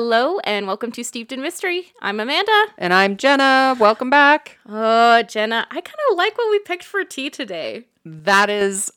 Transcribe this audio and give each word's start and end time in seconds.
Hello 0.00 0.38
and 0.44 0.68
welcome 0.68 0.92
to 0.92 1.02
Steeped 1.02 1.32
in 1.32 1.42
Mystery. 1.42 1.92
I'm 2.00 2.20
Amanda. 2.20 2.66
And 2.78 2.94
I'm 2.94 3.16
Jenna. 3.16 3.76
Welcome 3.80 4.10
back. 4.10 4.56
Oh, 4.68 5.24
Jenna, 5.24 5.66
I 5.72 5.80
kind 5.80 5.98
of 6.08 6.16
like 6.16 6.38
what 6.38 6.52
we 6.52 6.60
picked 6.60 6.84
for 6.84 7.02
tea 7.02 7.30
today. 7.30 7.88
That 8.04 8.48
is 8.48 8.92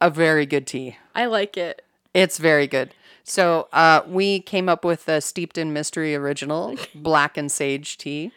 a 0.00 0.08
very 0.08 0.46
good 0.46 0.64
tea. 0.64 0.98
I 1.16 1.26
like 1.26 1.56
it. 1.56 1.82
It's 2.14 2.38
very 2.38 2.68
good. 2.68 2.94
So, 3.24 3.66
uh, 3.72 4.02
we 4.06 4.38
came 4.38 4.68
up 4.68 4.84
with 4.84 5.06
the 5.06 5.18
Steeped 5.18 5.58
in 5.58 5.72
Mystery 5.72 6.14
original 6.14 6.76
black 6.94 7.36
and 7.36 7.50
sage 7.50 7.98
tea. 7.98 8.30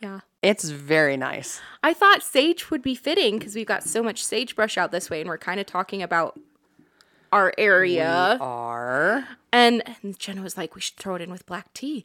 Yeah. 0.00 0.22
It's 0.42 0.68
very 0.70 1.16
nice. 1.16 1.60
I 1.84 1.94
thought 1.94 2.24
sage 2.24 2.72
would 2.72 2.82
be 2.82 2.96
fitting 2.96 3.38
because 3.38 3.54
we've 3.54 3.64
got 3.64 3.84
so 3.84 4.02
much 4.02 4.24
sagebrush 4.24 4.76
out 4.76 4.90
this 4.90 5.08
way 5.08 5.20
and 5.20 5.30
we're 5.30 5.38
kind 5.38 5.60
of 5.60 5.66
talking 5.66 6.02
about 6.02 6.36
our 7.34 7.52
area. 7.58 8.38
Are 8.40 9.26
And, 9.52 9.82
and 10.02 10.18
Jenna 10.18 10.40
was 10.42 10.56
like, 10.56 10.74
we 10.74 10.80
should 10.80 10.96
throw 10.96 11.16
it 11.16 11.22
in 11.22 11.30
with 11.30 11.44
black 11.46 11.72
tea. 11.74 12.04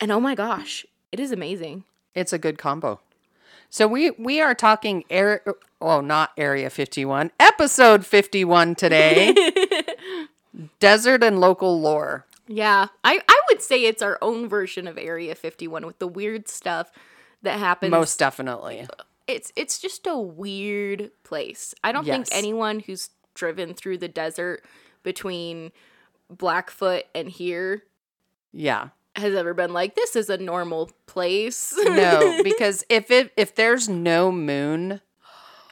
And 0.00 0.10
oh 0.10 0.20
my 0.20 0.34
gosh, 0.34 0.84
it 1.12 1.20
is 1.20 1.30
amazing. 1.32 1.84
it's 2.14 2.32
a 2.32 2.38
good 2.38 2.58
combo. 2.58 3.00
So 3.70 3.86
we 3.88 4.10
we 4.12 4.40
are 4.40 4.54
talking 4.54 5.04
air 5.08 5.42
oh 5.80 6.00
not 6.02 6.32
area 6.36 6.68
51, 6.68 7.30
episode 7.40 8.04
51 8.04 8.74
today. 8.74 9.34
Desert 10.80 11.22
and 11.22 11.40
local 11.40 11.80
lore. 11.80 12.26
Yeah, 12.46 12.88
I, 13.02 13.20
I 13.26 13.40
would 13.48 13.62
say 13.62 13.84
it's 13.84 14.02
our 14.02 14.18
own 14.20 14.48
version 14.48 14.86
of 14.86 14.98
Area 14.98 15.34
51 15.34 15.86
with 15.86 15.98
the 16.00 16.08
weird 16.08 16.48
stuff 16.48 16.90
that 17.42 17.58
happens. 17.58 17.90
Most 17.90 18.18
definitely. 18.18 18.86
it's 19.26 19.52
it's 19.56 19.78
just 19.78 20.06
a 20.06 20.18
weird 20.18 21.10
place. 21.24 21.74
I 21.82 21.92
don't 21.92 22.04
Yes. 22.06 22.28
think 22.28 22.38
anyone 22.38 22.80
who's 22.80 23.08
driven 23.34 23.74
through 23.74 23.98
the 23.98 24.08
desert 24.08 24.64
between 25.02 25.72
Blackfoot 26.30 27.04
and 27.14 27.28
here 27.28 27.82
Yeah. 28.52 28.88
has 29.16 29.34
ever 29.34 29.52
been 29.54 29.72
like 29.72 29.94
this 29.94 30.16
is 30.16 30.30
a 30.30 30.38
normal 30.38 30.90
place. 31.06 31.74
No, 31.76 32.40
because 32.44 32.84
if 32.88 33.10
it 33.10 33.32
if 33.36 33.54
there's 33.54 33.88
no 33.88 34.32
moon, 34.32 35.00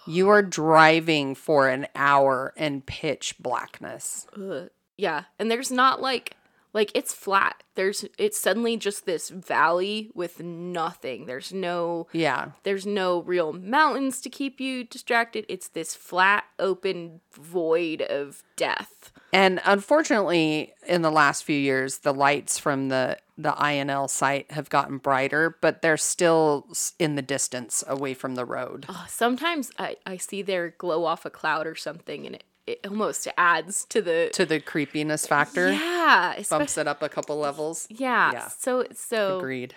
you 0.07 0.29
are 0.29 0.43
driving 0.43 1.35
for 1.35 1.69
an 1.69 1.87
hour 1.95 2.53
in 2.57 2.83
pitch 2.83 3.37
blackness. 3.39 4.27
Ugh. 4.37 4.69
yeah, 4.99 5.25
and 5.39 5.51
there's 5.51 5.71
not 5.71 6.01
like 6.03 6.35
like 6.73 6.91
it's 6.95 7.13
flat. 7.15 7.63
There's 7.75 8.05
it's 8.19 8.39
suddenly 8.39 8.77
just 8.77 9.07
this 9.07 9.29
valley 9.31 10.11
with 10.15 10.41
nothing. 10.43 11.27
There's 11.27 11.53
no 11.53 12.07
Yeah. 12.13 12.51
there's 12.63 12.87
no 12.87 13.23
real 13.23 13.53
mountains 13.53 14.21
to 14.23 14.31
keep 14.31 14.61
you 14.61 14.85
distracted. 14.85 15.47
It's 15.49 15.69
this 15.69 15.95
flat 15.95 16.45
open 16.59 17.21
void 17.33 18.03
of 18.03 18.43
death. 18.57 19.13
And 19.33 19.61
unfortunately, 19.65 20.73
in 20.87 21.03
the 21.03 21.11
last 21.11 21.45
few 21.45 21.59
years, 21.59 21.99
the 21.99 22.15
lights 22.15 22.59
from 22.59 22.89
the 22.89 23.19
the 23.39 23.53
INL 23.53 24.09
site 24.11 24.51
have 24.51 24.69
gotten 24.69 24.99
brighter, 24.99 25.57
but 25.63 25.81
they're 25.81 25.97
still 25.97 26.69
in 26.99 27.15
the 27.15 27.23
distance 27.23 27.83
away 27.89 28.13
from 28.13 28.35
the 28.35 28.45
road. 28.45 28.85
Oh, 28.87 29.07
sometimes 29.09 29.71
I, 29.79 29.97
I 30.05 30.19
see 30.19 30.43
their 30.43 30.71
glow 30.77 31.07
off 31.07 31.25
a 31.25 31.31
cloud 31.31 31.67
or 31.67 31.75
something 31.75 32.27
and 32.27 32.35
it, 32.35 32.45
it 32.67 32.81
almost 32.87 33.27
adds 33.37 33.85
to 33.87 34.01
the 34.03 34.31
To 34.35 34.45
the 34.47 34.61
creepiness 34.61 35.27
factor, 35.27 35.73
yeah, 35.73 36.41
bumps 36.49 36.77
it 36.79 36.87
up 36.87 37.03
a 37.03 37.09
couple 37.09 37.37
levels. 37.39 37.87
yeah. 37.91 38.33
Yeah. 38.33 38.49
So 38.49 38.85
so 38.95 39.39
Agreed. 39.39 39.75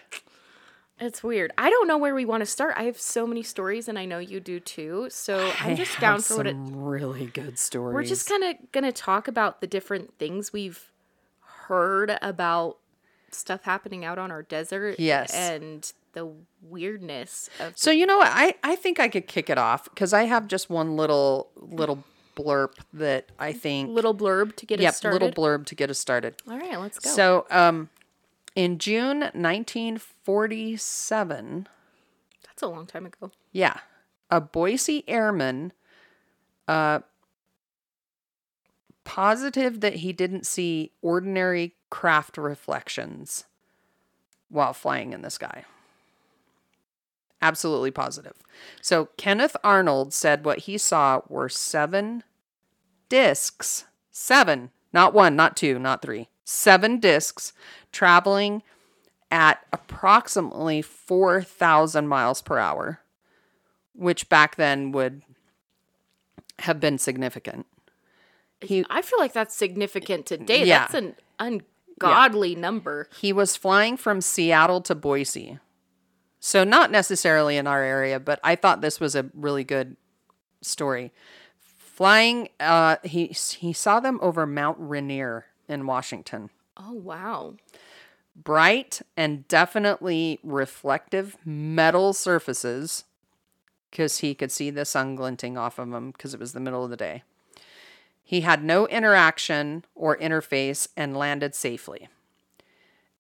it's 1.00 1.24
weird. 1.24 1.52
I 1.58 1.70
don't 1.70 1.88
know 1.88 1.98
where 1.98 2.14
we 2.16 2.26
want 2.26 2.42
to 2.42 2.46
start. 2.46 2.76
I 2.78 2.84
have 2.84 3.00
so 3.00 3.26
many 3.26 3.44
stories 3.44 3.88
and 3.88 3.98
I 3.98 4.06
know 4.06 4.20
you 4.20 4.40
do 4.40 4.60
too. 4.60 5.08
So 5.10 5.52
I'm 5.60 5.76
just 5.76 6.00
down 6.00 6.22
for 6.22 6.38
what 6.38 6.48
it 6.48 6.56
really 6.58 7.26
good 7.28 7.58
stories. 7.58 7.94
We're 7.96 8.04
just 8.04 8.28
kind 8.30 8.44
of 8.44 8.56
going 8.72 8.84
to 8.84 8.92
talk 8.92 9.28
about 9.28 9.60
the 9.62 9.68
different 9.68 10.18
things 10.20 10.54
we've 10.54 10.92
heard 11.68 12.18
about 12.22 12.78
stuff 13.32 13.64
happening 13.64 14.06
out 14.06 14.20
on 14.20 14.32
our 14.32 14.44
desert. 14.44 15.00
Yes. 15.00 15.34
And 15.34 15.92
the 16.14 16.32
weirdness 16.62 17.50
of. 17.60 17.78
So 17.78 17.90
you 17.90 18.06
know 18.06 18.18
what? 18.18 18.30
I 18.32 18.54
I 18.64 18.76
think 18.76 19.00
I 19.00 19.08
could 19.08 19.28
kick 19.28 19.50
it 19.50 19.58
off 19.58 19.86
because 19.86 20.14
I 20.14 20.24
have 20.24 20.48
just 20.48 20.70
one 20.70 20.96
little 20.96 21.50
little 21.56 22.04
blurb 22.36 22.72
that 22.94 23.28
I 23.40 23.54
think. 23.54 23.90
Little 23.90 24.16
blurb 24.16 24.56
to 24.58 24.66
get 24.66 24.80
Yep, 24.80 24.90
us 24.90 24.98
started. 24.98 25.22
Yep, 25.22 25.38
little 25.38 25.44
blurb 25.44 25.66
to 25.68 25.76
get 25.76 25.90
us 25.90 26.00
started. 26.00 26.36
All 26.50 26.58
right, 26.58 26.80
let's 26.80 27.00
go. 27.00 27.10
So, 27.10 27.46
um, 27.50 27.90
in 28.56 28.78
June 28.78 29.20
1947, 29.34 31.68
That's 32.46 32.62
a 32.62 32.68
long 32.68 32.86
time 32.86 33.06
ago. 33.06 33.32
yeah, 33.52 33.78
a 34.30 34.40
Boise 34.42 35.04
airman, 35.08 35.72
uh, 36.68 37.00
positive 39.04 39.82
that 39.82 39.96
he 39.96 40.14
didn't 40.14 40.46
see 40.46 40.92
ordinary 41.02 41.74
craft 41.90 42.38
reflections 42.38 43.46
while 44.50 44.74
flying 44.74 45.14
in 45.14 45.22
the 45.24 45.30
sky. 45.30 45.66
Absolutely 47.44 47.92
positive. 47.92 48.34
So 48.82 49.10
Kenneth 49.18 49.58
Arnold 49.66 50.14
said 50.14 50.46
what 50.46 50.60
he 50.60 50.78
saw 50.78 51.22
were 51.28 51.50
seven 51.50 52.24
discs, 53.10 53.84
seven, 54.12 54.72
not 54.94 55.14
one, 55.14 55.36
not 55.36 55.58
two, 55.58 55.78
not 55.78 56.02
three, 56.02 56.30
seven 56.46 57.02
discs 57.02 57.52
traveling 57.92 58.64
at 59.30 59.60
approximately 59.74 60.82
4,000 60.82 62.08
miles 62.08 62.42
per 62.42 62.58
hour, 62.58 63.02
which 63.94 64.30
back 64.30 64.56
then 64.56 64.94
would 64.94 65.22
have 66.60 66.80
been 66.80 66.98
significant. 66.98 67.66
He 68.62 68.86
I 68.90 69.02
feel 69.02 69.20
like 69.20 69.34
that's 69.34 69.54
significant 69.54 70.26
today. 70.26 70.64
Yeah. 70.64 70.80
That's 70.80 70.94
an 70.94 71.16
ungodly 71.40 72.56
number. 72.56 73.10
he 73.20 73.34
was 73.34 73.58
flying 73.58 73.98
from 73.98 74.22
Seattle 74.22 74.80
to 74.82 74.96
Boise. 74.96 75.60
So 76.46 76.66
not 76.66 76.92
necessarily 76.92 77.56
in 77.56 77.68
our 77.68 77.82
area, 77.82 78.20
but 78.20 78.38
I 78.44 78.58
thought 78.58 78.82
this 78.82 79.00
was 79.00 79.16
a 79.16 79.30
really 79.34 79.64
good 79.64 79.96
story. 80.60 81.14
Flying 81.58 82.50
uh 82.60 82.98
he 83.02 83.28
he 83.28 83.72
saw 83.72 84.02
them 84.02 84.20
over 84.22 84.46
Mount 84.46 84.76
Rainier 84.78 85.46
in 85.70 85.86
Washington. 85.88 86.50
Oh, 86.76 86.92
wow. 86.92 87.56
bright 88.36 89.02
and 89.16 89.48
definitely 89.48 90.40
reflective 90.44 91.38
metal 91.46 92.12
surfaces 92.12 93.06
because 93.90 94.18
he 94.18 94.36
could 94.36 94.52
see 94.52 94.70
the 94.70 94.86
sun 94.86 95.16
glinting 95.16 95.58
off 95.58 95.80
of 95.80 95.92
them 95.92 96.12
because 96.12 96.34
it 96.34 96.40
was 96.42 96.54
the 96.54 96.60
middle 96.60 96.84
of 96.84 96.90
the 96.90 96.98
day. 96.98 97.24
He 98.24 98.42
had 98.42 98.64
no 98.64 98.88
interaction 98.88 99.86
or 99.96 100.18
interface 100.18 100.88
and 100.98 101.16
landed 101.16 101.56
safely. 101.56 102.10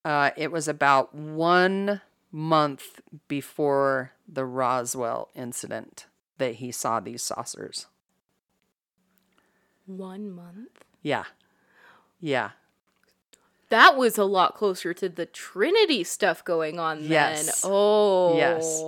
Uh, 0.04 0.32
it 0.36 0.52
was 0.52 0.68
about 0.68 1.14
one 1.16 2.02
month 2.34 3.00
before 3.28 4.12
the 4.28 4.44
Roswell 4.44 5.30
incident 5.36 6.08
that 6.40 6.56
he 6.56 6.72
saw 6.72 7.00
these 7.00 7.22
saucers. 7.22 7.86
One 9.86 10.32
month? 10.32 10.84
Yeah. 11.04 11.26
Yeah. 12.20 12.52
That 13.70 13.96
was 13.96 14.18
a 14.18 14.24
lot 14.24 14.56
closer 14.56 14.94
to 14.96 15.08
the 15.08 15.28
Trinity 15.28 16.04
stuff 16.04 16.44
going 16.44 16.80
on 16.80 17.02
then. 17.02 17.12
Yes. 17.12 17.62
Oh. 17.64 18.36
Yes. 18.36 18.84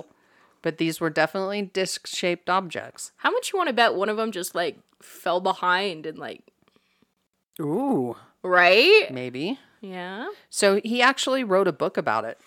But 0.62 0.78
these 0.78 1.00
were 1.00 1.10
definitely 1.10 1.62
disc 1.62 2.08
shaped 2.08 2.50
objects. 2.50 3.12
How 3.18 3.30
much 3.30 3.52
you 3.52 3.56
want 3.56 3.68
to 3.68 3.72
bet 3.72 3.94
one 3.94 4.08
of 4.08 4.16
them 4.16 4.32
just 4.32 4.54
like 4.54 4.78
fell 5.00 5.40
behind 5.40 6.04
and 6.04 6.18
like, 6.18 6.42
Ooh. 7.60 8.16
right? 8.42 9.06
Maybe. 9.10 9.60
Yeah. 9.80 10.28
So 10.50 10.80
he 10.82 11.00
actually 11.00 11.44
wrote 11.44 11.68
a 11.68 11.72
book 11.72 11.96
about 11.96 12.24
it. 12.24 12.40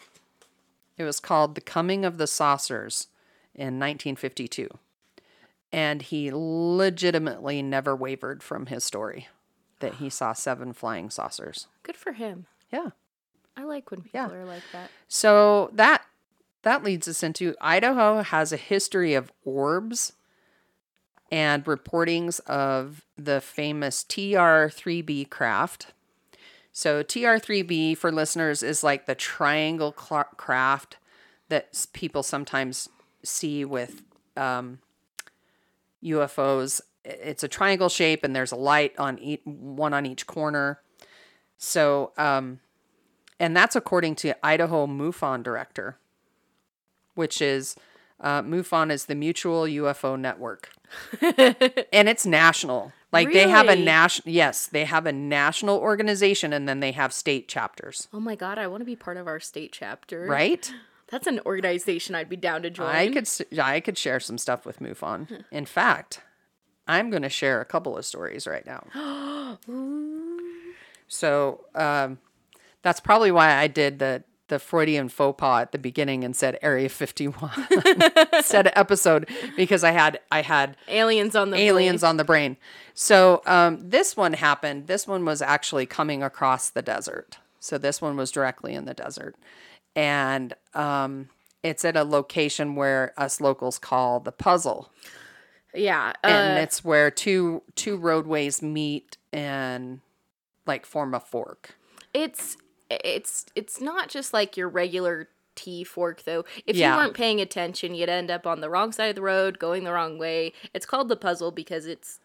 It 1.00 1.06
was 1.06 1.22
called 1.22 1.56
The 1.56 1.62
Coming 1.62 2.04
of 2.04 2.18
the 2.18 2.28
Saucers 2.28 3.07
in 3.56 3.80
1952. 3.80 4.68
And 5.72 6.01
he 6.01 6.30
legitimately 6.34 7.62
never 7.62 7.96
wavered 7.96 8.44
from 8.44 8.66
his 8.66 8.84
story 8.84 9.30
that 9.80 9.96
he 9.96 10.10
saw 10.10 10.34
seven 10.34 10.74
flying 10.74 11.10
saucers. 11.10 11.68
Good 11.84 11.96
for 11.96 12.12
him. 12.12 12.48
Yeah. 12.72 12.90
I 13.56 13.63
like 13.63 13.90
when 13.92 14.01
people 14.01 14.19
Yeah. 14.19 14.30
are 14.30 14.46
like 14.46 14.63
that. 14.74 14.92
So 15.07 15.69
that 15.74 16.06
that 16.63 16.84
leads 16.84 17.07
us 17.07 17.24
into 17.24 17.56
Idaho 17.62 18.22
has 18.22 18.51
a 18.51 18.57
history 18.57 19.13
of 19.13 19.31
orbs 19.46 20.12
and 21.31 21.63
reportings 21.63 22.42
of 22.42 23.06
the 23.18 23.40
famous 23.40 24.04
TR3B 24.04 25.30
craft. 25.30 25.94
So 26.80 27.04
TR3B 27.04 27.98
for 27.98 28.10
listeners 28.10 28.64
is 28.64 28.86
like 28.86 29.06
the 29.06 29.14
triangle 29.14 29.92
cla 29.92 30.24
craft 30.38 30.96
that 31.50 31.86
people 31.92 32.24
sometimes 32.24 32.88
see 33.22 33.66
with 33.66 34.02
um, 34.38 34.80
UFOs. 36.02 36.80
It's 37.04 37.44
a 37.44 37.50
triangle 37.50 37.90
shape 37.90 38.24
and 38.24 38.34
there's 38.34 38.54
a 38.54 38.56
light 38.56 38.98
on 38.98 39.20
each 39.20 39.42
one 39.44 39.94
on 39.94 40.06
each 40.06 40.26
corner. 40.26 40.80
So 41.58 42.14
um, 42.18 42.62
and 43.42 43.54
that's 43.58 43.75
according 43.75 44.16
to 44.16 44.34
Idaho 44.42 44.88
MUFON 44.88 45.44
director, 45.44 45.98
which 47.14 47.42
is 47.42 47.75
Uh, 48.21 48.42
MUFON 48.42 48.92
is 48.92 49.06
the 49.06 49.16
Mutual 49.16 49.63
UFO 49.63 50.19
Network, 50.19 50.71
and 51.21 52.10
it's 52.10 52.25
national. 52.25 52.92
Like 53.12 53.31
they 53.31 53.48
have 53.48 53.68
a 53.68 53.75
national. 53.75 54.31
Yes, 54.31 54.68
they 54.68 54.86
have 54.86 55.06
a 55.06 55.12
national 55.12 55.77
organization, 55.77 56.54
and 56.54 56.68
then 56.68 56.80
they 56.80 56.92
have 56.92 57.13
state 57.13 57.48
chapters. 57.48 58.07
Oh 58.13 58.19
my 58.19 58.36
god, 58.36 58.57
I 58.57 58.68
want 58.68 58.81
to 58.81 58.86
be 58.86 58.95
part 58.95 59.18
of 59.18 59.27
our 59.27 59.39
state 59.39 59.71
chapter. 59.71 60.25
Right? 60.25 60.71
That's 61.10 61.25
an 61.25 61.39
organization 61.45 62.13
I'd 62.13 62.30
be 62.30 62.36
down 62.36 62.62
to 62.63 62.69
join. 62.69 62.88
I 62.88 63.10
could 63.10 63.27
I 63.60 63.80
could 63.80 63.98
share 63.98 64.19
some 64.19 64.38
stuff 64.38 64.65
with 64.65 64.80
MUFON. 64.80 65.45
In 65.51 65.65
fact, 65.65 66.22
I'm 66.88 67.10
going 67.10 67.24
to 67.24 67.30
share 67.30 67.62
a 67.62 67.65
couple 67.65 67.98
of 67.98 68.06
stories 68.06 68.45
right 68.45 68.65
now. 68.65 69.57
so 71.07 71.65
um, 71.74 72.19
that's 72.83 73.00
probably 73.00 73.31
why 73.31 73.56
I 73.56 73.68
did 73.68 74.00
the 74.00 74.24
the 74.50 74.60
Freudian 74.60 75.10
faux 75.10 75.40
pas 75.40 75.62
at 75.62 75.72
the 75.72 75.78
beginning 75.78 76.24
and 76.24 76.36
said 76.36 76.60
Area 76.62 76.90
51 76.90 77.68
said 78.44 78.72
episode 78.75 79.28
because 79.56 79.84
I 79.84 79.92
had 79.92 80.19
I 80.31 80.42
had 80.42 80.75
aliens 80.88 81.36
on 81.36 81.51
the 81.51 81.57
aliens 81.57 82.04
on 82.04 82.18
the 82.18 82.24
brain. 82.24 82.57
So 82.94 83.42
um, 83.46 83.90
this 83.90 84.18
one 84.18 84.34
happened. 84.34 84.88
This 84.88 85.07
one 85.07 85.24
was 85.25 85.42
actually 85.42 85.86
coming 85.86 86.22
across 86.22 86.69
the 86.69 86.81
desert. 86.81 87.38
So 87.60 87.78
this 87.78 88.01
one 88.01 88.16
was 88.18 88.31
directly 88.31 88.74
in 88.74 88.86
the 88.86 88.94
desert, 88.94 89.36
and 89.96 90.54
um, 90.74 91.30
it's 91.63 91.84
at 91.84 91.98
a 91.98 92.04
location 92.04 92.75
where 92.75 93.13
us 93.18 93.42
locals 93.42 93.78
call 93.78 94.19
the 94.22 94.31
puzzle, 94.31 94.90
Yeah. 95.74 96.13
and 96.24 96.57
uh, 96.57 96.62
it's 96.62 96.84
where 96.86 97.12
two 97.12 97.63
two 97.75 97.98
roadways 97.98 98.62
meet 98.62 99.18
and 99.34 100.00
like 100.66 100.86
form 100.86 101.13
a 101.13 101.19
fork. 101.19 101.75
it's 102.13 102.56
it's 102.89 103.45
it's 103.56 103.80
not 103.81 104.09
just 104.09 104.33
like 104.33 104.57
your 104.57 104.69
regular 104.69 105.27
T 105.56 105.83
fork 105.83 106.24
though. 106.24 106.45
If 106.65 106.75
Yeah. 106.75 106.91
you 106.94 106.97
weren't 107.01 107.13
paying 107.13 107.41
attention, 107.41 107.94
you'd 107.95 108.09
end 108.09 108.31
up 108.31 108.47
on 108.47 108.62
the 108.62 108.69
wrong 108.69 108.91
side 108.91 109.09
of 109.09 109.15
the 109.15 109.21
road, 109.21 109.59
going 109.59 109.83
the 109.83 109.91
wrong 109.94 110.18
way. 110.18 110.53
It's 110.74 110.86
called 110.86 111.09
the 111.09 111.15
puzzle 111.18 111.51
because 111.51 111.86
it's 111.86 112.19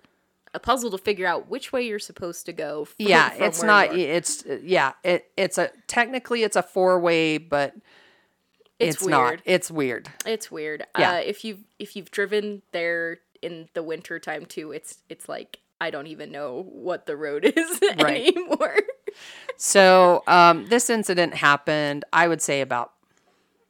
a 0.54 0.60
puzzle 0.60 0.90
to 0.92 0.98
figure 0.98 1.26
out 1.26 1.48
which 1.48 1.72
way 1.72 1.82
you're 1.82 1.98
supposed 1.98 2.46
to 2.46 2.52
go. 2.52 2.84
from- 2.84 2.94
Yeah, 2.98 3.30
from 3.30 3.42
it's 3.42 3.62
not. 3.62 3.96
you. 3.96 4.06
It's 4.06 4.44
yeah. 4.62 4.92
It 5.02 5.30
it's 5.36 5.58
a 5.58 5.70
technically 5.88 6.44
it's 6.44 6.54
a 6.56 6.62
four 6.62 7.00
way, 7.00 7.38
but 7.38 7.74
It's 8.78 8.96
it's, 8.98 9.06
not. 9.06 9.24
weird. 9.24 9.42
It's 9.44 9.70
weird. 9.70 10.08
It's 10.24 10.50
weird. 10.52 10.86
Yeah. 10.98 11.12
Uh, 11.14 11.16
if 11.16 11.44
you've 11.44 11.64
if 11.78 11.96
you've 11.96 12.10
driven 12.12 12.62
there 12.72 13.18
in 13.42 13.68
the 13.74 13.82
winter 13.82 14.18
time 14.20 14.46
too, 14.46 14.70
it's 14.72 14.98
it's 15.08 15.28
like 15.28 15.58
I 15.80 15.90
don't 15.90 16.06
even 16.06 16.30
know 16.32 16.64
what 16.68 17.06
the 17.06 17.16
road 17.16 17.44
is 17.56 17.80
Right. 18.00 18.34
anymore. 18.34 18.76
So 19.56 20.22
um, 20.26 20.66
this 20.68 20.90
incident 20.90 21.34
happened, 21.34 22.04
I 22.12 22.26
would 22.28 22.42
say 22.42 22.60
about 22.60 22.92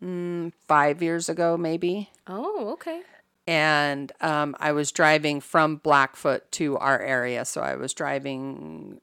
mm, 0.02 0.52
five 0.68 1.02
years 1.02 1.28
ago, 1.28 1.56
maybe. 1.56 2.10
Oh, 2.26 2.70
okay. 2.72 3.02
And 3.46 4.10
um, 4.22 4.56
I 4.58 4.72
was 4.72 4.90
driving 4.90 5.40
from 5.40 5.76
Blackfoot 5.76 6.50
to 6.52 6.78
our 6.78 6.98
area, 6.98 7.44
so 7.44 7.60
I 7.60 7.76
was 7.76 7.92
driving 7.92 9.00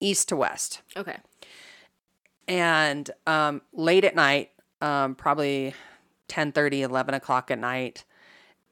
east 0.00 0.28
to 0.30 0.36
west. 0.36 0.80
Okay. 0.96 1.18
And 2.48 3.10
um, 3.26 3.60
late 3.72 4.04
at 4.04 4.14
night, 4.14 4.50
um, 4.80 5.14
probably 5.14 5.74
10 6.28 6.52
30, 6.52 6.82
11 6.82 7.14
o'clock 7.14 7.50
at 7.50 7.58
night, 7.58 8.04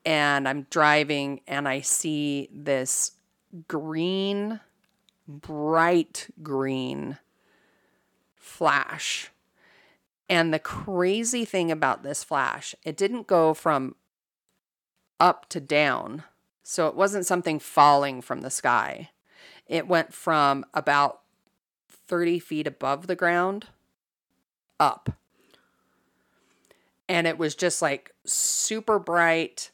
and 0.07 0.49
I'm 0.49 0.67
driving 0.71 1.43
and 1.47 1.69
I 1.69 1.83
see 1.83 2.49
this 2.51 3.13
green, 3.67 4.61
bright 5.27 6.29
green 6.43 7.19
flash. 8.35 9.31
And 10.29 10.53
the 10.53 10.59
crazy 10.59 11.45
thing 11.45 11.71
about 11.71 12.03
this 12.03 12.23
flash, 12.23 12.75
it 12.85 12.97
didn't 12.97 13.27
go 13.27 13.55
from 13.55 13.95
up 15.19 15.49
to 15.51 15.61
down. 15.61 16.25
So 16.63 16.87
it 16.87 16.95
wasn't 16.95 17.27
something 17.27 17.59
falling 17.59 18.21
from 18.21 18.43
the 18.43 18.51
sky. 18.51 19.11
It 19.67 19.89
went 19.89 20.13
from 20.13 20.67
about 20.75 21.21
30 21.89 22.39
feet 22.39 22.67
above 22.67 23.07
the 23.07 23.17
ground 23.17 23.67
up. 24.79 25.11
And 27.09 27.27
it 27.27 27.39
was 27.39 27.55
just 27.55 27.81
like 27.81 28.13
super 28.27 28.99
bright 28.99 29.71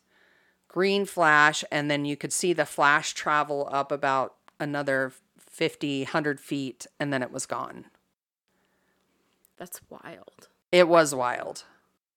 green 0.75 1.05
flash. 1.05 1.63
And 1.71 1.89
then 1.89 2.05
you 2.05 2.17
could 2.17 2.33
see 2.33 2.53
the 2.53 2.67
flash 2.67 3.15
travel 3.15 3.69
up 3.71 3.93
about 3.93 4.35
another 4.59 5.13
50, 5.39 6.03
100 6.03 6.41
feet. 6.41 6.85
And 6.99 7.13
then 7.13 7.23
it 7.23 7.31
was 7.31 7.47
gone. 7.47 7.85
That's 9.57 9.81
wild. 9.89 10.49
It 10.73 10.89
was 10.89 11.15
wild. 11.15 11.63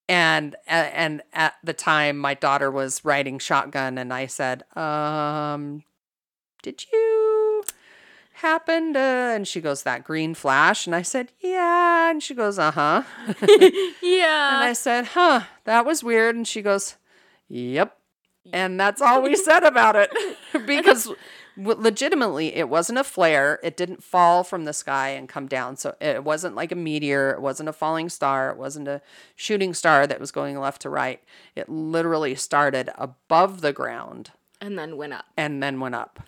And 0.10 0.56
and 0.66 1.22
at 1.34 1.54
the 1.64 1.74
time 1.74 2.18
my 2.18 2.34
daughter 2.34 2.72
was 2.72 3.06
riding 3.06 3.38
shotgun 3.38 4.00
and 4.00 4.12
I 4.12 4.26
said, 4.26 4.64
"Um 4.76 5.84
did 6.64 6.86
you 6.92 7.64
happen 8.36 8.94
to 8.94 9.00
and 9.00 9.48
she 9.48 9.62
goes 9.62 9.84
that 9.84 10.04
green 10.04 10.34
flash 10.34 10.88
and 10.88 10.96
I 10.96 11.04
said, 11.04 11.32
"Yeah." 11.42 12.10
And 12.10 12.24
she 12.24 12.34
goes, 12.34 12.58
"Uh-huh." 12.58 13.04
Yeah. 14.02 14.56
and 14.56 14.64
I 14.64 14.74
said, 14.74 15.08
"Huh, 15.08 15.42
that 15.66 15.86
was 15.86 16.04
weird." 16.04 16.36
And 16.36 16.48
she 16.48 16.62
goes, 16.64 16.96
"Yep." 17.50 17.97
And 18.54 18.80
that's 18.80 19.02
all 19.02 19.22
we 19.22 19.36
said 19.36 19.64
about 19.64 19.96
it 19.96 20.12
because 20.66 21.12
legitimately 21.58 22.56
it 22.56 22.70
wasn't 22.70 23.00
a 23.00 23.04
flare. 23.04 23.60
It 23.64 23.76
didn't 23.76 24.04
fall 24.04 24.44
from 24.44 24.66
the 24.66 24.74
sky 24.74 25.10
and 25.10 25.28
come 25.28 25.48
down. 25.48 25.76
So 25.78 25.96
it 26.00 26.24
wasn't 26.24 26.56
like 26.56 26.72
a 26.72 26.76
meteor. 26.76 27.32
It 27.32 27.42
wasn't 27.42 27.70
a 27.70 27.74
falling 27.74 28.10
star. 28.10 28.50
It 28.52 28.58
wasn't 28.58 28.88
a 28.88 29.02
shooting 29.36 29.74
star 29.74 30.08
that 30.08 30.20
was 30.20 30.32
going 30.32 30.58
left 30.60 30.82
to 30.84 30.90
right. 30.90 31.22
It 31.56 31.70
literally 31.70 32.36
started 32.36 32.90
above 32.96 33.62
the 33.62 33.74
ground 33.74 34.32
and 34.62 34.78
then 34.78 34.98
went 34.98 35.14
up. 35.14 35.26
and 35.36 35.62
then 35.62 35.80
went 35.80 35.96
up. 35.96 36.20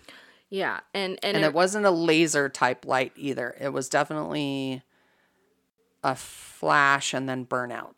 Yeah. 0.48 0.80
And 0.92 1.18
and, 1.22 1.36
And 1.36 1.44
it, 1.44 1.48
it 1.48 1.54
wasn't 1.54 1.86
a 1.86 1.90
laser 1.90 2.48
type 2.48 2.84
light 2.84 3.12
either. 3.16 3.56
It 3.60 3.72
was 3.72 3.88
definitely 3.88 4.82
a 6.02 6.16
flash 6.16 7.14
and 7.14 7.28
then 7.28 7.46
burnout. 7.46 7.94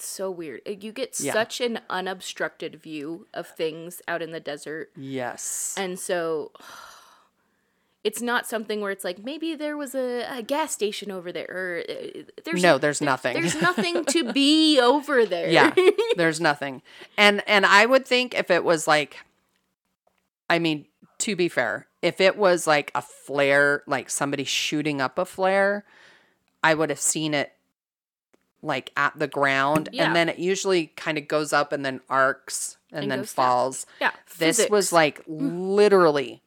That's 0.00 0.08
so 0.08 0.30
weird. 0.30 0.62
You 0.66 0.92
get 0.92 1.18
Yeah. 1.20 1.32
such 1.34 1.60
an 1.60 1.80
unobstructed 1.90 2.80
view 2.80 3.26
of 3.34 3.46
things 3.46 4.00
out 4.08 4.22
in 4.22 4.32
the 4.32 4.40
desert. 4.40 4.90
Yes. 4.96 5.74
And 5.76 5.98
so 5.98 6.52
it's 8.02 8.22
not 8.22 8.46
something 8.46 8.80
where 8.80 8.90
it's 8.90 9.04
like 9.04 9.22
maybe 9.22 9.54
there 9.54 9.76
was 9.76 9.94
a, 9.94 10.22
a 10.38 10.42
gas 10.42 10.72
station 10.72 11.10
over 11.10 11.30
there 11.32 11.46
or 11.50 11.82
uh, 11.86 12.22
there's 12.46 12.62
No, 12.62 12.78
there's 12.78 13.02
nothing. 13.02 13.34
there's 13.34 13.60
nothing 13.60 14.04
to 14.16 14.32
be 14.32 14.80
over 14.80 15.26
there. 15.26 15.50
yeah 15.50 15.74
there's 16.16 16.40
nothing 16.40 16.80
and 17.18 17.42
and 17.46 17.66
i 17.66 17.84
would 17.84 18.06
think 18.06 18.34
if 18.34 18.50
it 18.50 18.64
was 18.64 18.88
like 18.88 19.18
i 20.48 20.58
mean 20.58 20.86
to 21.18 21.36
be 21.36 21.48
fair 21.50 21.86
if 22.00 22.22
it 22.22 22.38
was 22.38 22.66
like 22.66 22.90
a 22.94 23.02
flare 23.02 23.82
like 23.86 24.08
somebody 24.08 24.44
shooting 24.44 25.02
up 25.02 25.18
a 25.18 25.26
flare 25.26 25.84
i 26.64 26.72
would 26.72 26.88
have 26.88 27.00
seen 27.00 27.34
it 27.34 27.52
like 28.62 28.92
at 28.96 29.18
the 29.18 29.26
ground 29.28 29.88
Yeah. 29.92 30.06
and 30.06 30.16
then 30.16 30.28
it 30.28 30.38
usually 30.38 30.88
kind 30.88 31.16
of 31.18 31.26
goes 31.28 31.52
up 31.52 31.72
and 31.72 31.84
then 31.84 32.00
arcs 32.08 32.76
and, 32.92 33.04
And 33.04 33.10
then 33.10 33.18
goes 33.20 33.32
down. 33.34 33.44
falls 33.46 33.86
yeah. 34.00 34.10
this 34.38 34.58
was 34.58 34.66
physics. 34.86 34.92
like 34.92 35.20
mm-hmm. 35.26 35.68
literally 35.70 36.42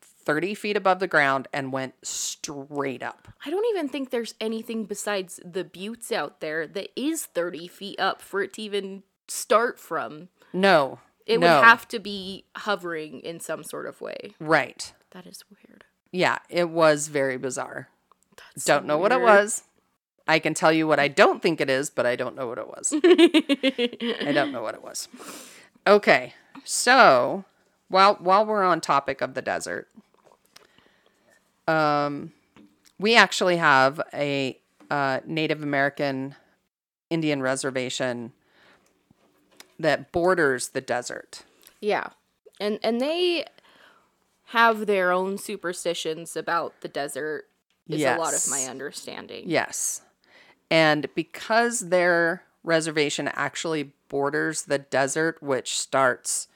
30 0.00 0.54
feet 0.54 0.76
above 0.76 0.98
the 0.98 1.06
ground 1.06 1.46
and 1.52 1.72
went 1.72 1.94
straight 2.02 3.02
up 3.02 3.28
I 3.44 3.50
don't 3.50 3.66
even 3.70 3.88
think 3.88 4.10
there's 4.10 4.34
anything 4.40 4.84
besides 4.84 5.40
the 5.44 5.64
buttes 5.64 6.10
out 6.12 6.40
there 6.40 6.66
that 6.66 6.88
is 6.96 7.26
30 7.26 7.68
feet 7.68 7.98
up 8.00 8.20
for 8.20 8.42
it 8.42 8.52
to 8.54 8.62
even 8.62 9.02
start 9.28 9.78
from. 9.78 10.28
no 10.52 11.00
It 11.26 11.40
no. 11.40 11.46
would 11.56 11.64
have 11.64 11.86
to 11.88 11.98
be 11.98 12.44
hovering 12.56 13.20
in 13.20 13.40
some 13.40 13.62
sort 13.64 13.86
of 13.86 14.00
way. 14.00 14.34
right 14.38 14.92
That 15.10 15.26
is 15.26 15.42
weird. 15.50 15.84
yeah 16.12 16.38
it 16.48 16.70
was 16.70 17.08
very 17.08 17.36
bizarre 17.38 17.88
That's 18.36 18.64
Don't 18.64 18.86
know 18.86 18.98
what 18.98 19.12
it 19.12 19.20
was. 19.20 19.62
I 20.28 20.38
can 20.38 20.54
tell 20.54 20.72
you 20.72 20.86
what 20.86 20.98
I 20.98 21.08
don't 21.08 21.40
think 21.40 21.60
it 21.60 21.70
is, 21.70 21.90
but 21.90 22.06
I 22.06 22.16
don't 22.16 22.34
know 22.34 22.46
what 22.46 22.58
it 22.58 22.66
was. 22.66 22.92
I 22.92 24.32
don't 24.32 24.52
know 24.52 24.62
what 24.62 24.74
it 24.74 24.82
was. 24.82 25.08
Okay. 25.86 26.34
So, 26.64 27.44
while 27.88 28.14
while 28.14 28.44
we're 28.44 28.64
on 28.64 28.80
topic 28.80 29.20
of 29.20 29.34
the 29.34 29.42
desert, 29.42 29.88
um 31.68 32.32
we 32.98 33.14
actually 33.14 33.56
have 33.56 34.00
a 34.12 34.58
uh, 34.90 35.20
Native 35.26 35.62
American 35.62 36.34
Indian 37.10 37.42
reservation 37.42 38.32
that 39.78 40.12
borders 40.12 40.70
the 40.70 40.80
desert. 40.80 41.42
Yeah. 41.80 42.08
And 42.58 42.78
and 42.82 43.00
they 43.00 43.44
have 44.50 44.86
their 44.86 45.12
own 45.12 45.38
superstitions 45.38 46.36
about 46.36 46.80
the 46.80 46.88
desert 46.88 47.46
is 47.88 48.02
a 48.02 48.16
lot 48.16 48.34
of 48.34 48.48
my 48.48 48.64
understanding. 48.64 49.44
Yes. 49.46 50.02
And 50.70 51.08
because 51.14 51.88
their 51.88 52.42
reservation 52.64 53.28
actually 53.28 53.92
borders 54.08 54.62
the 54.62 54.78
desert, 54.78 55.42
which 55.42 55.78
starts, 55.78 56.48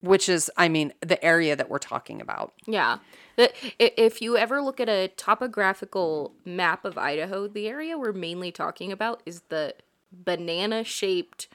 which 0.00 0.28
is, 0.28 0.50
I 0.56 0.68
mean, 0.68 0.92
the 1.00 1.22
area 1.24 1.54
that 1.54 1.68
we're 1.68 1.78
talking 1.78 2.20
about. 2.20 2.52
Yeah. 2.66 2.98
If 3.36 4.20
you 4.20 4.36
ever 4.36 4.60
look 4.60 4.80
at 4.80 4.88
a 4.88 5.08
topographical 5.08 6.34
map 6.44 6.84
of 6.84 6.98
Idaho, 6.98 7.48
the 7.48 7.68
area 7.68 7.96
we're 7.96 8.12
mainly 8.12 8.52
talking 8.52 8.92
about 8.92 9.22
is 9.24 9.42
the 9.48 9.74
banana 10.10 10.84
shaped 10.84 11.48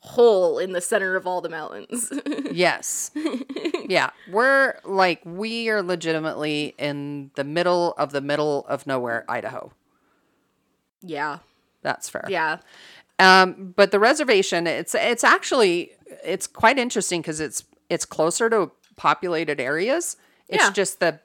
hole 0.00 0.58
in 0.58 0.72
the 0.72 0.82
center 0.82 1.16
of 1.16 1.26
all 1.26 1.40
the 1.40 1.48
mountains. 1.48 2.12
Yes. 2.54 3.10
yeah. 3.88 4.10
We're 4.30 4.78
like, 4.84 5.20
we 5.24 5.68
are 5.70 5.82
legitimately 5.82 6.76
in 6.78 7.32
the 7.34 7.42
middle 7.42 7.94
of 7.98 8.12
the 8.12 8.20
middle 8.20 8.64
of 8.68 8.86
nowhere, 8.86 9.24
Idaho. 9.28 9.72
Yeah. 11.04 11.38
That's 11.82 12.08
fair. 12.08 12.24
Yeah. 12.28 12.58
Um, 13.18 13.72
but 13.76 13.90
the 13.90 14.00
reservation, 14.00 14.66
it's 14.66 14.94
it's 14.94 15.22
actually 15.22 15.90
it's 16.24 16.46
quite 16.46 16.78
interesting 16.78 17.20
because 17.20 17.40
it's 17.40 17.64
it's 17.90 18.04
closer 18.04 18.48
to 18.50 18.70
populated 18.96 19.60
areas. 19.60 20.16
It's 20.48 20.64
Yeah. 20.64 20.70
just 20.72 21.00
the 21.00 21.20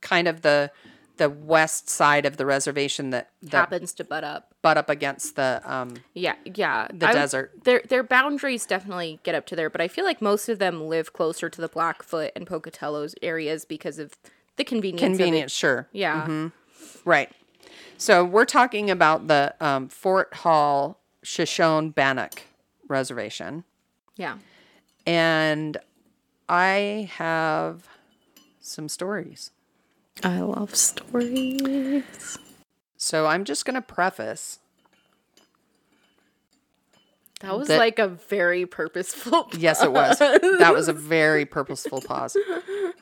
kind 0.00 0.28
of 0.28 0.42
the 0.42 0.70
the 1.16 1.30
west 1.30 1.88
side 1.88 2.26
of 2.26 2.36
the 2.36 2.44
reservation 2.46 3.10
that 3.10 3.30
that 3.42 3.52
Happens 3.70 3.92
to 3.94 4.04
butt 4.04 4.24
up. 4.24 4.52
butt 4.62 4.76
up 4.76 4.90
against 4.90 5.36
the 5.36 5.62
um 5.64 5.94
Yeah, 6.12 6.34
yeah. 6.44 6.88
The 6.92 7.08
I 7.08 7.12
desert. 7.12 7.52
Their 7.64 7.82
their 7.88 8.02
boundaries 8.02 8.66
definitely 8.66 9.20
get 9.22 9.34
up 9.34 9.46
to 9.46 9.56
there, 9.56 9.70
but 9.70 9.80
I 9.80 9.88
feel 9.88 10.04
like 10.04 10.20
most 10.20 10.48
of 10.48 10.58
them 10.58 10.88
live 10.88 11.12
closer 11.12 11.48
to 11.48 11.60
the 11.60 11.68
Blackfoot 11.68 12.30
and 12.36 12.46
Pocatello's 12.46 13.14
areas 13.22 13.64
because 13.64 13.98
of 13.98 14.12
the 14.56 14.64
convenience. 14.64 15.00
of 15.02 15.04
it. 15.06 15.16
convenience. 15.16 15.52
Sure. 15.52 15.88
Yeah. 15.92 16.48
Right. 17.04 17.30
So 17.98 18.24
we're 18.24 18.44
talking 18.44 18.90
about 18.90 19.28
the 19.28 19.54
um, 19.60 19.88
Fort 19.88 20.34
Hall 20.34 21.00
Shoshone 21.22 21.90
Bannock 21.90 22.42
Reservation. 22.88 23.64
Yeah. 24.16 24.38
And 25.06 25.76
I 26.48 27.08
have 27.16 27.88
some 28.60 28.88
stories. 28.88 29.50
I 30.22 30.40
love 30.40 30.74
stories. 30.74 32.38
So 32.96 33.26
I'm 33.26 33.44
just 33.44 33.64
going 33.64 33.74
to 33.74 33.82
preface. 33.82 34.58
That 37.40 37.56
was 37.58 37.68
That- 37.68 37.78
like 37.78 37.98
a 37.98 38.08
very 38.08 38.66
purposeful. 38.66 39.48
Yes, 39.58 39.82
it 39.82 39.92
was. 39.92 40.18
That 40.18 40.72
was 40.74 40.88
a 40.88 40.92
very 40.92 41.44
purposeful 41.44 42.00
pause. 42.00 42.36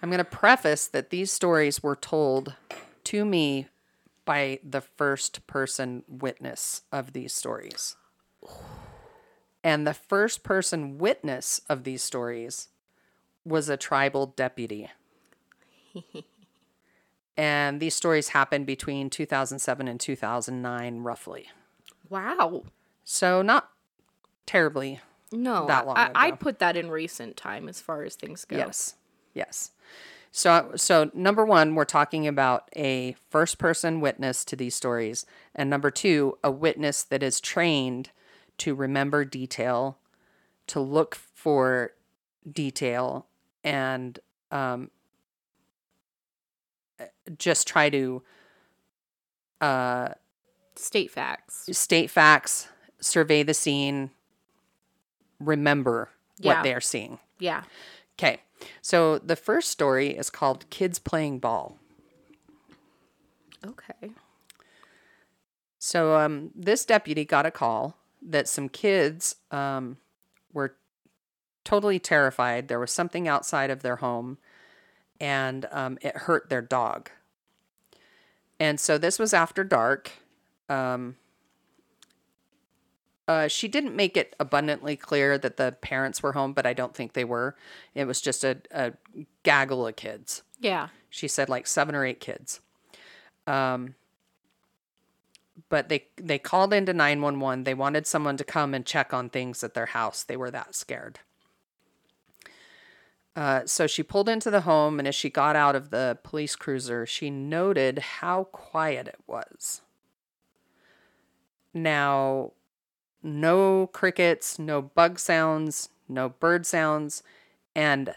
I'm 0.02 0.10
going 0.10 0.18
to 0.18 0.24
preface 0.24 0.86
that 0.88 1.10
these 1.10 1.30
stories 1.30 1.82
were 1.82 1.96
told 1.96 2.54
to 3.04 3.24
me 3.24 3.68
by 4.24 4.60
the 4.62 4.80
first 4.80 5.46
person 5.46 6.04
witness 6.08 6.82
of 6.92 7.12
these 7.12 7.32
stories. 7.32 7.96
And 9.64 9.86
the 9.86 9.94
first 9.94 10.42
person 10.42 10.98
witness 10.98 11.60
of 11.68 11.84
these 11.84 12.02
stories 12.02 12.68
was 13.44 13.68
a 13.68 13.76
tribal 13.76 14.26
deputy. 14.26 14.90
and 17.36 17.80
these 17.80 17.94
stories 17.94 18.28
happened 18.28 18.66
between 18.66 19.10
2007 19.10 19.88
and 19.88 20.00
2009, 20.00 20.98
roughly. 20.98 21.48
Wow. 22.08 22.64
So, 23.04 23.42
not 23.42 23.70
terribly 24.46 25.00
No, 25.32 25.66
That 25.66 25.86
long 25.86 25.96
I, 25.96 26.04
ago. 26.06 26.12
I'd 26.14 26.40
put 26.40 26.58
that 26.58 26.76
in 26.76 26.90
recent 26.90 27.36
time 27.36 27.68
as 27.68 27.80
far 27.80 28.02
as 28.02 28.14
things 28.16 28.44
go. 28.44 28.56
Yes. 28.56 28.96
Yes. 29.34 29.70
So 30.34 30.72
so 30.76 31.10
number 31.12 31.44
1 31.44 31.74
we're 31.74 31.84
talking 31.84 32.26
about 32.26 32.70
a 32.74 33.14
first 33.28 33.58
person 33.58 34.00
witness 34.00 34.46
to 34.46 34.56
these 34.56 34.74
stories 34.74 35.26
and 35.54 35.68
number 35.68 35.90
2 35.90 36.38
a 36.42 36.50
witness 36.50 37.02
that 37.04 37.22
is 37.22 37.38
trained 37.38 38.10
to 38.58 38.74
remember 38.74 39.24
detail, 39.26 39.98
to 40.68 40.80
look 40.80 41.14
for 41.14 41.92
detail 42.50 43.26
and 43.62 44.18
um 44.50 44.90
just 47.38 47.66
try 47.68 47.90
to 47.90 48.22
uh 49.60 50.08
State 50.74 51.10
facts. 51.10 51.68
state 51.72 52.10
facts, 52.10 52.68
survey 53.00 53.42
the 53.42 53.52
scene, 53.52 54.10
remember 55.38 56.08
Yeah. 56.38 56.54
what 56.54 56.62
they're 56.64 56.80
seeing. 56.80 57.18
Yeah. 57.38 57.64
Okay. 58.18 58.40
So 58.80 59.18
the 59.18 59.36
first 59.36 59.70
story 59.70 60.08
is 60.10 60.30
called 60.30 60.68
Kids 60.70 60.98
Playing 60.98 61.38
Ball. 61.38 61.76
Okay. 63.64 64.10
So 65.78 66.16
um, 66.16 66.50
this 66.54 66.84
deputy 66.84 67.24
got 67.24 67.46
a 67.46 67.50
call 67.50 67.96
that 68.22 68.48
some 68.48 68.68
kids 68.68 69.36
um, 69.50 69.96
were 70.52 70.76
totally 71.64 71.98
terrified. 71.98 72.68
There 72.68 72.78
was 72.78 72.92
something 72.92 73.26
outside 73.28 73.70
of 73.70 73.82
their 73.82 73.96
home 73.96 74.38
and 75.20 75.66
um, 75.70 75.98
it 76.02 76.16
hurt 76.16 76.50
their 76.50 76.62
dog. 76.62 77.10
And 78.58 78.78
so 78.78 78.98
this 78.98 79.18
was 79.18 79.34
after 79.34 79.64
dark. 79.64 80.10
Um, 80.68 81.16
uh, 83.28 83.48
she 83.48 83.68
didn't 83.68 83.94
make 83.94 84.16
it 84.16 84.34
abundantly 84.40 84.96
clear 84.96 85.38
that 85.38 85.56
the 85.56 85.76
parents 85.80 86.22
were 86.22 86.32
home, 86.32 86.52
but 86.52 86.66
I 86.66 86.72
don't 86.72 86.94
think 86.94 87.12
they 87.12 87.24
were. 87.24 87.56
It 87.94 88.06
was 88.06 88.20
just 88.20 88.42
a, 88.42 88.58
a 88.70 88.92
gaggle 89.44 89.86
of 89.86 89.96
kids. 89.96 90.42
Yeah. 90.60 90.88
She 91.08 91.28
said 91.28 91.48
like 91.48 91.66
seven 91.66 91.94
or 91.94 92.04
eight 92.04 92.20
kids. 92.20 92.60
Um, 93.46 93.94
but 95.68 95.88
they 95.88 96.06
they 96.16 96.38
called 96.38 96.72
into 96.72 96.92
911. 96.92 97.64
They 97.64 97.74
wanted 97.74 98.06
someone 98.06 98.36
to 98.36 98.44
come 98.44 98.74
and 98.74 98.84
check 98.84 99.14
on 99.14 99.28
things 99.28 99.62
at 99.62 99.74
their 99.74 99.86
house. 99.86 100.22
They 100.22 100.36
were 100.36 100.50
that 100.50 100.74
scared. 100.74 101.20
Uh, 103.34 103.62
so 103.64 103.86
she 103.86 104.02
pulled 104.02 104.28
into 104.28 104.50
the 104.50 104.62
home, 104.62 104.98
and 104.98 105.08
as 105.08 105.14
she 105.14 105.30
got 105.30 105.56
out 105.56 105.74
of 105.74 105.88
the 105.88 106.18
police 106.22 106.54
cruiser, 106.54 107.06
she 107.06 107.30
noted 107.30 107.98
how 107.98 108.44
quiet 108.44 109.08
it 109.08 109.20
was. 109.26 109.80
Now, 111.72 112.52
no 113.22 113.88
crickets, 113.88 114.58
no 114.58 114.82
bug 114.82 115.18
sounds, 115.18 115.88
no 116.08 116.28
bird 116.30 116.66
sounds, 116.66 117.22
and 117.74 118.14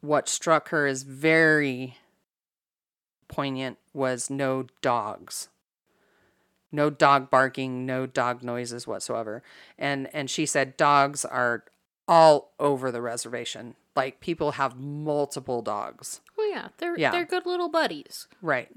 what 0.00 0.28
struck 0.28 0.68
her 0.70 0.86
as 0.86 1.02
very 1.04 1.96
poignant 3.28 3.78
was 3.94 4.28
no 4.28 4.66
dogs 4.82 5.48
no 6.70 6.90
dog 6.90 7.30
barking 7.30 7.86
no 7.86 8.04
dog 8.06 8.42
noises 8.42 8.86
whatsoever 8.86 9.42
and 9.78 10.08
and 10.12 10.28
she 10.28 10.44
said 10.44 10.76
dogs 10.76 11.24
are 11.24 11.64
all 12.06 12.52
over 12.60 12.90
the 12.90 13.00
reservation 13.00 13.74
like 13.96 14.20
people 14.20 14.52
have 14.52 14.76
multiple 14.78 15.62
dogs 15.62 16.20
Oh 16.38 16.50
yeah. 16.52 16.68
They're 16.78 16.98
Yeah. 16.98 17.10
they're 17.10 17.24
good 17.24 17.46
little 17.46 17.68
buddies. 17.70 18.26
right 18.42 18.68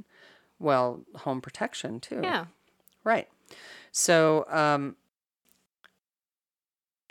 well 0.60 1.02
home 1.16 1.42
protection 1.42 2.00
too 2.00 2.22
Yeah. 2.24 2.46
Right. 3.04 3.28
So 3.92 4.46
um, 4.50 4.96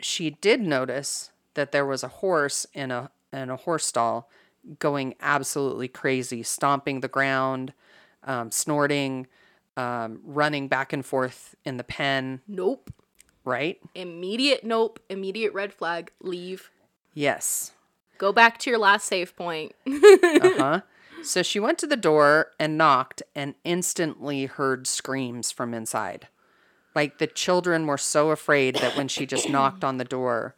she 0.05 0.29
did 0.29 0.61
notice 0.61 1.31
that 1.55 1.71
there 1.71 1.85
was 1.85 2.03
a 2.03 2.07
horse 2.07 2.67
in 2.73 2.91
a 2.91 3.09
in 3.33 3.49
a 3.49 3.55
horse 3.55 3.85
stall 3.85 4.29
going 4.79 5.15
absolutely 5.19 5.87
crazy, 5.87 6.43
stomping 6.43 6.99
the 7.01 7.07
ground, 7.07 7.73
um, 8.23 8.51
snorting, 8.51 9.27
um, 9.77 10.19
running 10.23 10.67
back 10.67 10.93
and 10.93 11.05
forth 11.05 11.55
in 11.65 11.77
the 11.77 11.83
pen. 11.83 12.41
Nope. 12.47 12.91
Right? 13.43 13.79
Immediate 13.95 14.63
nope. 14.63 14.99
Immediate 15.09 15.53
red 15.53 15.73
flag. 15.73 16.11
Leave. 16.21 16.69
Yes. 17.15 17.71
Go 18.19 18.31
back 18.31 18.59
to 18.59 18.69
your 18.69 18.79
last 18.79 19.07
save 19.07 19.35
point. 19.35 19.73
Uh 19.87 20.57
huh. 20.57 20.81
so 21.23 21.41
she 21.41 21.59
went 21.59 21.79
to 21.79 21.87
the 21.87 21.97
door 21.97 22.51
and 22.59 22.77
knocked, 22.77 23.23
and 23.33 23.55
instantly 23.63 24.45
heard 24.45 24.85
screams 24.85 25.51
from 25.51 25.73
inside. 25.73 26.27
Like 26.95 27.17
the 27.17 27.27
children 27.27 27.85
were 27.87 27.97
so 27.97 28.31
afraid 28.31 28.75
that 28.77 28.95
when 28.95 29.07
she 29.09 29.25
just 29.25 29.49
knocked 29.49 29.83
on 29.83 29.97
the 29.97 30.05
door, 30.05 30.55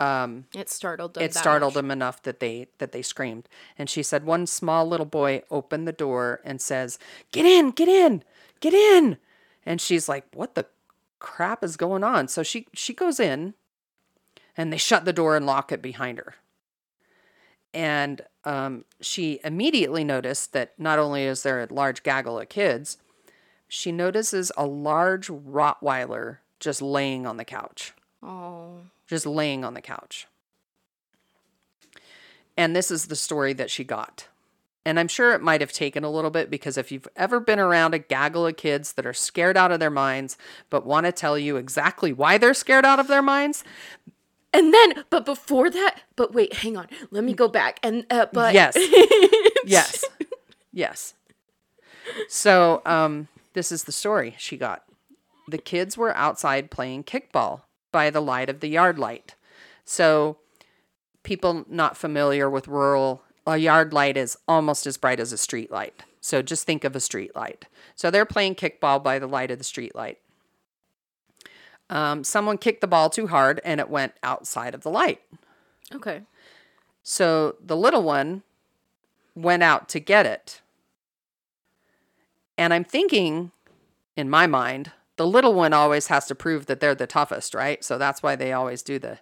It 0.00 0.68
startled 0.68 1.14
them. 1.14 1.22
it 1.22 1.32
startled 1.34 1.74
much. 1.74 1.82
them 1.82 1.90
enough 1.92 2.22
that 2.24 2.40
they 2.40 2.66
that 2.78 2.90
they 2.90 3.02
screamed 3.02 3.48
and 3.78 3.88
she 3.88 4.02
said 4.02 4.24
one 4.24 4.48
small 4.48 4.84
little 4.88 5.06
boy 5.06 5.42
opened 5.48 5.86
the 5.86 5.92
door 5.92 6.40
and 6.44 6.60
says 6.60 6.98
get 7.30 7.46
in 7.46 7.70
get 7.70 7.88
in 7.88 8.24
get 8.58 8.74
in 8.74 9.16
and 9.64 9.80
she's 9.80 10.08
like 10.08 10.24
what 10.34 10.56
the 10.56 10.66
crap 11.20 11.62
is 11.62 11.76
going 11.76 12.02
on 12.02 12.26
so 12.26 12.42
she 12.42 12.66
she 12.74 12.92
goes 12.92 13.20
in 13.20 13.54
and 14.56 14.72
they 14.72 14.76
shut 14.76 15.04
the 15.04 15.12
door 15.12 15.36
and 15.36 15.46
lock 15.46 15.70
it 15.70 15.80
behind 15.80 16.18
her 16.18 16.34
and 17.72 18.22
um, 18.44 18.84
she 19.00 19.38
immediately 19.44 20.02
noticed 20.02 20.52
that 20.52 20.72
not 20.78 20.98
only 20.98 21.22
is 21.22 21.44
there 21.44 21.62
a 21.62 21.72
large 21.72 22.02
gaggle 22.02 22.40
of 22.40 22.48
kids 22.48 22.98
she 23.74 23.90
notices 23.90 24.52
a 24.54 24.66
large 24.66 25.28
rottweiler 25.28 26.36
just 26.60 26.82
laying 26.82 27.26
on 27.26 27.38
the 27.38 27.44
couch 27.44 27.94
Oh. 28.22 28.80
just 29.06 29.24
laying 29.24 29.64
on 29.64 29.72
the 29.72 29.80
couch. 29.80 30.26
And 32.56 32.76
this 32.76 32.90
is 32.90 33.06
the 33.06 33.16
story 33.16 33.54
that 33.54 33.70
she 33.70 33.82
got. 33.82 34.28
And 34.84 34.98
I'm 35.00 35.08
sure 35.08 35.32
it 35.32 35.40
might 35.40 35.62
have 35.62 35.72
taken 35.72 36.04
a 36.04 36.10
little 36.10 36.30
bit 36.30 36.50
because 36.50 36.76
if 36.76 36.92
you've 36.92 37.08
ever 37.16 37.40
been 37.40 37.58
around 37.58 37.94
a 37.94 37.98
gaggle 37.98 38.46
of 38.46 38.56
kids 38.58 38.92
that 38.92 39.06
are 39.06 39.14
scared 39.14 39.56
out 39.56 39.72
of 39.72 39.80
their 39.80 39.90
minds 39.90 40.36
but 40.68 40.84
want 40.84 41.06
to 41.06 41.12
tell 41.12 41.38
you 41.38 41.56
exactly 41.56 42.12
why 42.12 42.36
they're 42.36 42.52
scared 42.52 42.84
out 42.84 43.00
of 43.00 43.08
their 43.08 43.22
minds, 43.22 43.64
And 44.52 44.74
then, 44.74 45.04
but 45.08 45.24
before 45.24 45.70
that, 45.70 46.02
but 46.14 46.34
wait, 46.34 46.52
hang 46.52 46.76
on. 46.76 46.88
Let 47.10 47.24
me 47.24 47.32
go 47.32 47.48
back. 47.48 47.80
And 47.82 48.04
uh, 48.10 48.26
but 48.34 48.52
yes. 48.52 48.76
yes. 49.64 50.04
Yes. 50.72 51.14
So, 52.28 52.82
um 52.84 53.28
this 53.54 53.72
is 53.72 53.84
the 53.84 53.92
story 53.92 54.34
she 54.38 54.56
got. 54.56 54.84
The 55.48 55.58
kids 55.58 55.96
were 55.96 56.16
outside 56.16 56.70
playing 56.70 57.04
kickball 57.04 57.62
by 57.90 58.10
the 58.10 58.22
light 58.22 58.48
of 58.48 58.60
the 58.60 58.68
yard 58.68 58.98
light. 58.98 59.34
So, 59.84 60.38
people 61.22 61.64
not 61.68 61.96
familiar 61.96 62.48
with 62.48 62.68
rural, 62.68 63.22
a 63.46 63.56
yard 63.56 63.92
light 63.92 64.16
is 64.16 64.38
almost 64.48 64.86
as 64.86 64.96
bright 64.96 65.20
as 65.20 65.32
a 65.32 65.38
street 65.38 65.70
light. 65.70 66.02
So, 66.20 66.40
just 66.42 66.64
think 66.64 66.84
of 66.84 66.96
a 66.96 67.00
street 67.00 67.34
light. 67.34 67.66
So, 67.96 68.10
they're 68.10 68.24
playing 68.24 68.54
kickball 68.54 69.02
by 69.02 69.18
the 69.18 69.26
light 69.26 69.50
of 69.50 69.58
the 69.58 69.64
street 69.64 69.94
light. 69.94 70.18
Um, 71.90 72.24
someone 72.24 72.56
kicked 72.56 72.80
the 72.80 72.86
ball 72.86 73.10
too 73.10 73.26
hard 73.26 73.60
and 73.64 73.78
it 73.78 73.90
went 73.90 74.14
outside 74.22 74.74
of 74.74 74.82
the 74.82 74.90
light. 74.90 75.20
Okay. 75.94 76.22
So, 77.02 77.56
the 77.62 77.76
little 77.76 78.02
one 78.02 78.42
went 79.34 79.62
out 79.62 79.88
to 79.90 80.00
get 80.00 80.24
it. 80.24 80.61
And 82.62 82.72
I'm 82.72 82.84
thinking, 82.84 83.50
in 84.16 84.30
my 84.30 84.46
mind, 84.46 84.92
the 85.16 85.26
little 85.26 85.52
one 85.52 85.72
always 85.72 86.06
has 86.06 86.26
to 86.26 86.36
prove 86.36 86.66
that 86.66 86.78
they're 86.78 86.94
the 86.94 87.08
toughest, 87.08 87.54
right? 87.54 87.82
So 87.82 87.98
that's 87.98 88.22
why 88.22 88.36
they 88.36 88.52
always 88.52 88.84
do 88.84 89.00
the. 89.00 89.18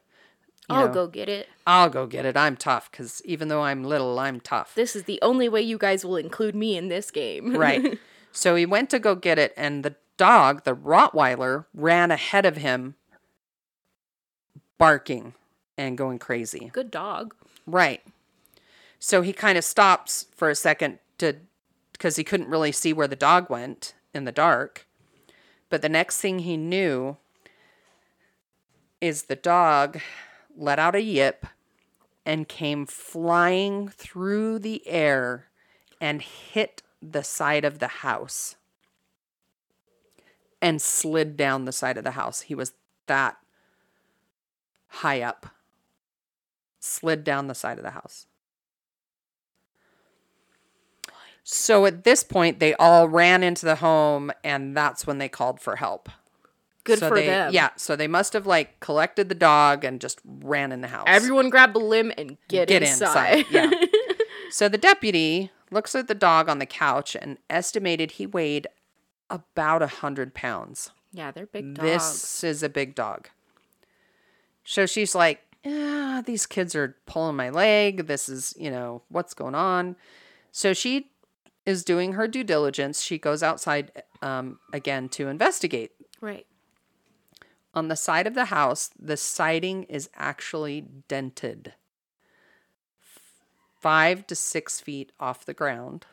I'll 0.68 0.88
know, 0.88 0.92
go 0.92 1.06
get 1.06 1.30
it. 1.30 1.48
I'll 1.66 1.88
go 1.88 2.06
get 2.06 2.26
it. 2.26 2.36
I'm 2.36 2.54
tough 2.54 2.90
because 2.90 3.22
even 3.24 3.48
though 3.48 3.62
I'm 3.62 3.82
little, 3.82 4.18
I'm 4.18 4.40
tough. 4.40 4.74
This 4.74 4.94
is 4.94 5.04
the 5.04 5.18
only 5.22 5.48
way 5.48 5.62
you 5.62 5.78
guys 5.78 6.04
will 6.04 6.18
include 6.18 6.54
me 6.54 6.76
in 6.76 6.88
this 6.88 7.10
game. 7.10 7.54
Right. 7.56 7.98
so 8.30 8.56
he 8.56 8.66
went 8.66 8.90
to 8.90 8.98
go 8.98 9.14
get 9.14 9.38
it, 9.38 9.54
and 9.56 9.86
the 9.86 9.94
dog, 10.18 10.64
the 10.64 10.76
Rottweiler, 10.76 11.64
ran 11.72 12.10
ahead 12.10 12.44
of 12.44 12.58
him, 12.58 12.94
barking 14.76 15.32
and 15.78 15.96
going 15.96 16.18
crazy. 16.18 16.68
Good 16.74 16.90
dog. 16.90 17.34
Right. 17.66 18.02
So 18.98 19.22
he 19.22 19.32
kind 19.32 19.56
of 19.56 19.64
stops 19.64 20.26
for 20.36 20.50
a 20.50 20.54
second 20.54 20.98
to 21.16 21.36
because 22.00 22.16
he 22.16 22.24
couldn't 22.24 22.48
really 22.48 22.72
see 22.72 22.94
where 22.94 23.06
the 23.06 23.14
dog 23.14 23.50
went 23.50 23.92
in 24.14 24.24
the 24.24 24.32
dark. 24.32 24.86
But 25.68 25.82
the 25.82 25.88
next 25.90 26.18
thing 26.18 26.38
he 26.38 26.56
knew 26.56 27.18
is 29.02 29.24
the 29.24 29.36
dog 29.36 30.00
let 30.56 30.78
out 30.78 30.94
a 30.94 31.02
yip 31.02 31.44
and 32.24 32.48
came 32.48 32.86
flying 32.86 33.88
through 33.88 34.60
the 34.60 34.82
air 34.88 35.48
and 36.00 36.22
hit 36.22 36.82
the 37.02 37.22
side 37.22 37.66
of 37.66 37.80
the 37.80 37.88
house 37.88 38.56
and 40.62 40.80
slid 40.80 41.36
down 41.36 41.66
the 41.66 41.70
side 41.70 41.98
of 41.98 42.04
the 42.04 42.12
house. 42.12 42.40
He 42.40 42.54
was 42.54 42.72
that 43.08 43.36
high 44.88 45.20
up, 45.20 45.48
slid 46.78 47.24
down 47.24 47.46
the 47.46 47.54
side 47.54 47.76
of 47.76 47.84
the 47.84 47.90
house. 47.90 48.26
So 51.52 51.84
at 51.84 52.04
this 52.04 52.22
point, 52.22 52.60
they 52.60 52.74
all 52.74 53.08
ran 53.08 53.42
into 53.42 53.66
the 53.66 53.74
home, 53.76 54.30
and 54.44 54.76
that's 54.76 55.04
when 55.06 55.18
they 55.18 55.28
called 55.28 55.60
for 55.60 55.76
help. 55.76 56.08
Good 56.84 57.00
So 57.00 57.08
for 57.08 57.16
they- 57.16 57.26
them. 57.26 57.52
Yeah, 57.52 57.70
so 57.76 57.96
they 57.96 58.06
must 58.06 58.32
have 58.34 58.46
like 58.46 58.78
collected 58.80 59.28
the 59.28 59.34
dog 59.34 59.84
and 59.84 60.00
just 60.00 60.20
ran 60.24 60.70
in 60.70 60.80
the 60.80 60.88
house. 60.88 61.04
Everyone 61.08 61.50
grab 61.50 61.76
a 61.76 61.78
limb 61.78 62.12
and 62.16 62.36
get, 62.48 62.68
Get 62.68 62.82
inside. 62.82 63.40
inside, 63.40 63.46
yeah. 63.50 63.70
so 64.50 64.68
the 64.68 64.78
deputy 64.78 65.50
looks 65.72 65.94
at 65.94 66.06
the 66.08 66.14
dog 66.14 66.48
on 66.48 66.58
the 66.60 66.66
couch 66.66 67.16
and 67.20 67.36
estimated 67.50 68.12
he 68.12 68.26
weighed 68.26 68.66
about 69.28 69.82
a 69.82 69.86
hundred 69.88 70.34
pounds. 70.34 70.90
yeah, 71.12 71.30
they're 71.32 71.46
big 71.46 71.74
dogs. 71.74 71.82
This 71.86 72.44
is 72.44 72.62
a 72.62 72.68
big 72.68 72.94
dog. 72.94 73.28
So 74.64 74.86
she's 74.86 75.14
like, 75.14 75.40
yeah, 75.64 76.22
these 76.24 76.46
kids 76.46 76.74
are 76.76 76.96
pulling 77.06 77.36
my 77.36 77.50
leg. 77.50 78.06
This 78.06 78.28
is, 78.28 78.54
you 78.56 78.70
know, 78.70 79.02
what's 79.08 79.34
going 79.34 79.54
on. 79.56 79.96
So 80.52 80.72
she 80.72 81.10
is 81.66 81.84
doing 81.84 82.14
her 82.14 82.26
due 82.26 82.44
diligence. 82.44 83.02
She 83.02 83.18
goes 83.18 83.42
outside 83.42 84.02
um, 84.22 84.58
again 84.72 85.08
to 85.10 85.28
investigate. 85.28 85.92
Right. 86.20 86.46
On 87.74 87.88
the 87.88 87.96
side 87.96 88.26
of 88.26 88.34
the 88.34 88.46
house, 88.46 88.90
the 88.98 89.16
siding 89.16 89.84
is 89.84 90.10
actually 90.14 90.80
dented 91.08 91.74
five 93.80 94.26
to 94.26 94.34
six 94.34 94.80
feet 94.80 95.12
off 95.18 95.44
the 95.44 95.54
ground. 95.54 96.06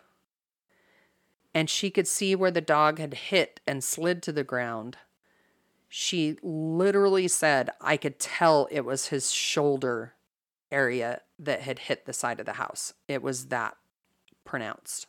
And 1.54 1.70
she 1.70 1.90
could 1.90 2.08
see 2.08 2.36
where 2.36 2.52
the 2.52 2.62
dog 2.62 3.00
had 3.00 3.14
hit 3.14 3.60
and 3.68 3.84
slid 3.84 4.22
to 4.24 4.32
the 4.32 4.44
ground. 4.44 4.98
She 5.90 6.38
literally 6.44 7.28
said, 7.28 7.72
I 7.82 7.98
could 7.98 8.20
tell 8.20 8.68
it 8.70 8.82
was 8.82 9.08
his 9.08 9.32
shoulder 9.32 10.14
area 10.72 11.22
that 11.40 11.62
had 11.62 11.80
hit 11.80 12.06
the 12.06 12.14
side 12.14 12.40
of 12.40 12.46
the 12.46 12.54
house. 12.54 12.94
It 13.08 13.22
was 13.24 13.48
that 13.48 13.76
pronounced. 14.46 15.08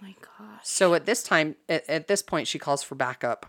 My 0.00 0.14
gosh. 0.20 0.60
So 0.62 0.94
at 0.94 1.06
this 1.06 1.22
time, 1.22 1.56
at, 1.68 1.88
at 1.88 2.08
this 2.08 2.22
point, 2.22 2.48
she 2.48 2.58
calls 2.58 2.82
for 2.82 2.94
backup. 2.94 3.46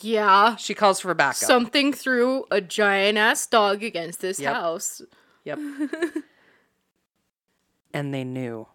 Yeah. 0.00 0.56
She 0.56 0.74
calls 0.74 1.00
for 1.00 1.12
backup. 1.14 1.36
Something 1.36 1.92
threw 1.92 2.44
a 2.50 2.60
giant 2.60 3.18
ass 3.18 3.46
dog 3.46 3.82
against 3.82 4.20
this 4.20 4.40
Yep. 4.40 4.54
house. 4.54 5.02
Yep. 5.44 5.58
and 7.94 8.12
they 8.14 8.24
knew. 8.24 8.66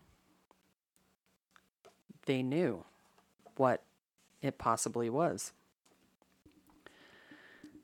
They 2.25 2.43
knew 2.43 2.85
what 3.57 3.83
it 4.41 4.57
possibly 4.57 5.09
was. 5.09 5.51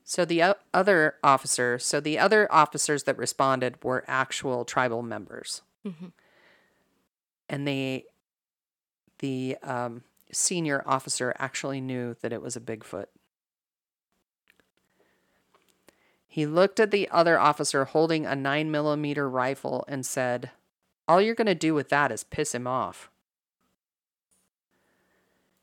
So 0.03 0.23
the 0.23 0.43
o- 0.43 0.55
other 0.73 1.15
officer, 1.23 1.79
so 1.79 1.99
the 1.99 2.19
other 2.19 2.47
officers 2.53 3.03
that 3.03 3.17
responded 3.17 3.83
were 3.83 4.03
actual 4.07 4.63
tribal 4.63 5.01
members. 5.01 5.63
Mm-hmm. 5.85 6.07
And 7.49 7.67
they 7.67 8.05
the 9.19 9.57
um, 9.63 10.03
senior 10.31 10.83
officer 10.85 11.33
actually 11.37 11.81
knew 11.81 12.15
that 12.21 12.33
it 12.33 12.41
was 12.41 12.55
a 12.55 12.61
Bigfoot. 12.61 13.05
He 16.27 16.45
looked 16.45 16.81
at 16.81 16.91
the 16.91 17.07
other 17.11 17.39
officer 17.39 17.85
holding 17.85 18.25
a 18.25 18.35
9 18.35 18.69
millimeter 18.69 19.29
rifle 19.29 19.85
and 19.87 20.05
said, 20.05 20.51
All 21.07 21.21
you're 21.21 21.33
going 21.33 21.47
to 21.47 21.55
do 21.55 21.73
with 21.73 21.87
that 21.89 22.11
is 22.11 22.25
piss 22.25 22.53
him 22.53 22.67
off. 22.67 23.09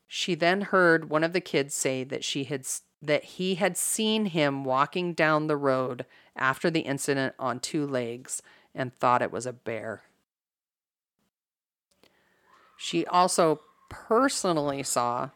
She 0.07 0.35
then 0.35 0.61
heard 0.61 1.09
one 1.09 1.23
of 1.23 1.33
the 1.33 1.41
kids 1.41 1.75
say 1.75 2.03
that 2.03 2.23
she 2.23 2.45
had 2.45 2.65
that 3.01 3.23
he 3.23 3.55
had 3.55 3.75
seen 3.75 4.27
him 4.27 4.63
walking 4.63 5.13
down 5.13 5.47
the 5.47 5.57
road 5.57 6.05
after 6.35 6.69
the 6.69 6.81
incident 6.81 7.35
on 7.37 7.59
two 7.59 7.85
legs 7.85 8.41
and 8.73 8.97
thought 8.97 9.21
it 9.21 9.31
was 9.31 9.45
a 9.45 9.53
bear. 9.53 10.03
She 12.83 13.05
also 13.05 13.61
personally 13.87 14.83
saw 14.83 15.29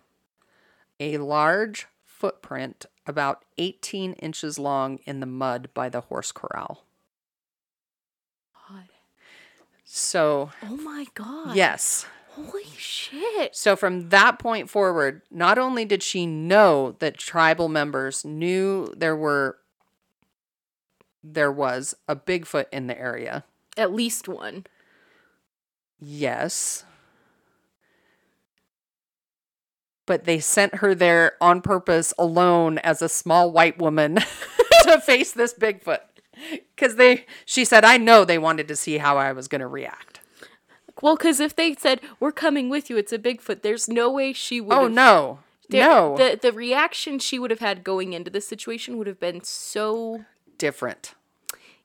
a 1.00 1.18
large 1.18 1.88
footprint 2.04 2.86
about 3.06 3.46
18 3.58 4.12
inches 4.16 4.60
long 4.60 5.00
in 5.06 5.22
the 5.22 5.26
mud 5.26 5.70
by 5.74 5.88
the 5.88 6.02
horse 6.02 6.34
corral. 6.34 6.84
God. 8.70 8.90
So, 9.86 10.52
Oh 10.62 10.76
my 10.76 11.06
god. 11.14 11.56
yes. 11.56 12.06
Holy 12.32 12.66
shit. 12.78 13.56
So, 13.56 13.78
from 13.78 14.10
that 14.10 14.40
point 14.40 14.70
forward, 14.70 15.22
not 15.32 15.58
only 15.58 15.86
did 15.86 16.04
she 16.04 16.26
know 16.26 16.98
that 17.00 17.18
tribal 17.18 17.70
members 17.70 18.26
knew 18.26 18.94
there 18.94 19.16
were 19.16 19.60
there 21.24 21.52
was 21.52 21.96
a 22.10 22.16
Bigfoot 22.18 22.66
in 22.74 22.88
the 22.88 23.00
area. 23.00 23.46
At 23.78 23.94
least 23.94 24.28
one. 24.28 24.66
Yes. 25.98 26.84
But 30.08 30.24
they 30.24 30.39
sent 30.39 30.76
her 30.76 30.96
there 30.96 31.34
on 31.39 31.62
purpose 31.62 32.13
alone 32.17 32.80
as 32.80 33.04
a 33.04 33.10
small 33.10 33.52
white 33.52 33.78
woman 33.78 34.15
to 34.84 35.00
face 35.00 35.32
this 35.32 35.54
Bigfoot. 35.54 36.00
Cuz 36.76 36.96
they 36.96 37.26
she 37.46 37.63
said 37.63 37.86
I 37.86 37.98
know 37.98 38.26
they 38.26 38.39
wanted 38.39 38.67
to 38.70 38.76
see 38.76 38.98
how 38.98 39.17
I 39.17 39.32
was 39.34 39.48
going 39.48 39.62
to 39.62 39.67
react. 39.67 40.22
Well, 41.02 41.15
because 41.15 41.39
if 41.39 41.56
they 41.56 41.76
said 41.76 42.02
we're 42.20 42.32
coming 42.32 42.70
with 42.70 42.89
you, 42.89 42.98
it's 42.98 43.13
a 43.13 43.20
Bigfoot. 43.20 43.62
There's 43.62 43.88
no 43.88 44.10
way 44.12 44.34
she 44.34 44.60
would. 44.60 44.76
Oh 44.76 44.88
no. 44.88 45.39
no. 45.70 46.15
The 46.17 46.39
the 46.41 46.52
reaction 46.52 47.20
she 47.20 47.38
would 47.38 47.52
have 47.52 47.60
had 47.60 47.84
going 47.84 48.13
into 48.13 48.32
this 48.32 48.48
situation 48.48 48.98
would 48.98 49.08
have 49.08 49.20
been 49.20 49.43
so 49.43 50.26
Different. 50.58 51.13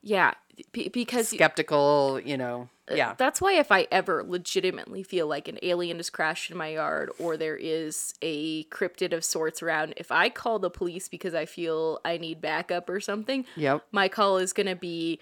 yeah, 0.01 0.33
because 0.71 1.29
Skeptical, 1.29 2.19
you 2.23 2.37
know. 2.37 2.69
Uh, 2.91 2.95
yeah. 2.95 3.13
That's 3.17 3.39
why 3.39 3.53
if 3.53 3.71
I 3.71 3.87
ever 3.91 4.23
legitimately 4.27 5.03
feel 5.03 5.25
like 5.27 5.47
an 5.47 5.57
alien 5.61 5.97
has 5.97 6.09
crashed 6.09 6.51
in 6.51 6.57
my 6.57 6.69
yard 6.69 7.11
or 7.17 7.37
there 7.37 7.55
is 7.55 8.13
a 8.21 8.65
cryptid 8.65 9.13
of 9.13 9.23
sorts 9.23 9.63
around, 9.63 9.93
if 9.97 10.11
I 10.11 10.29
call 10.29 10.59
the 10.59 10.69
police 10.69 11.07
because 11.07 11.33
I 11.33 11.45
feel 11.45 11.99
I 12.03 12.17
need 12.17 12.41
backup 12.41 12.89
or 12.89 12.99
something, 12.99 13.45
Yep. 13.55 13.85
my 13.91 14.09
call 14.09 14.37
is 14.37 14.51
going 14.53 14.67
to 14.67 14.75
be 14.75 15.19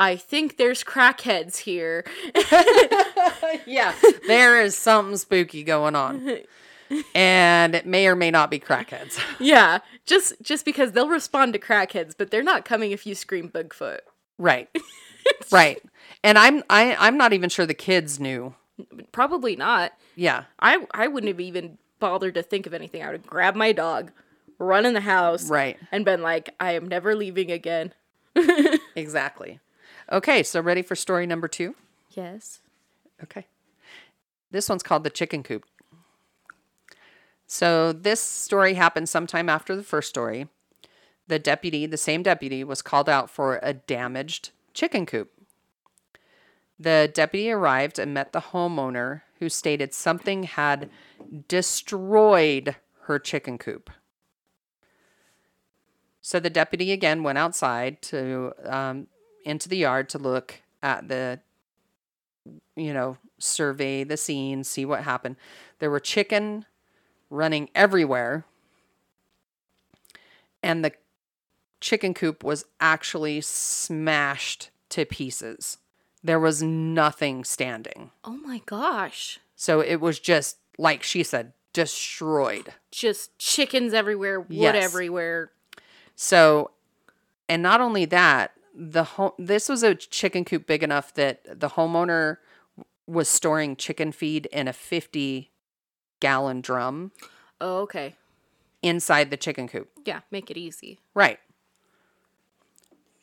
I 0.00 0.14
think 0.14 0.58
there's 0.58 0.84
crackheads 0.84 1.56
here. 1.56 2.04
yeah. 3.66 3.94
There 4.26 4.60
is 4.60 4.76
something 4.76 5.16
spooky 5.16 5.62
going 5.64 5.96
on. 5.96 6.38
And 7.14 7.74
it 7.74 7.84
may 7.84 8.06
or 8.06 8.16
may 8.16 8.30
not 8.30 8.50
be 8.50 8.58
crackheads. 8.58 9.20
yeah, 9.38 9.80
just 10.06 10.32
just 10.40 10.64
because 10.64 10.92
they'll 10.92 11.10
respond 11.10 11.52
to 11.52 11.58
crackheads, 11.58 12.14
but 12.16 12.30
they're 12.30 12.42
not 12.42 12.64
coming 12.64 12.92
if 12.92 13.04
you 13.06 13.14
scream 13.14 13.50
Bigfoot. 13.50 13.98
Right. 14.38 14.68
right. 15.52 15.82
And 16.24 16.38
I'm 16.38 16.62
I 16.70 16.96
I'm 16.98 17.16
not 17.18 17.32
even 17.32 17.48
sure 17.50 17.66
the 17.66 17.74
kids 17.74 18.18
knew. 18.20 18.54
Probably 19.12 19.56
not. 19.56 19.92
Yeah. 20.14 20.44
I 20.60 20.86
I 20.92 21.08
wouldn't 21.08 21.28
have 21.28 21.40
even 21.40 21.78
bothered 22.00 22.34
to 22.34 22.42
think 22.42 22.66
of 22.66 22.74
anything. 22.74 23.02
I 23.02 23.10
would 23.10 23.26
grab 23.26 23.54
my 23.56 23.72
dog, 23.72 24.12
run 24.58 24.86
in 24.86 24.94
the 24.94 25.00
house, 25.00 25.50
Right. 25.50 25.76
and 25.90 26.04
been 26.04 26.22
like, 26.22 26.54
I 26.60 26.72
am 26.72 26.86
never 26.88 27.14
leaving 27.14 27.50
again. 27.50 27.92
Exactly. 28.96 29.60
Okay, 30.10 30.42
so 30.42 30.60
ready 30.60 30.82
for 30.82 30.96
story 30.96 31.24
number 31.26 31.46
two? 31.46 31.76
Yes. 32.12 32.60
Okay. 33.22 33.46
This 34.50 34.68
one's 34.68 34.82
called 34.82 35.04
The 35.04 35.10
Chicken 35.10 35.42
Coop. 35.44 35.64
So, 37.46 37.92
this 37.92 38.20
story 38.20 38.74
happened 38.74 39.08
sometime 39.08 39.48
after 39.48 39.76
the 39.76 39.82
first 39.84 40.08
story. 40.08 40.48
The 41.28 41.38
deputy, 41.38 41.86
the 41.86 41.96
same 41.96 42.22
deputy, 42.22 42.64
was 42.64 42.82
called 42.82 43.08
out 43.08 43.30
for 43.30 43.60
a 43.62 43.74
damaged 43.74 44.50
chicken 44.74 45.06
coop. 45.06 45.30
The 46.78 47.10
deputy 47.12 47.50
arrived 47.50 47.98
and 47.98 48.14
met 48.14 48.32
the 48.32 48.40
homeowner 48.40 49.22
who 49.38 49.48
stated 49.48 49.94
something 49.94 50.44
had 50.44 50.90
destroyed 51.48 52.76
her 53.02 53.18
chicken 53.18 53.58
coop. 53.58 53.90
So 56.20 56.40
the 56.40 56.50
deputy 56.50 56.92
again 56.92 57.22
went 57.22 57.38
outside 57.38 58.02
to 58.02 58.52
um, 58.64 59.06
into 59.44 59.68
the 59.68 59.76
yard 59.76 60.08
to 60.10 60.18
look 60.18 60.60
at 60.82 61.08
the 61.08 61.40
you 62.76 62.94
know, 62.94 63.16
survey 63.38 64.04
the 64.04 64.16
scene, 64.16 64.64
see 64.64 64.84
what 64.84 65.02
happened. 65.02 65.36
There 65.78 65.90
were 65.90 66.00
chicken 66.00 66.64
running 67.30 67.68
everywhere. 67.74 68.44
And 70.62 70.84
the 70.84 70.92
chicken 71.80 72.14
coop 72.14 72.42
was 72.44 72.64
actually 72.80 73.40
smashed 73.40 74.70
to 74.90 75.04
pieces. 75.04 75.78
There 76.22 76.40
was 76.40 76.62
nothing 76.62 77.44
standing. 77.44 78.10
Oh 78.24 78.32
my 78.44 78.60
gosh. 78.66 79.38
So 79.56 79.80
it 79.80 79.96
was 79.96 80.18
just, 80.18 80.58
like 80.78 81.02
she 81.02 81.22
said, 81.22 81.52
destroyed. 81.72 82.74
Just 82.90 83.36
chickens 83.38 83.92
everywhere, 83.94 84.40
wood 84.40 84.50
Yes. 84.56 84.84
everywhere. 84.84 85.50
So, 86.16 86.70
and 87.48 87.62
not 87.62 87.80
only 87.80 88.04
that, 88.06 88.52
the 88.74 89.04
home 89.04 89.32
this 89.38 89.68
was 89.68 89.82
a 89.82 89.94
chicken 89.94 90.44
coop 90.44 90.66
big 90.66 90.82
enough 90.84 91.12
that 91.14 91.40
the 91.60 91.70
homeowner 91.70 92.36
was 93.08 93.28
storing 93.28 93.74
chicken 93.74 94.12
feed 94.12 94.46
in 94.46 94.68
a 94.68 94.72
50 94.72 95.50
gallon 96.20 96.60
drum 96.60 97.10
Oh, 97.60 97.78
okay. 97.78 98.14
inside 98.82 99.30
the 99.30 99.36
chicken 99.36 99.66
coop. 99.68 99.88
Yeah, 100.04 100.20
make 100.30 100.50
it 100.50 100.56
easy. 100.56 100.98
Right. 101.14 101.40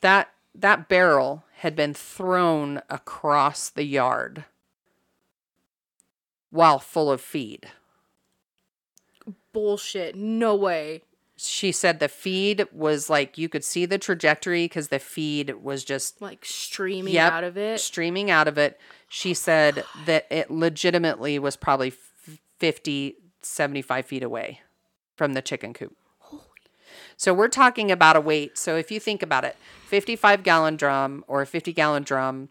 That 0.06 0.30
that 0.54 0.88
barrel 0.88 1.42
had 1.56 1.74
been 1.74 1.92
thrown 1.92 2.80
across 2.88 3.68
the 3.68 3.82
yard 3.82 4.44
while 6.50 6.78
full 6.78 7.10
of 7.10 7.20
feed. 7.20 7.66
Bullshit. 9.52 10.14
No 10.14 10.54
way. 10.54 11.02
She 11.36 11.72
said 11.72 11.98
the 11.98 12.06
feed 12.08 12.68
was 12.72 13.10
like 13.10 13.36
you 13.36 13.48
could 13.48 13.64
see 13.64 13.84
the 13.84 13.98
trajectory 13.98 14.66
because 14.66 14.90
the 14.90 15.00
feed 15.00 15.60
was 15.60 15.82
just 15.82 16.22
Like 16.22 16.44
streaming 16.44 17.14
Yep. 17.14 17.32
out 17.32 17.42
of 17.42 17.58
it. 17.58 17.80
streaming 17.80 18.30
out 18.30 18.46
of 18.46 18.56
it. 18.58 18.78
She 19.08 19.34
said 19.34 19.84
that 20.04 20.28
it 20.30 20.52
legitimately 20.52 21.40
was 21.40 21.56
probably 21.56 21.88
f- 21.88 22.38
50, 22.60 23.16
75 23.42 24.06
feet 24.06 24.22
away 24.22 24.60
from 25.16 25.32
the 25.32 25.42
chicken 25.42 25.74
coop. 25.74 25.96
So 27.16 27.34
we're 27.34 27.48
talking 27.48 27.90
about 27.90 28.14
a 28.14 28.20
weight. 28.20 28.56
So 28.56 28.76
if 28.76 28.92
you 28.92 29.00
think 29.00 29.20
about 29.22 29.44
it, 29.44 29.56
55 29.86 30.42
gallon 30.42 30.76
drum 30.76 31.24
or 31.28 31.42
a 31.42 31.46
50 31.46 31.72
gallon 31.72 32.02
drum, 32.02 32.48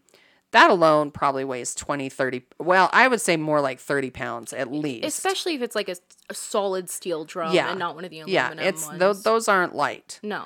that 0.52 0.70
alone 0.70 1.10
probably 1.10 1.44
weighs 1.44 1.74
20, 1.74 2.08
30. 2.08 2.42
Well, 2.58 2.88
I 2.92 3.08
would 3.08 3.20
say 3.20 3.36
more 3.36 3.60
like 3.60 3.78
30 3.80 4.10
pounds 4.10 4.52
at 4.52 4.70
least. 4.72 5.04
Especially 5.06 5.54
if 5.54 5.62
it's 5.62 5.74
like 5.74 5.88
a, 5.88 5.96
a 6.30 6.34
solid 6.34 6.88
steel 6.88 7.24
drum 7.24 7.52
Yeah. 7.52 7.70
and 7.70 7.78
not 7.78 7.94
one 7.94 8.04
of 8.04 8.10
the 8.10 8.22
yeah, 8.26 8.48
aluminum 8.48 8.66
it's 8.68 8.86
ones. 8.86 8.98
those, 9.00 9.22
those 9.22 9.48
aren't 9.48 9.74
light. 9.74 10.18
no. 10.22 10.44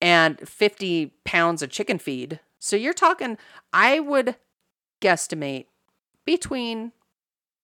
and 0.00 0.38
50 0.48 1.12
pounds 1.24 1.62
of 1.62 1.70
chicken 1.70 1.98
feed. 1.98 2.40
So 2.58 2.74
you're 2.76 2.92
talking, 2.94 3.38
I 3.72 4.00
would 4.00 4.36
guesstimate 5.00 5.66
between, 6.24 6.92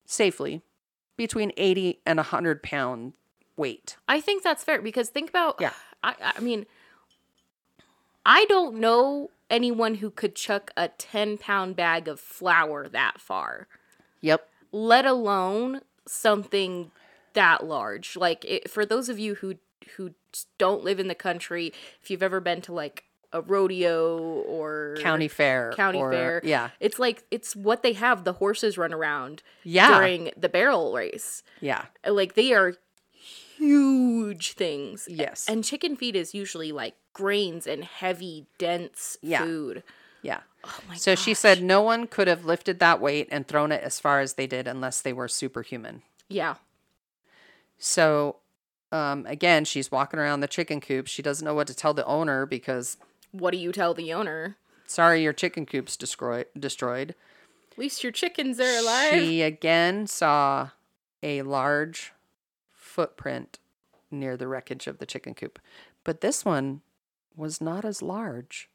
safely, 0.07 0.63
between 1.17 1.53
80 1.57 2.01
and 2.07 2.17
100 2.19 2.63
pound 2.63 3.13
weight. 3.57 3.97
I 4.07 4.21
think 4.21 4.43
that's 4.43 4.63
fair 4.63 4.81
because 4.83 5.09
think 5.09 5.31
about 5.31 5.57
Yeah. 5.61 5.73
I 6.03 6.15
I 6.37 6.41
mean 6.41 6.65
I 8.25 8.45
don't 8.47 8.77
know 8.77 9.31
anyone 9.51 9.97
who 9.97 10.11
could 10.11 10.35
chuck 10.35 10.71
a 10.77 10.89
10 10.89 11.39
pound 11.39 11.77
bag 11.77 12.09
of 12.09 12.21
flour 12.21 12.89
that 12.89 13.21
far, 13.21 13.67
Yep. 14.21 14.49
let 14.73 15.07
alone 15.07 15.81
something 16.07 16.91
that 17.35 17.65
large. 17.65 18.17
Like 18.17 18.45
it, 18.45 18.71
for 18.71 18.85
those 18.85 19.09
of 19.09 19.19
you 19.19 19.37
who 19.37 19.55
who 19.97 20.13
don't 20.59 20.85
live 20.85 21.01
in 21.01 21.09
the 21.09 21.15
country, 21.15 21.73
if 22.03 22.11
you've 22.11 22.23
ever 22.23 22.41
been 22.41 22.61
to 22.63 22.73
like 22.75 23.05
a 23.33 23.41
rodeo 23.41 24.19
or 24.19 24.97
County 25.01 25.29
fair. 25.29 25.73
county 25.77 25.99
or- 25.99 26.11
fair, 26.13 26.41
Yeah. 26.45 26.71
it's 26.81 26.99
like 26.99 27.25
it's 27.31 27.57
what 27.57 27.83
they 27.83 27.95
have 27.95 28.25
the 28.25 28.35
horses 28.35 28.77
run 28.77 28.93
around 28.93 29.43
Yeah. 29.65 29.99
during 29.99 30.31
the 30.37 30.49
barrel 30.51 30.93
race. 30.93 31.43
Yeah. 31.61 31.87
Like 32.07 32.35
they 32.35 32.53
are 32.53 32.75
huge 33.59 34.53
things. 34.53 35.07
Yes. 35.11 35.47
And 35.49 35.65
chicken 35.65 35.97
feed 35.97 36.17
is 36.17 36.35
usually 36.35 36.73
like 36.73 36.95
grains 37.13 37.67
and 37.67 37.85
heavy, 37.85 38.47
dense 38.59 39.17
Yeah. 39.21 39.43
food. 39.45 39.83
Yeah. 40.23 40.41
Oh 40.65 40.75
my 40.89 40.97
So 40.97 41.15
she 41.15 41.35
said 41.35 41.63
no 41.63 41.81
one 41.83 42.07
could 42.07 42.29
have 42.29 42.45
lifted 42.45 42.79
that 42.81 43.01
weight 43.01 43.29
and 43.31 43.47
thrown 43.47 43.73
it 43.73 43.83
as 43.83 44.01
far 44.01 44.21
as 44.21 44.35
they 44.35 44.47
did 44.47 44.67
unless 44.67 45.01
they 45.01 45.13
were 45.13 45.29
superhuman. 45.29 46.03
Yeah. 46.29 46.57
So 47.79 48.37
um, 48.91 49.27
again, 49.27 49.65
she's 49.65 49.91
walking 49.91 50.19
around 50.19 50.41
the 50.41 50.49
chicken 50.49 50.81
coop. 50.81 51.07
She 51.07 51.23
doesn't 51.23 51.45
know 51.45 51.55
what 51.55 51.67
to 51.67 51.75
tell 51.75 51.95
the 51.95 52.07
owner 52.07 52.47
because, 52.47 52.97
What 53.33 53.51
do 53.51 53.59
you 53.59 53.73
tell 53.73 53.95
the 53.95 54.13
owner? 54.13 54.57
sorry, 54.87 55.23
your 55.23 55.35
chicken 55.35 55.67
coop's 55.67 55.97
destroyed. 55.97 56.47
destroyed. 56.59 57.15
At 57.73 57.79
least 57.79 58.03
your 58.03 58.11
chickens 58.13 58.59
are 58.59 58.77
alive. 58.79 59.11
She 59.13 59.43
again 59.43 60.07
saw 60.07 60.71
a 61.23 61.43
large 61.43 62.13
footprint 62.99 63.61
near 64.11 64.37
the 64.37 64.49
wreckage 64.49 64.89
of 64.89 64.99
the 64.99 65.07
chicken 65.07 65.33
coop. 65.33 65.61
But 66.03 66.21
this 66.21 66.45
one 66.45 66.81
was 67.37 67.61
not 67.61 67.85
as 67.85 68.03
large 68.03 68.69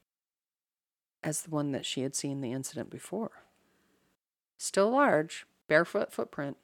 as 1.21 1.41
the 1.41 1.49
one 1.49 1.73
that 1.73 1.85
she 1.85 2.03
had 2.03 2.15
seen 2.15 2.39
the 2.39 2.53
incident 2.53 2.89
before. 2.89 3.31
Still 4.57 4.91
large, 4.91 5.45
barefoot 5.67 6.13
footprint, 6.13 6.55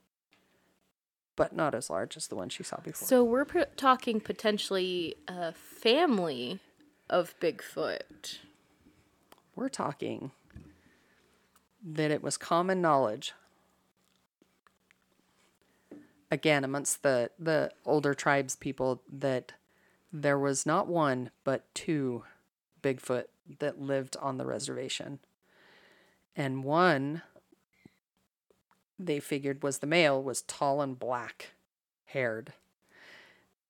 but 1.35 1.53
not 1.53 1.75
as 1.75 1.89
large 1.89 2.15
as 2.15 2.27
the 2.27 2.35
one 2.37 2.47
she 2.47 2.63
saw 2.63 2.79
before. 2.79 3.05
so 3.05 3.25
we're 3.25 3.43
p- 3.43 3.65
talking 3.75 4.21
potentially 4.21 5.15
a 5.27 5.51
family 5.51 6.61
of 7.09 7.37
Bigfoot. 7.41 8.37
We're 9.53 9.67
talking 9.67 10.31
that 11.85 12.09
it 12.09 12.23
was 12.23 12.37
common 12.37 12.81
knowledge 12.81 13.33
again 16.31 16.63
amongst 16.63 17.03
the 17.03 17.31
the 17.39 17.71
older 17.85 18.13
tribes 18.13 18.55
people 18.55 19.01
that 19.11 19.53
there 20.11 20.39
was 20.39 20.65
not 20.65 20.87
one 20.87 21.31
but 21.43 21.73
two 21.73 22.23
bigfoot 22.81 23.25
that 23.59 23.81
lived 23.81 24.15
on 24.21 24.37
the 24.37 24.45
reservation. 24.45 25.19
And 26.35 26.63
one 26.63 27.23
they 28.97 29.19
figured 29.19 29.63
was 29.63 29.79
the 29.79 29.87
male 29.87 30.21
was 30.21 30.41
tall 30.43 30.81
and 30.81 30.97
black 30.97 31.53
haired. 32.05 32.53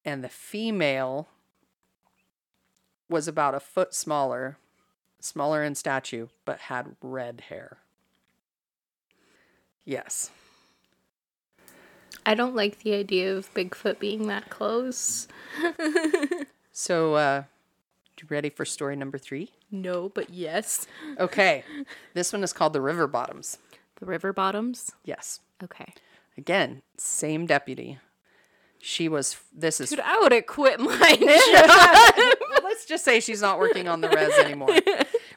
And 0.03 0.23
the 0.23 0.29
female 0.29 1.29
was 3.09 3.27
about 3.27 3.55
a 3.55 3.59
foot 3.59 3.93
smaller 3.93 4.57
smaller 5.21 5.63
in 5.63 5.75
stature 5.75 6.29
but 6.45 6.59
had 6.59 6.95
red 7.01 7.41
hair. 7.49 7.77
Yes 9.83 10.31
I 12.25 12.35
don't 12.35 12.55
like 12.55 12.79
the 12.79 12.93
idea 12.93 13.35
of 13.35 13.53
Bigfoot 13.53 13.99
being 13.99 14.27
that 14.27 14.49
close. 14.49 15.27
So, 16.71 17.15
uh, 17.15 17.43
you 18.21 18.27
ready 18.29 18.49
for 18.49 18.63
story 18.63 18.95
number 18.95 19.17
three? 19.17 19.51
No, 19.69 20.07
but 20.07 20.29
yes. 20.29 20.87
Okay. 21.19 21.65
this 22.13 22.31
one 22.31 22.41
is 22.41 22.53
called 22.53 22.71
The 22.71 22.79
River 22.79 23.05
Bottoms. 23.05 23.57
The 23.99 24.05
river 24.05 24.31
bottoms. 24.31 24.89
Yes. 25.03 25.41
Okay. 25.61 25.93
Again, 26.37 26.81
same 26.95 27.45
deputy. 27.45 27.99
She 28.77 29.09
was, 29.09 29.35
this 29.53 29.81
is, 29.81 29.89
Dude, 29.89 29.99
I 29.99 30.19
would 30.19 30.31
have 30.31 30.45
quit 30.45 30.79
my 30.79 30.95
job. 32.47 32.63
let's 32.63 32.85
just 32.85 33.03
say 33.03 33.19
she's 33.19 33.41
not 33.41 33.59
working 33.59 33.89
on 33.89 33.99
the 33.99 34.07
res 34.07 34.31
anymore. 34.37 34.69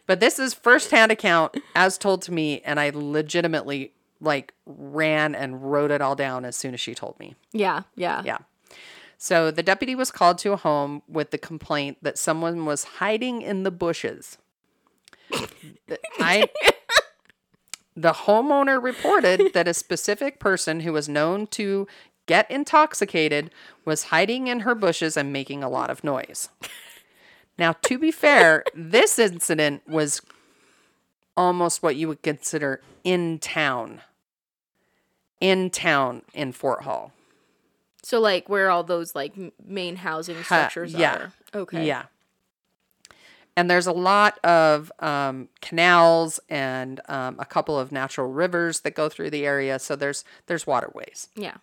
But 0.06 0.20
this 0.20 0.38
is 0.38 0.52
firsthand 0.54 1.10
account 1.10 1.56
as 1.76 1.96
told 1.98 2.22
to 2.22 2.32
me, 2.32 2.60
and 2.64 2.78
I 2.78 2.90
legitimately 2.92 3.92
like 4.22 4.54
ran 4.64 5.34
and 5.34 5.70
wrote 5.70 5.90
it 5.90 6.00
all 6.00 6.14
down 6.14 6.44
as 6.44 6.56
soon 6.56 6.72
as 6.74 6.80
she 6.80 6.94
told 6.94 7.18
me. 7.18 7.34
yeah, 7.52 7.82
yeah. 7.96 8.22
Yeah. 8.24 8.38
So 9.18 9.50
the 9.50 9.62
deputy 9.62 9.94
was 9.94 10.10
called 10.10 10.38
to 10.38 10.52
a 10.52 10.56
home 10.56 11.02
with 11.06 11.30
the 11.30 11.38
complaint 11.38 11.98
that 12.02 12.18
someone 12.18 12.64
was 12.64 12.84
hiding 12.84 13.42
in 13.42 13.62
the 13.62 13.70
bushes. 13.70 14.38
The- 15.30 16.00
I 16.18 16.46
the 17.96 18.12
homeowner 18.12 18.82
reported 18.82 19.52
that 19.54 19.68
a 19.68 19.74
specific 19.74 20.40
person 20.40 20.80
who 20.80 20.92
was 20.92 21.08
known 21.08 21.46
to 21.48 21.86
get 22.26 22.50
intoxicated, 22.50 23.50
was 23.84 24.04
hiding 24.04 24.46
in 24.46 24.60
her 24.60 24.74
bushes 24.74 25.16
and 25.16 25.32
making 25.32 25.62
a 25.62 25.68
lot 25.68 25.90
of 25.90 26.04
noise. 26.04 26.48
Now, 27.58 27.72
to 27.82 27.98
be 27.98 28.10
fair, 28.10 28.64
this 28.74 29.18
incident 29.18 29.82
was 29.86 30.22
almost 31.36 31.82
what 31.82 31.96
you 31.96 32.08
would 32.08 32.22
consider 32.22 32.80
in 33.04 33.38
town. 33.38 34.00
In 35.42 35.70
town 35.70 36.22
in 36.34 36.52
Fort 36.52 36.84
Hall. 36.84 37.12
So 38.04 38.20
like 38.20 38.48
where 38.48 38.70
all 38.70 38.84
those 38.84 39.16
like 39.16 39.34
main 39.64 39.96
housing 39.96 40.40
structures 40.44 40.92
yeah. 40.94 41.14
are. 41.16 41.32
Okay. 41.52 41.84
Yeah. 41.84 42.04
And 43.56 43.68
there's 43.68 43.88
a 43.88 43.92
lot 43.92 44.38
of 44.44 44.92
um, 45.00 45.48
canals 45.60 46.38
and 46.48 47.00
um, 47.08 47.36
a 47.40 47.44
couple 47.44 47.76
of 47.76 47.90
natural 47.90 48.28
rivers 48.28 48.80
that 48.80 48.94
go 48.94 49.08
through 49.08 49.30
the 49.30 49.44
area. 49.44 49.78
So 49.80 49.96
there's 49.96 50.24
there's 50.46 50.64
waterways. 50.64 51.28
Yeah. 51.34 51.56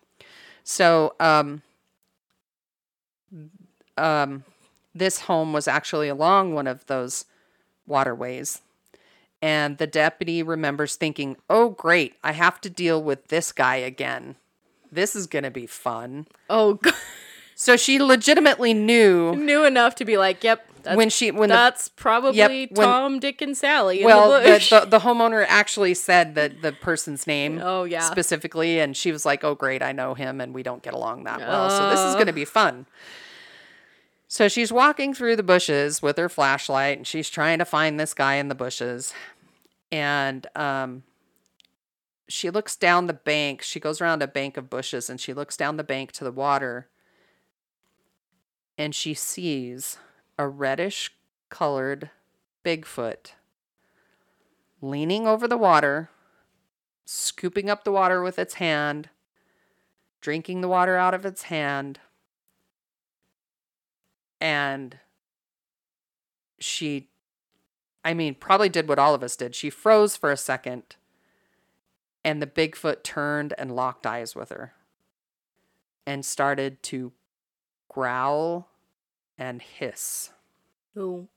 So 0.64 1.16
um, 1.20 1.62
um, 3.98 4.44
this 4.94 5.22
home 5.22 5.54
was 5.54 5.68
actually 5.68 6.10
along 6.10 6.54
one 6.54 6.68
of 6.68 6.86
those 6.88 7.26
waterways. 7.88 8.62
And 9.42 9.78
the 9.78 9.88
deputy 9.88 10.44
remembers 10.44 10.96
thinking, 10.96 11.38
oh, 11.50 11.70
great, 11.70 12.16
I 12.24 12.34
have 12.34 12.60
to 12.62 12.70
deal 12.70 13.02
with 13.02 13.30
this 13.30 13.52
guy 13.52 13.78
again. 13.78 14.36
This 14.92 15.16
is 15.16 15.28
going 15.28 15.44
to 15.44 15.52
be 15.52 15.66
fun. 15.66 16.28
Oh, 16.50 16.74
God. 16.76 16.94
So 17.56 17.76
she 17.76 18.02
legitimately 18.02 18.74
knew 18.74 19.36
knew 19.36 19.66
enough 19.66 19.96
to 19.96 20.06
be 20.06 20.18
like, 20.18 20.46
yep, 20.46 20.66
that's, 20.84 20.96
when 20.96 21.10
she 21.10 21.32
when 21.32 21.50
the 21.50 21.56
that's 21.56 21.90
probably 21.90 22.38
Yep, 22.38 22.78
when- 22.78 22.88
Tom, 22.88 23.20
Dick, 23.20 23.42
and 23.42 23.58
Sally 23.58 24.00
in 24.00 24.06
well 24.06 24.32
the 24.32 24.50
the, 24.50 24.80
the, 24.80 24.86
the 24.86 25.00
homeowner 25.00 25.46
actually 25.48 25.94
said 25.94 26.36
that 26.36 26.62
the 26.62 26.72
person's 26.72 27.28
name 27.28 27.60
oh 27.62 27.84
yeah. 27.84 28.00
specifically 28.02 28.80
and 28.80 28.96
she 28.96 29.12
was 29.12 29.26
like 29.26 29.44
oh 29.44 29.56
great 29.56 29.84
i 29.84 29.92
know 29.92 30.14
him 30.14 30.40
and 30.40 30.54
we 30.54 30.64
don't 30.64 30.84
get 30.84 30.94
along 30.94 31.26
that 31.26 31.40
well 31.40 31.70
so 31.70 31.90
this 31.90 32.00
is 32.00 32.14
going 32.16 32.28
to 32.28 32.34
be 32.34 32.46
fun 32.46 32.86
so 34.30 34.48
she's 34.48 34.72
walking 34.72 35.14
through 35.14 35.36
the 35.36 35.44
bushes 35.44 36.02
with 36.02 36.18
her 36.18 36.30
flashlight 36.30 36.98
and 36.98 37.08
she's 37.08 37.30
trying 37.30 37.58
to 37.60 37.66
find 37.66 38.00
this 38.00 38.14
guy 38.14 38.36
in 38.36 38.48
the 38.48 38.56
bushes. 38.56 39.14
And 39.92 40.48
um 40.56 41.04
she 42.28 42.52
looks 42.52 42.76
down 42.76 43.08
the 43.08 43.14
bank. 43.14 43.64
She 43.64 43.80
goes 43.80 44.00
around 44.00 44.22
a 44.22 44.28
bank 44.28 44.56
of 44.56 44.70
bushes 44.70 45.10
and 45.10 45.20
she 45.20 45.34
looks 45.34 45.58
down 45.58 45.78
the 45.78 45.84
bank 45.84 46.12
to 46.14 46.24
the 46.24 46.32
water. 46.32 46.88
And 48.78 48.94
she 48.94 49.16
sees 49.16 49.98
a 50.38 50.48
reddish 50.48 51.12
colored 51.50 52.12
bigfoot 52.64 53.32
leaning 54.80 55.28
over 55.28 55.48
the 55.48 55.58
water 55.58 56.10
scooping 57.04 57.68
up 57.68 57.84
the 57.84 57.92
water 57.92 58.22
with 58.22 58.38
its 58.38 58.56
hand, 58.56 59.10
drinking 60.22 60.62
the 60.62 60.68
water 60.68 60.96
out 60.96 61.16
of 61.16 61.26
its 61.26 61.44
hand, 61.44 62.00
and 64.40 64.98
she, 66.60 67.10
I 68.04 68.14
mean, 68.14 68.36
probably 68.36 68.70
did 68.70 68.88
what 68.88 69.00
all 69.00 69.14
of 69.14 69.24
us 69.24 69.36
did. 69.36 69.56
She 69.56 69.70
froze 69.70 70.16
for 70.16 70.32
a 70.32 70.38
second, 70.38 70.96
and 72.24 72.42
the 72.42 72.48
Bigfoot 72.48 73.04
turned 73.04 73.54
and 73.58 73.76
locked 73.76 74.06
eyes 74.06 74.36
with 74.36 74.50
her 74.50 74.74
and 76.06 76.26
started 76.26 76.82
to 76.84 77.12
growl 77.88 78.70
and 79.38 79.62
hiss. 79.62 80.32
Oh. 80.98 81.28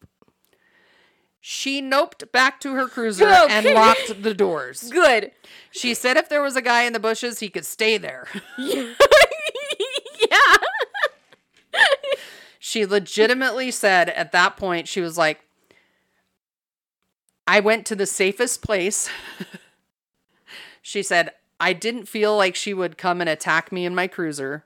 She 1.45 1.83
noped 1.83 2.31
back 2.31 2.61
to 2.61 2.75
her 2.75 2.87
cruiser 2.87 3.27
and 3.27 3.67
locked 3.75 4.23
the 4.23 4.33
doors. 4.33 4.89
Good. 4.93 5.33
She 5.73 5.93
said 5.93 6.17
if 6.17 6.29
there 6.29 6.41
was 6.41 6.55
a 6.55 6.63
guy 6.63 6.85
in 6.85 6.93
the 6.93 7.01
bushes, 7.01 7.41
he 7.41 7.49
could 7.49 7.67
stay 7.67 7.99
there. 7.99 8.29
yeah. 8.59 8.95
She 12.73 12.87
legitimately 12.87 13.71
said 13.71 14.09
at 14.09 14.33
that 14.33 14.57
point, 14.57 14.89
she 14.89 15.03
was 15.03 15.19
like, 15.19 15.45
I 17.47 17.61
went 17.61 17.85
to 17.85 17.95
the 17.95 18.07
safest 18.07 18.63
place. 18.63 19.11
she 20.81 21.03
said, 21.03 21.33
I 21.61 21.75
didn't 21.75 22.07
feel 22.07 22.35
like 22.35 22.55
she 22.55 22.73
would 22.73 22.97
come 22.97 23.21
and 23.21 23.29
attack 23.29 23.73
me 23.73 23.85
in 23.85 23.95
my 23.95 24.07
cruiser. 24.07 24.65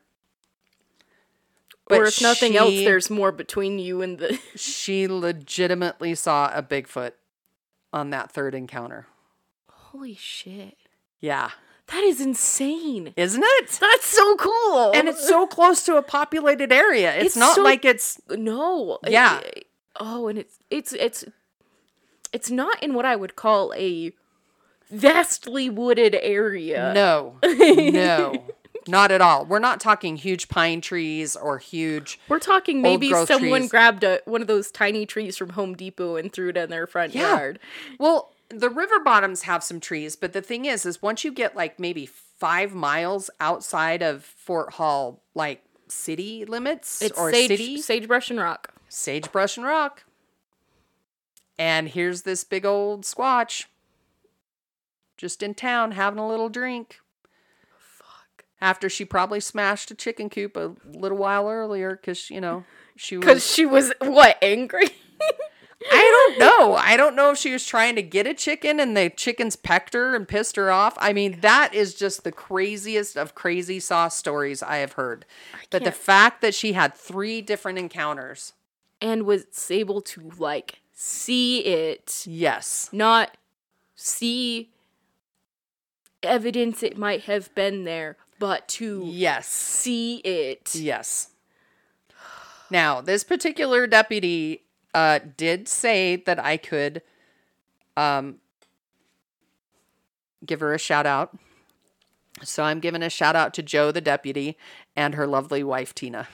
or 1.91 1.99
But 1.99 2.07
if 2.07 2.23
nothing 2.23 2.57
else, 2.57 2.75
there's 2.75 3.11
more 3.11 3.33
between 3.33 3.81
you 3.81 4.03
and 4.03 4.19
the. 4.19 4.39
She 4.55 5.09
legitimately 5.09 6.15
saw 6.15 6.53
a 6.55 6.63
Bigfoot 6.63 7.11
on 7.93 8.11
that 8.11 8.31
third 8.31 8.55
encounter. 8.55 9.09
Holy 9.69 10.15
shit. 10.15 10.77
Yeah. 11.19 11.51
That 11.93 12.03
is 12.03 12.21
insane. 12.21 13.13
Isn't 13.17 13.45
it? 13.45 13.71
That's 13.81 14.07
so 14.07 14.35
cool. 14.37 14.93
And 14.95 15.09
it's 15.09 15.27
so 15.27 15.47
close 15.47 15.85
to 15.85 15.97
a 15.97 16.03
populated 16.03 16.73
area. 16.73 17.15
It's, 17.15 17.27
It's 17.27 17.37
not 17.37 17.57
so- 17.57 17.63
like 17.63 17.85
it's 17.85 18.21
no. 18.31 18.99
Yeah. 19.07 19.39
it- 19.41 19.67
oh, 20.01 20.27
and 20.29 20.39
it's 20.39 20.59
it's 20.71 20.93
it's 20.95 21.25
it's 22.33 22.51
not 22.51 22.83
in 22.83 22.93
what 22.95 23.05
I 23.05 23.15
would 23.17 23.37
call 23.37 23.73
a 23.77 24.13
vastly 24.91 25.71
wooded 25.71 26.15
area. 26.21 26.93
No, 26.95 27.39
no, 27.45 28.45
not 28.89 29.11
at 29.11 29.21
all. 29.21 29.45
We're 29.47 29.59
not 29.59 29.81
talking 29.81 30.17
huge 30.17 30.49
pine 30.49 30.81
trees 30.81 31.37
or 31.37 31.59
huge. 31.59 32.19
We're 32.29 32.39
talking 32.39 32.83
maybe 32.83 33.11
someone 33.27 33.61
trees. 33.63 33.71
grabbed 33.71 34.05
a, 34.05 34.21
one 34.25 34.41
of 34.43 34.47
those 34.49 34.71
tiny 34.71 35.07
trees 35.07 35.37
from 35.37 35.51
Home 35.51 35.75
Depot 35.75 36.17
and 36.17 36.33
threw 36.33 36.51
it 36.51 36.57
in 36.57 36.71
their 36.71 36.87
front 36.87 37.15
Yeah. 37.15 37.31
yard. 37.37 37.59
Well, 37.99 38.33
the 38.49 38.71
river 38.71 39.01
bottoms 39.01 39.43
have 39.43 39.63
some 39.63 39.81
trees, 39.81 40.17
but 40.17 40.33
the 40.33 40.43
thing 40.43 40.65
is, 40.65 40.87
is 40.87 41.03
once 41.03 41.25
you 41.25 41.33
get 41.33 41.57
like 41.57 41.79
maybe 41.81 42.07
five 42.07 42.75
miles 42.75 43.31
outside 43.41 44.03
of 44.03 44.25
Fort 44.25 44.75
Hall, 44.75 45.23
like 45.35 45.63
city 45.89 46.45
limits 46.45 47.01
It's 47.03 47.19
or 47.19 47.31
sage, 47.33 47.49
city, 47.49 47.77
sagebrush 47.81 48.31
and 48.31 48.41
rock. 48.41 48.73
sagebrush 48.89 49.57
and 49.57 49.67
rock. 49.67 50.05
And 51.59 51.89
here's 51.89 52.23
this 52.23 52.45
big 52.45 52.67
old 52.67 53.03
squatch 53.05 53.65
just 55.17 55.43
in 55.43 55.55
town 55.55 55.93
having 55.93 56.19
a 56.19 56.29
little 56.29 56.49
drink. 56.51 56.99
Fuck. 57.79 58.45
After 58.61 58.89
she 58.91 59.05
probably 59.05 59.41
smashed 59.41 59.91
a 59.91 59.95
chicken 59.95 60.29
coop 60.29 60.57
a 60.57 60.75
little 60.85 61.17
while 61.19 61.49
earlier 61.49 61.97
because, 61.97 62.29
you 62.31 62.41
know, 62.41 62.65
she 62.97 63.17
Because 63.19 63.51
she 63.51 63.65
was 63.65 63.93
what 64.01 64.37
angry? 64.43 64.89
I 65.91 66.35
don't 66.37 66.39
know. 66.39 66.75
I 66.75 66.97
don't 66.97 67.15
know 67.17 67.31
if 67.31 67.39
she 67.39 67.53
was 67.53 67.65
trying 67.67 67.97
to 67.97 68.03
get 68.03 68.27
a 68.27 68.35
chicken 68.35 68.81
and 68.81 68.97
the 68.97 69.11
chickens 69.11 69.57
pecked 69.57 69.95
her 69.95 70.15
and 70.17 70.27
pissed 70.27 70.57
her 70.57 70.71
off. 70.71 70.95
I 70.99 71.13
mean, 71.13 71.41
that 71.41 71.75
is 71.75 71.95
just 71.95 72.25
the 72.25 72.33
craziest 72.33 73.17
of 73.17 73.35
crazy 73.35 73.81
sauce 73.81 74.17
stories 74.17 74.63
I 74.63 74.77
have 74.79 74.93
heard. 74.93 75.25
But 75.71 75.85
the 75.85 75.93
fact 75.93 76.41
that 76.43 76.55
she 76.55 76.73
had 76.75 76.95
three 76.95 77.41
different 77.43 77.79
encounters. 77.79 78.53
and 79.01 79.25
was 79.27 79.45
able 79.71 80.01
to 80.01 80.31
like 80.39 80.81
see 80.95 81.59
it, 81.61 82.25
Yes. 82.27 82.89
not 82.93 83.37
see 83.95 84.71
evidence 86.23 86.83
it 86.83 86.97
might 86.97 87.23
have 87.25 87.55
been 87.55 87.85
there, 87.85 88.17
but 88.39 88.67
to 88.69 89.03
Yes. 89.05 89.49
see 89.49 90.17
it. 90.19 90.75
Yes. 90.75 91.29
Now, 92.71 93.01
this 93.01 93.23
particular 93.23 93.87
deputy 93.87 94.66
uh, 94.97 95.21
did 95.37 95.69
say 95.69 96.17
that 96.17 96.43
I 96.43 96.57
could 96.57 97.03
um, 97.99 98.37
give 100.45 100.61
her 100.61 100.73
a 100.73 100.79
shout 100.79 101.05
out. 101.05 101.37
So 102.43 102.63
I'm 102.63 102.81
giving 102.81 103.03
a 103.03 103.11
shout 103.11 103.37
out 103.37 103.53
to 103.55 103.63
Joe, 103.63 103.93
the 103.93 104.01
deputy, 104.01 104.57
and 104.97 105.15
her 105.15 105.27
lovely 105.27 105.63
wife, 105.63 105.95
Tina. 105.95 106.29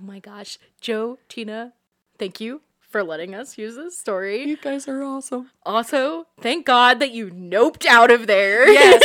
Oh 0.00 0.04
my 0.04 0.18
gosh. 0.18 0.58
Joe, 0.80 1.18
Tina, 1.28 1.72
thank 2.18 2.40
you 2.40 2.62
for 2.80 3.04
letting 3.04 3.32
us 3.32 3.56
use 3.56 3.76
this 3.76 3.96
story. 3.96 4.42
You 4.44 4.56
guys 4.56 4.88
are 4.88 5.04
awesome. 5.04 5.50
Also, 5.64 6.26
thank 6.40 6.66
God 6.66 6.98
that 6.98 7.12
you 7.12 7.30
noped 7.30 7.86
out 7.86 8.10
of 8.10 8.26
there. 8.26 8.68
Yes. 8.68 9.02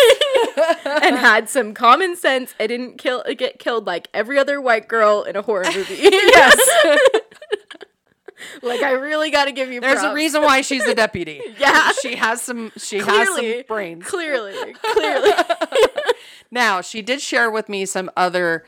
and 1.04 1.16
had 1.16 1.48
some 1.48 1.76
common 1.76 2.16
sense 2.16 2.56
and 2.60 2.70
didn't 2.70 2.98
kill 2.98 3.24
get 3.38 3.60
killed 3.60 3.86
like 3.86 4.08
every 4.16 4.40
other 4.40 4.60
white 4.60 4.88
girl 4.88 5.22
in 5.22 5.36
a 5.36 5.44
horror 5.44 5.66
movie. 5.66 5.96
yes. 6.02 6.58
like 8.62 8.82
I 8.82 8.92
really 8.92 9.32
got 9.32 9.46
to 9.46 9.52
give 9.52 9.72
you 9.72 9.82
There's 9.82 10.02
a 10.02 10.14
reason 10.14 10.42
why 10.42 10.62
she's 10.62 10.86
a 10.86 10.96
deputy. 11.06 11.42
Yeah. 11.60 11.92
She 12.02 12.16
has 12.16 12.42
some 12.42 12.72
she 12.78 12.98
has 12.98 13.06
Clearly. 13.06 13.58
some 13.58 13.64
brains. 13.68 14.06
Clearly, 14.06 14.74
clearly. 14.82 15.32
Now, 16.52 16.80
she 16.82 17.02
did 17.02 17.22
share 17.22 17.50
with 17.52 17.68
me 17.68 17.86
some 17.86 18.10
other 18.16 18.66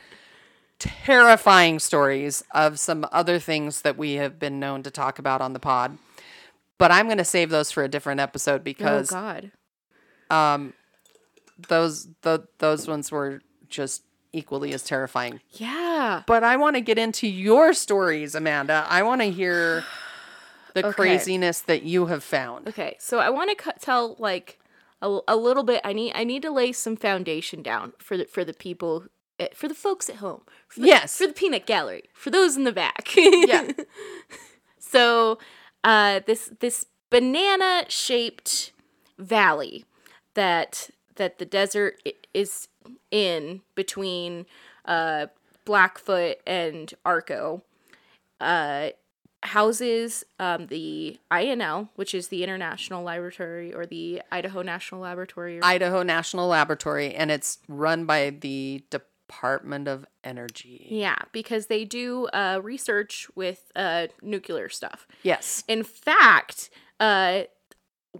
terrifying 0.78 1.78
stories 1.78 2.42
of 2.52 2.78
some 2.78 3.06
other 3.12 3.38
things 3.38 3.82
that 3.82 3.96
we 3.96 4.14
have 4.14 4.38
been 4.38 4.60
known 4.60 4.82
to 4.82 4.90
talk 4.90 5.18
about 5.18 5.40
on 5.40 5.52
the 5.52 5.58
pod. 5.58 5.96
But 6.76 6.90
I'm 6.92 7.06
going 7.06 7.18
to 7.18 7.24
save 7.24 7.50
those 7.50 7.70
for 7.70 7.82
a 7.82 7.88
different 7.88 8.20
episode 8.20 8.60
oh 8.60 8.64
because 8.64 9.10
God. 9.10 9.52
um 10.30 10.74
those 11.68 12.08
the, 12.22 12.46
those 12.58 12.86
ones 12.86 13.10
were 13.10 13.40
just 13.68 14.02
equally 14.32 14.72
as 14.72 14.82
terrifying. 14.82 15.40
Yeah. 15.52 16.22
But 16.26 16.44
I 16.44 16.56
want 16.56 16.76
to 16.76 16.80
get 16.80 16.98
into 16.98 17.26
your 17.26 17.72
stories, 17.72 18.34
Amanda. 18.34 18.86
I 18.88 19.02
want 19.02 19.20
to 19.22 19.30
hear 19.30 19.84
the 20.74 20.86
Okay. 20.86 20.92
craziness 20.94 21.60
that 21.62 21.82
you 21.82 22.06
have 22.06 22.22
found. 22.22 22.68
Okay, 22.68 22.96
so 23.00 23.18
I 23.18 23.30
want 23.30 23.50
to 23.50 23.56
cut, 23.56 23.80
tell 23.80 24.16
like 24.18 24.58
a, 25.02 25.18
a 25.26 25.36
little 25.36 25.62
bit. 25.64 25.80
I 25.84 25.92
need 25.92 26.12
I 26.14 26.24
need 26.24 26.42
to 26.42 26.50
lay 26.50 26.72
some 26.72 26.96
foundation 26.96 27.62
down 27.62 27.92
for 27.98 28.16
the 28.16 28.24
for 28.26 28.44
the 28.44 28.52
people 28.54 29.04
eh, 29.40 29.48
for 29.54 29.66
the 29.68 29.74
folks 29.74 30.08
at 30.10 30.16
home. 30.16 30.42
For 30.68 30.80
the, 30.80 30.86
Yes. 30.86 31.16
For 31.18 31.26
the 31.26 31.32
peanut 31.32 31.66
gallery. 31.66 32.04
For 32.14 32.30
those 32.30 32.56
in 32.56 32.64
the 32.64 32.72
back. 32.72 33.08
Yeah. 33.16 33.68
so, 34.78 35.38
uh, 35.84 36.20
this 36.26 36.50
this 36.60 36.86
banana 37.10 37.84
shaped 37.88 38.72
valley 39.18 39.84
that 40.34 40.90
that 41.18 41.38
the 41.38 41.44
desert 41.44 42.02
is 42.32 42.68
in 43.10 43.60
between 43.74 44.46
uh, 44.84 45.26
Blackfoot 45.64 46.38
and 46.46 46.92
Arco 47.04 47.62
uh, 48.40 48.88
houses 49.42 50.24
um, 50.38 50.66
the 50.66 51.18
INL, 51.30 51.90
which 51.94 52.14
is 52.14 52.28
the 52.28 52.42
International 52.42 53.02
Laboratory 53.02 53.72
or 53.72 53.86
the 53.86 54.22
Idaho 54.32 54.62
National 54.62 55.00
Laboratory. 55.02 55.58
Or, 55.58 55.64
Idaho 55.64 56.02
National 56.02 56.48
Laboratory, 56.48 57.14
and 57.14 57.30
it's 57.30 57.58
run 57.68 58.04
by 58.04 58.30
the 58.30 58.82
Department 58.90 59.88
of 59.88 60.06
Energy. 60.24 60.86
yeah, 60.90 61.16
because 61.32 61.66
they 61.66 61.84
do 61.84 62.26
uh, 62.28 62.60
research 62.62 63.28
with 63.34 63.70
uh, 63.76 64.08
nuclear 64.22 64.68
stuff. 64.68 65.06
Yes. 65.22 65.64
In 65.68 65.84
fact, 65.84 66.70
uh, 66.98 67.42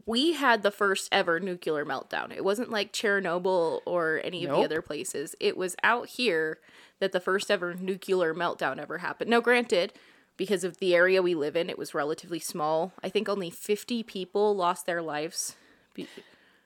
we 0.06 0.32
had 0.34 0.62
the 0.62 0.70
first 0.70 1.08
ever 1.12 1.40
nuclear 1.40 1.84
meltdown. 1.84 2.32
It 2.34 2.44
wasn't 2.44 2.70
like 2.70 2.92
Chernobyl 2.92 3.80
or 3.86 4.20
any 4.24 4.44
of 4.44 4.50
Nope. 4.50 4.58
the 4.60 4.64
other 4.64 4.82
places. 4.82 5.34
It 5.40 5.56
was 5.56 5.76
out 5.82 6.08
here 6.08 6.58
that 7.00 7.12
the 7.12 7.20
first 7.20 7.50
ever 7.50 7.74
nuclear 7.74 8.34
meltdown 8.34 8.78
ever 8.78 8.98
happened. 8.98 9.30
Now, 9.30 9.40
granted, 9.40 9.92
because 10.36 10.64
of 10.64 10.78
the 10.78 10.94
area 10.94 11.22
we 11.22 11.34
live 11.34 11.56
in, 11.56 11.68
it 11.70 11.78
was 11.78 11.94
relatively 11.94 12.38
small. 12.38 12.92
I 13.02 13.08
think 13.08 13.28
only 13.28 13.50
50 13.50 14.02
people 14.04 14.54
lost 14.54 14.86
their 14.86 15.02
lives. 15.02 15.56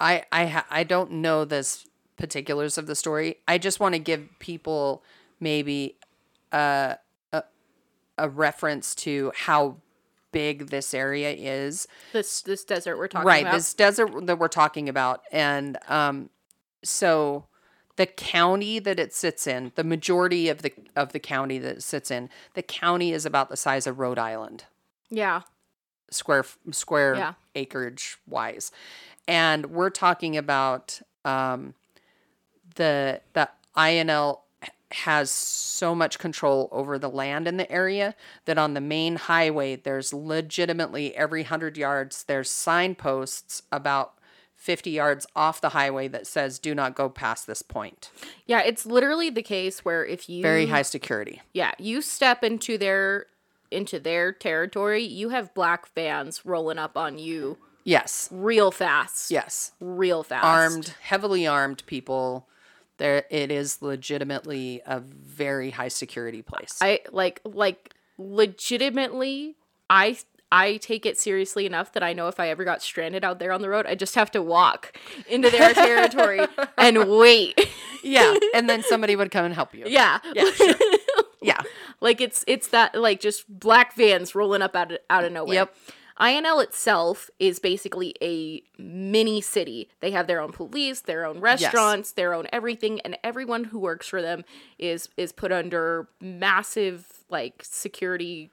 I 0.00 0.24
I 0.32 0.46
ha- 0.46 0.66
I 0.70 0.84
don't 0.84 1.10
know 1.12 1.44
this 1.44 1.86
particulars 2.16 2.76
of 2.78 2.86
the 2.86 2.94
story. 2.94 3.38
I 3.48 3.58
just 3.58 3.80
want 3.80 3.94
to 3.94 3.98
give 3.98 4.28
people 4.38 5.02
maybe 5.40 5.96
a 6.52 6.98
a, 7.32 7.44
a 8.18 8.28
reference 8.28 8.94
to 8.96 9.32
how 9.34 9.76
big 10.32 10.68
this 10.70 10.92
area 10.94 11.30
is. 11.30 11.86
This 12.12 12.40
this 12.42 12.64
desert 12.64 12.96
we're 12.98 13.08
talking 13.08 13.26
right, 13.26 13.42
about. 13.42 13.50
Right, 13.52 13.56
this 13.58 13.74
desert 13.74 14.26
that 14.26 14.38
we're 14.38 14.48
talking 14.48 14.88
about 14.88 15.22
and 15.30 15.78
um 15.88 16.30
so 16.84 17.46
the 17.96 18.06
county 18.06 18.78
that 18.78 18.98
it 18.98 19.12
sits 19.14 19.46
in, 19.46 19.70
the 19.74 19.84
majority 19.84 20.48
of 20.48 20.62
the 20.62 20.72
of 20.96 21.12
the 21.12 21.20
county 21.20 21.58
that 21.58 21.76
it 21.76 21.82
sits 21.82 22.10
in, 22.10 22.30
the 22.54 22.62
county 22.62 23.12
is 23.12 23.24
about 23.26 23.50
the 23.50 23.56
size 23.56 23.86
of 23.86 23.98
Rhode 23.98 24.18
Island. 24.18 24.64
yeah. 25.10 25.42
square 26.10 26.44
square 26.72 27.14
Yeah. 27.14 27.34
acreage 27.54 28.16
wise 28.26 28.72
and 29.28 29.66
we're 29.66 29.90
talking 29.90 30.36
about 30.36 31.00
um 31.24 31.74
the 32.74 33.20
the 33.34 33.48
INL 33.76 34.40
has 34.94 35.30
so 35.30 35.94
much 35.94 36.18
control 36.18 36.68
over 36.72 36.98
the 36.98 37.08
land 37.10 37.48
in 37.48 37.56
the 37.56 37.70
area 37.70 38.14
that 38.44 38.58
on 38.58 38.74
the 38.74 38.80
main 38.80 39.16
highway 39.16 39.76
there's 39.76 40.12
legitimately 40.12 41.14
every 41.16 41.42
100 41.42 41.76
yards 41.76 42.24
there's 42.24 42.50
signposts 42.50 43.62
about 43.72 44.14
50 44.54 44.90
yards 44.90 45.26
off 45.34 45.60
the 45.60 45.70
highway 45.70 46.06
that 46.08 46.26
says 46.26 46.58
do 46.58 46.74
not 46.74 46.94
go 46.94 47.08
past 47.08 47.46
this 47.46 47.62
point 47.62 48.10
Yeah, 48.46 48.60
it's 48.60 48.86
literally 48.86 49.28
the 49.30 49.42
case 49.42 49.84
where 49.84 50.04
if 50.04 50.28
you 50.28 50.42
very 50.42 50.66
high 50.66 50.82
security 50.82 51.42
Yeah, 51.52 51.72
you 51.78 52.00
step 52.02 52.44
into 52.44 52.78
their 52.78 53.26
into 53.70 53.98
their 53.98 54.32
territory, 54.32 55.02
you 55.02 55.30
have 55.30 55.54
black 55.54 55.88
vans 55.94 56.44
rolling 56.44 56.78
up 56.78 56.96
on 56.96 57.18
you 57.18 57.58
yes 57.84 58.28
real 58.30 58.70
fast. 58.70 59.30
yes 59.32 59.72
Real 59.80 60.22
fast. 60.22 60.44
armed, 60.44 60.94
heavily 61.00 61.44
armed 61.46 61.82
people. 61.86 62.46
There, 63.02 63.24
it 63.30 63.50
is 63.50 63.82
legitimately 63.82 64.80
a 64.86 65.00
very 65.00 65.70
high 65.70 65.88
security 65.88 66.40
place. 66.40 66.78
I 66.80 67.00
like 67.10 67.40
like 67.44 67.94
legitimately 68.16 69.56
I 69.90 70.18
I 70.52 70.76
take 70.76 71.04
it 71.04 71.18
seriously 71.18 71.66
enough 71.66 71.94
that 71.94 72.04
I 72.04 72.12
know 72.12 72.28
if 72.28 72.38
I 72.38 72.50
ever 72.50 72.62
got 72.64 72.80
stranded 72.80 73.24
out 73.24 73.40
there 73.40 73.50
on 73.50 73.60
the 73.60 73.68
road, 73.68 73.86
I 73.86 73.96
just 73.96 74.14
have 74.14 74.30
to 74.30 74.40
walk 74.40 74.96
into 75.28 75.50
their 75.50 75.74
territory 75.74 76.46
and 76.78 77.08
wait. 77.08 77.58
yeah, 78.04 78.36
and 78.54 78.70
then 78.70 78.84
somebody 78.84 79.16
would 79.16 79.32
come 79.32 79.46
and 79.46 79.54
help 79.54 79.74
you. 79.74 79.84
Yeah. 79.88 80.20
yeah, 80.32 80.52
sure. 80.52 80.72
yeah, 81.42 81.60
Like 82.00 82.20
it's 82.20 82.44
it's 82.46 82.68
that 82.68 82.94
like 82.94 83.18
just 83.18 83.48
black 83.48 83.96
vans 83.96 84.36
rolling 84.36 84.62
up 84.62 84.76
out 84.76 84.92
of, 84.92 84.98
out 85.10 85.24
of 85.24 85.32
nowhere. 85.32 85.54
Yep. 85.54 85.74
INL 86.20 86.62
itself 86.62 87.30
is 87.38 87.58
basically 87.58 88.14
a 88.22 88.62
mini 88.78 89.40
city. 89.40 89.88
They 90.00 90.10
have 90.10 90.26
their 90.26 90.40
own 90.40 90.52
police, 90.52 91.00
their 91.00 91.24
own 91.24 91.40
restaurants, 91.40 92.12
their 92.12 92.34
own 92.34 92.46
everything, 92.52 93.00
and 93.00 93.16
everyone 93.24 93.64
who 93.64 93.78
works 93.78 94.08
for 94.08 94.20
them 94.22 94.44
is 94.78 95.08
is 95.16 95.32
put 95.32 95.52
under 95.52 96.08
massive 96.20 97.24
like 97.28 97.62
security. 97.64 98.50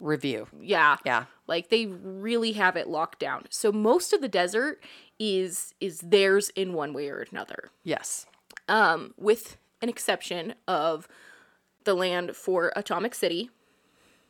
review. 0.00 0.46
Yeah, 0.60 0.98
Yeah, 1.04 1.24
like 1.46 1.68
they 1.68 1.86
really 1.86 2.52
have 2.52 2.76
it 2.76 2.88
locked 2.88 3.18
down. 3.18 3.44
So 3.50 3.72
most 3.72 4.12
of 4.12 4.20
the 4.20 4.28
desert 4.28 4.82
is 5.18 5.74
is 5.80 6.00
theirs 6.00 6.50
in 6.56 6.72
one 6.72 6.92
way 6.92 7.08
or 7.08 7.24
another 7.30 7.70
yes, 7.84 8.26
um, 8.68 9.14
with 9.16 9.56
an 9.82 9.88
exception 9.88 10.54
of 10.66 11.06
the 11.84 11.94
land 11.94 12.34
for 12.34 12.72
Atomic 12.74 13.14
City, 13.14 13.50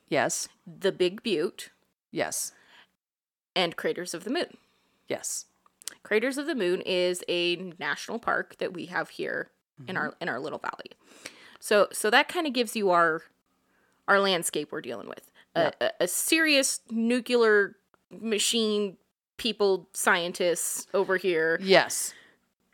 yes, 0.09 0.49
the 0.67 0.93
Big 0.93 1.23
Butte, 1.23 1.71
yes, 2.15 2.53
and 3.57 3.77
Craters 3.77 4.15
of 4.15 4.25
the 4.25 4.31
Moon. 4.31 4.57
yes. 5.09 5.47
Craters 6.03 6.39
of 6.39 6.47
the 6.47 6.55
Moon 6.55 6.81
is 6.83 7.23
a 7.29 7.73
national 7.79 8.19
park 8.19 8.57
that 8.59 8.73
we 8.73 8.87
have 8.87 9.11
here 9.11 9.51
in 9.79 9.87
Mm-hmm. 9.87 9.97
our 9.97 10.15
in 10.21 10.29
our 10.29 10.39
little 10.41 10.59
valley. 10.61 10.91
So 11.61 11.89
so 11.93 12.09
that 12.11 12.29
kind 12.29 12.47
of 12.47 12.53
gives 12.53 12.75
you 12.77 12.91
our 12.91 13.23
our 14.09 14.21
landscape 14.21 14.71
we're 14.73 14.81
dealing 14.81 15.09
with. 15.09 15.31
A, 15.57 15.73
a, 15.81 15.91
a 16.01 16.09
serious 16.09 16.81
nuclear 16.91 17.77
machine 18.11 18.97
people 19.37 19.89
scientists 19.93 20.87
over 20.95 21.17
here, 21.17 21.59
Yes, 21.63 22.13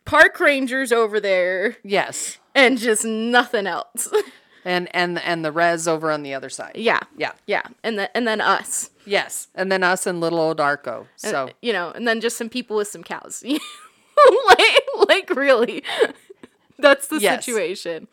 park 0.05 0.39
rangers 0.39 0.91
over 0.91 1.19
there, 1.19 1.77
yes, 1.83 2.37
and 2.55 2.77
just 2.77 3.03
nothing 3.05 3.65
else. 3.67 4.07
and 4.65 4.87
and 4.95 5.19
and 5.19 5.43
the 5.45 5.51
res 5.51 5.87
over 5.87 6.11
on 6.11 6.23
the 6.23 6.33
other 6.33 6.49
side. 6.49 6.73
yeah. 6.75 6.99
Yeah, 7.17 7.31
Yeah, 7.47 7.63
and 7.83 7.97
then 7.99 8.09
and 8.15 8.27
then 8.27 8.41
us. 8.41 8.89
yes, 9.05 9.47
and 9.55 9.71
then 9.71 9.83
us 9.83 10.05
and 10.07 10.19
little 10.19 10.39
old 10.39 10.59
Arco. 10.59 11.07
So 11.15 11.49
you 11.61 11.73
know, 11.73 11.91
and 11.91 12.07
then 12.07 12.21
just 12.21 12.37
some 12.37 12.49
people 12.49 12.77
with 12.77 12.87
some 12.87 13.03
cows. 13.03 13.43
like, 14.47 14.83
like 15.07 15.29
really, 15.31 15.83
that's 16.79 17.07
the 17.07 17.19
Yes. 17.19 17.43
situation. 17.45 18.07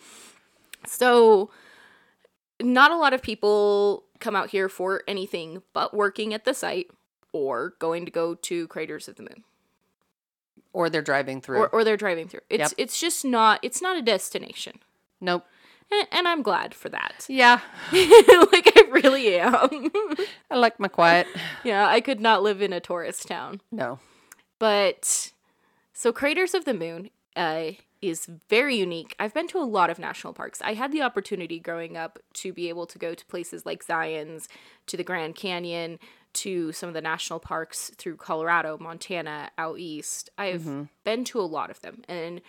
So, 0.87 1.51
not 2.63 2.91
a 2.93 2.97
lot 2.97 3.13
of 3.13 3.21
people 3.23 4.05
come 4.21 4.35
out 4.35 4.51
here 4.51 4.69
for 4.69 5.03
anything 5.07 5.63
but 5.73 5.93
working 5.95 6.33
at 6.35 6.45
the 6.45 6.55
site 6.55 6.89
or 7.33 7.75
going 7.79 8.05
to 8.05 8.11
go 8.11 8.35
to 8.35 8.67
Craters 8.69 9.07
of 9.07 9.17
the 9.17 9.23
Moon, 9.23 9.45
or 10.73 10.89
they're 10.89 11.03
driving 11.03 11.41
through. 11.41 11.59
or 11.59 11.69
or 11.69 11.85
they're 11.85 11.97
driving 11.97 12.27
through. 12.29 12.41
It's 12.49 12.61
Yep. 12.61 12.73
it's 12.79 12.99
just 13.01 13.25
not 13.25 13.61
it's 13.63 13.83
not 13.83 13.97
a 13.97 14.03
destination, 14.03 14.79
nope. 15.21 15.45
And, 15.91 16.09
and 16.13 16.29
I'm 16.29 16.43
glad 16.43 16.75
for 16.75 16.89
that. 16.91 17.27
Yeah, 17.31 17.61
like 17.93 18.73
I 18.77 18.85
really 18.91 19.39
am. 19.39 19.91
I 20.51 20.57
like 20.57 20.81
my 20.81 20.89
quiet. 20.89 21.27
yeah, 21.65 21.87
I 21.87 22.01
could 22.01 22.21
not 22.21 22.43
live 22.43 22.61
in 22.63 22.73
a 22.73 22.81
tourist 22.81 23.29
town. 23.29 23.61
No. 23.71 23.99
But 24.59 25.33
so 25.93 26.13
Craters 26.13 26.55
of 26.55 26.65
the 26.65 26.75
Moon 26.75 27.11
uh, 27.37 27.73
is 28.03 28.27
very 28.49 28.77
unique. 28.77 29.15
I've 29.19 29.35
been 29.35 29.49
to 29.49 29.59
a 29.59 29.65
lot 29.65 29.91
of 29.91 29.99
national 29.99 30.33
parks. 30.33 30.61
I 30.63 30.75
had 30.75 30.91
the 30.93 31.03
opportunity 31.03 31.59
growing 31.61 31.97
up 31.97 32.19
to 32.35 32.53
be 32.53 32.69
able 32.69 32.87
to 32.87 32.99
go 32.99 33.15
to 33.15 33.27
places 33.27 33.65
like 33.67 33.85
Zion's, 33.85 34.49
to 34.87 34.97
the 34.97 35.05
Grand 35.05 35.37
Canyon, 35.37 35.99
to 36.35 36.73
some 36.73 36.89
of 36.89 36.95
the 36.95 37.01
national 37.01 37.41
parks 37.41 37.91
through 37.97 38.17
Colorado, 38.17 38.79
Montana, 38.79 39.51
out 39.59 39.79
east. 39.79 40.31
I've 40.39 40.65
been 41.05 41.25
to 41.25 41.41
a 41.41 41.43
lot 41.43 41.71
of 41.71 41.81
them, 41.81 42.03
and 42.09 42.41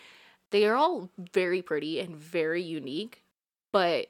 they 0.52 0.66
are 0.66 0.76
all 0.76 1.10
very 1.18 1.62
pretty 1.62 2.00
and 2.00 2.16
very 2.16 2.62
unique. 2.64 3.24
But 3.72 4.08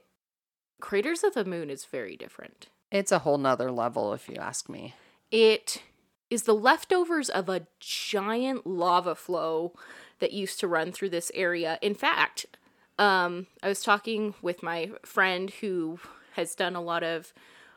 Craters 0.81 1.23
of 1.23 1.33
the 1.33 1.45
Moon 1.45 1.69
is 1.69 1.85
very 1.85 2.15
different. 2.15 2.67
It's 2.91 3.11
a 3.11 3.19
whole 3.19 3.37
nother 3.37 3.71
level, 3.71 4.13
if 4.13 4.27
you 4.29 4.35
ask 4.35 4.69
me. 4.69 4.95
It 5.31 5.83
is 6.29 6.43
the 6.43 6.55
leftovers 6.55 7.29
of 7.29 7.49
a 7.49 7.67
giant 7.79 8.65
lava 8.65 9.15
flow 9.15 9.73
that 10.19 10.31
used 10.31 10.59
to 10.59 10.67
run 10.67 10.91
through 10.91 11.09
this 11.09 11.31
area. 11.35 11.77
In 11.81 11.93
fact, 11.95 12.45
um, 12.97 13.47
I 13.63 13.67
was 13.67 13.83
talking 13.83 14.33
with 14.41 14.63
my 14.63 14.91
friend 15.05 15.49
who 15.61 15.99
has 16.33 16.55
done 16.55 16.75
a 16.75 16.81
lot 16.81 17.03
of 17.03 17.33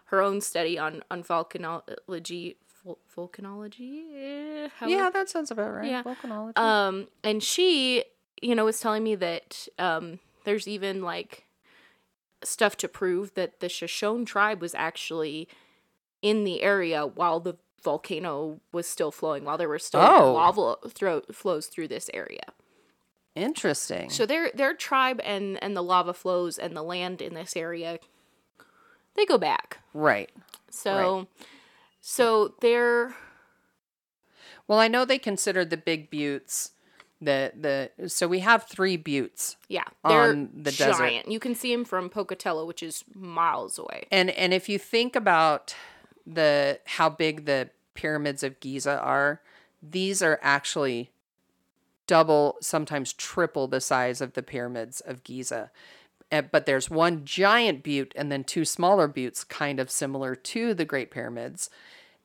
her 0.07 0.21
own 0.23 0.41
study 0.41 0.79
on 0.79 1.03
on 1.11 1.23
volcanology. 1.23 2.57
Vol- 2.85 2.99
volcanology? 3.17 4.69
How- 4.77 4.89
Yeah, 4.89 5.11
that 5.11 5.29
sounds 5.29 5.51
about 5.51 5.73
right. 5.73 5.89
Yeah. 5.89 6.03
Volcanology. 6.03 6.59
um, 6.59 7.09
and 7.23 7.43
she, 7.43 8.05
you 8.41 8.55
know, 8.55 8.65
was 8.65 8.81
telling 8.81 9.05
me 9.05 9.15
that 9.17 9.69
um, 9.79 10.19
there's 10.45 10.67
even 10.67 11.03
like 11.03 11.45
stuff 12.45 12.77
to 12.79 12.89
prove 12.89 13.35
that 13.35 13.61
the 13.61 13.69
Shoshone 13.69 14.25
tribe 14.25 14.61
was 14.61 14.75
actually 14.75 15.49
in 16.21 16.45
the 16.45 16.63
area 16.63 17.07
while 17.07 17.41
the 17.41 17.55
volcano 17.83 18.61
was 18.73 18.87
still 18.87 19.11
flowing, 19.11 19.45
while 19.45 19.59
there 19.59 19.69
were 19.69 19.79
still 19.79 20.01
Oh. 20.01 20.33
lava 20.35 20.77
thro- 20.89 21.23
flows 21.33 21.67
through 21.67 21.89
this 21.89 22.09
area. 22.15 22.53
Interesting. 23.35 24.11
So 24.11 24.27
their 24.27 24.51
their 24.55 24.75
tribe 24.75 25.21
and 25.25 25.63
and 25.63 25.75
the 25.77 25.83
lava 25.83 26.13
flows 26.15 26.59
and 26.59 26.77
the 26.77 26.83
land 26.83 27.23
in 27.23 27.35
this 27.35 27.57
area 27.57 27.99
they 29.15 29.25
go 29.27 29.39
back. 29.39 29.79
right. 29.95 30.31
So 30.71 31.27
so 32.01 32.55
they're 32.61 33.15
Well, 34.69 34.79
I 34.79 34.89
know 34.89 35.05
they 35.05 35.19
considered 35.19 35.71
the 35.71 35.77
big 35.77 36.11
buttes 36.11 36.72
the 37.23 37.53
the 37.99 38.09
so 38.09 38.27
we 38.27 38.41
have 38.41 38.65
three 38.65 38.97
buttes. 38.97 39.57
yeah, 39.69 39.85
they're 40.07 40.31
On 40.31 40.51
the 40.55 40.73
desert. 40.73 40.99
giant. 40.99 41.31
You 41.31 41.39
can 41.39 41.55
see 41.55 41.73
them 41.75 41.85
from 41.85 42.11
Pocatello, 42.11 42.67
which 42.67 42.83
is 42.83 43.05
miles 43.15 43.79
away. 43.79 44.07
And 44.11 44.31
and 44.31 44.53
if 44.53 44.69
you 44.69 44.79
think 44.79 45.15
about 45.17 45.75
the 46.27 46.81
how 46.87 47.09
big 47.09 47.45
the 47.47 47.71
pyramids 47.95 48.43
of 48.43 48.59
Giza 48.61 48.99
are, 49.01 49.41
these 49.83 50.21
are 50.23 50.39
actually 50.43 51.11
double, 52.07 52.57
sometimes 52.61 53.13
triple 53.13 53.69
the 53.69 53.81
size 53.81 54.21
of 54.21 54.33
the 54.35 54.43
pyramids 54.43 55.01
of 55.01 55.23
Giza. 55.25 55.71
Uh, 56.31 56.43
But 56.43 56.67
there's 56.67 56.91
one 56.91 57.25
giant 57.25 57.83
butte 57.83 58.13
and 58.17 58.31
then 58.33 58.43
two 58.45 58.65
smaller 58.65 59.07
buttes, 59.09 59.45
kind 59.45 59.79
of 59.79 59.91
similar 59.91 60.35
to 60.35 60.75
the 60.75 60.85
Great 60.85 61.11
Pyramids. 61.11 61.71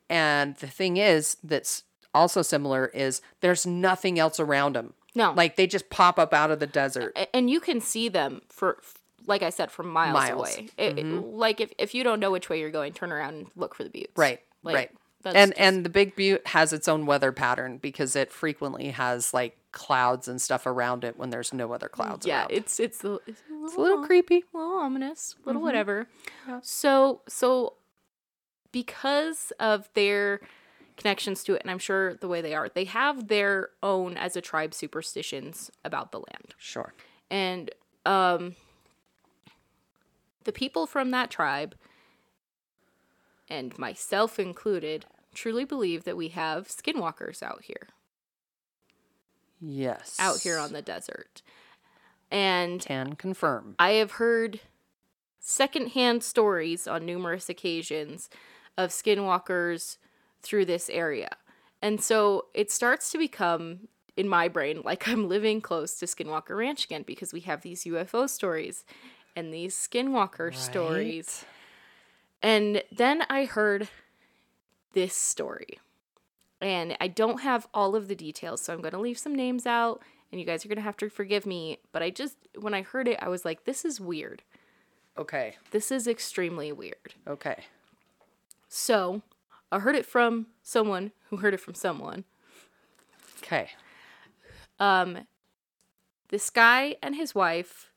And 0.09 0.55
the 0.55 0.67
thing 0.67 0.97
is, 0.97 1.37
that's 1.43 1.83
also 2.17 2.41
similar 2.41 2.87
is 2.87 3.21
there's 3.41 3.65
nothing 3.65 4.19
else 4.19 4.39
around 4.39 4.75
them. 4.75 4.93
No. 5.15 5.31
Like 5.33 5.55
they 5.55 5.65
just 5.67 5.89
pop 5.89 6.19
up 6.19 6.33
out 6.33 6.51
of 6.51 6.59
the 6.59 6.67
desert. 6.67 7.17
And 7.33 7.49
you 7.49 7.59
can 7.59 7.79
see 7.81 8.09
them 8.09 8.41
for 8.49 8.77
like 9.25 9.41
I 9.43 9.49
said 9.49 9.71
from 9.71 9.89
miles, 9.89 10.13
Miles. 10.13 10.33
away. 10.55 10.69
It- 10.77 10.99
it- 10.99 11.05
like 11.05 11.59
if, 11.59 11.71
if 11.77 11.93
you 11.95 12.03
don't 12.03 12.19
know 12.19 12.31
which 12.31 12.49
way 12.49 12.59
you're 12.59 12.69
going, 12.71 12.93
turn 12.93 13.11
around 13.11 13.33
and 13.35 13.47
look 13.55 13.75
for 13.75 13.83
the 13.83 13.89
buttes. 13.89 14.11
Right. 14.15 14.39
Like, 14.63 14.75
right. 14.75 14.91
that's 15.23 15.35
And 15.35 15.51
just- 15.51 15.59
and 15.61 15.85
the 15.85 15.89
Big 15.89 16.15
Butte 16.15 16.47
has 16.47 16.71
its 16.71 16.87
own 16.87 17.05
weather 17.05 17.31
pattern 17.31 17.77
because 17.77 18.15
it 18.15 18.31
frequently 18.31 18.89
has 18.91 19.33
like 19.33 19.57
clouds 19.73 20.27
and 20.27 20.41
stuff 20.41 20.65
around 20.65 21.03
it 21.03 21.17
when 21.17 21.29
there's 21.29 21.53
no 21.53 21.73
other 21.73 21.87
clouds 21.89 22.25
yeah, 22.25 22.41
around. 22.41 22.51
it's 22.51 22.79
it's 22.79 23.03
a, 23.03 23.15
it's 23.27 23.41
a 23.51 23.65
It's 23.65 23.75
a 23.75 23.79
little 23.81 24.05
creepy. 24.05 24.43
a 24.53 24.57
little 24.57 24.79
ominous, 24.79 25.33
a 25.33 25.35
Mm-hmm. 25.39 25.47
little 25.49 25.61
whatever. 25.61 26.07
So 26.61 27.21
so 27.27 27.73
because 28.71 29.51
of 29.59 29.89
their 29.93 30.41
connections 30.97 31.43
to 31.43 31.53
it, 31.53 31.61
and 31.61 31.71
I'm 31.71 31.79
sure 31.79 32.15
the 32.15 32.27
way 32.27 32.41
they 32.41 32.53
are, 32.55 32.69
they 32.69 32.85
have 32.85 33.27
their 33.27 33.69
own 33.81 34.17
as 34.17 34.35
a 34.35 34.41
tribe 34.41 34.73
superstitions 34.73 35.71
about 35.85 36.11
the 36.11 36.17
land. 36.17 36.55
Sure. 36.57 36.93
And 37.29 37.71
um 38.05 38.55
the 40.43 40.51
people 40.53 40.87
from 40.87 41.11
that 41.11 41.29
tribe 41.29 41.75
and 43.49 43.77
myself 43.77 44.39
included 44.39 45.05
truly 45.33 45.65
believe 45.65 46.03
that 46.05 46.17
we 46.17 46.29
have 46.29 46.67
skinwalkers 46.69 47.43
out 47.43 47.63
here 47.63 47.89
Yes. 49.59 50.15
out 50.19 50.39
here 50.41 50.57
on 50.57 50.71
the 50.73 50.81
desert. 50.81 51.41
And 52.31 52.81
can 52.81 53.15
confirm. 53.15 53.75
I 53.79 53.91
have 53.91 54.11
heard 54.13 54.61
secondhand 55.39 56.23
stories 56.23 56.87
on 56.87 57.05
numerous 57.05 57.49
occasions 57.49 58.29
of 58.77 58.89
skinwalkers 58.91 59.97
through 60.41 60.65
this 60.65 60.89
area. 60.89 61.29
And 61.81 62.01
so 62.01 62.45
it 62.53 62.71
starts 62.71 63.11
to 63.11 63.17
become 63.17 63.87
in 64.15 64.27
my 64.27 64.47
brain 64.47 64.81
like 64.83 65.07
I'm 65.07 65.29
living 65.29 65.61
close 65.61 65.95
to 65.99 66.05
Skinwalker 66.05 66.57
Ranch 66.57 66.85
again 66.85 67.03
because 67.05 67.33
we 67.33 67.41
have 67.41 67.61
these 67.61 67.83
UFO 67.83 68.27
stories 68.27 68.83
and 69.35 69.53
these 69.53 69.75
skinwalker 69.75 70.53
stories. 70.55 71.45
And 72.41 72.83
then 72.91 73.23
I 73.29 73.45
heard 73.45 73.89
this 74.93 75.13
story. 75.13 75.79
And 76.59 76.97
I 76.99 77.07
don't 77.07 77.41
have 77.41 77.67
all 77.71 77.95
of 77.95 78.07
the 78.07 78.15
details, 78.15 78.61
so 78.61 78.73
I'm 78.73 78.81
going 78.81 78.93
to 78.93 78.99
leave 78.99 79.19
some 79.19 79.35
names 79.35 79.67
out 79.67 80.01
and 80.31 80.41
you 80.41 80.45
guys 80.45 80.65
are 80.65 80.67
going 80.67 80.77
to 80.77 80.81
have 80.81 80.97
to 80.97 81.09
forgive 81.09 81.45
me, 81.45 81.77
but 81.91 82.01
I 82.01 82.09
just 82.09 82.35
when 82.59 82.73
I 82.73 82.81
heard 82.81 83.07
it 83.07 83.19
I 83.21 83.29
was 83.29 83.45
like 83.45 83.65
this 83.65 83.85
is 83.85 84.01
weird. 84.01 84.41
Okay. 85.17 85.55
This 85.71 85.91
is 85.91 86.07
extremely 86.07 86.71
weird. 86.71 87.15
Okay. 87.27 87.63
So, 88.69 89.21
I 89.71 89.79
heard 89.79 89.95
it 89.95 90.05
from 90.05 90.47
someone 90.63 91.11
who 91.29 91.37
heard 91.37 91.53
it 91.53 91.59
from 91.59 91.73
someone. 91.73 92.23
Okay. 93.39 93.69
Um 94.79 95.19
this 96.29 96.49
guy 96.49 96.95
and 97.01 97.15
his 97.15 97.33
wife, 97.33 97.91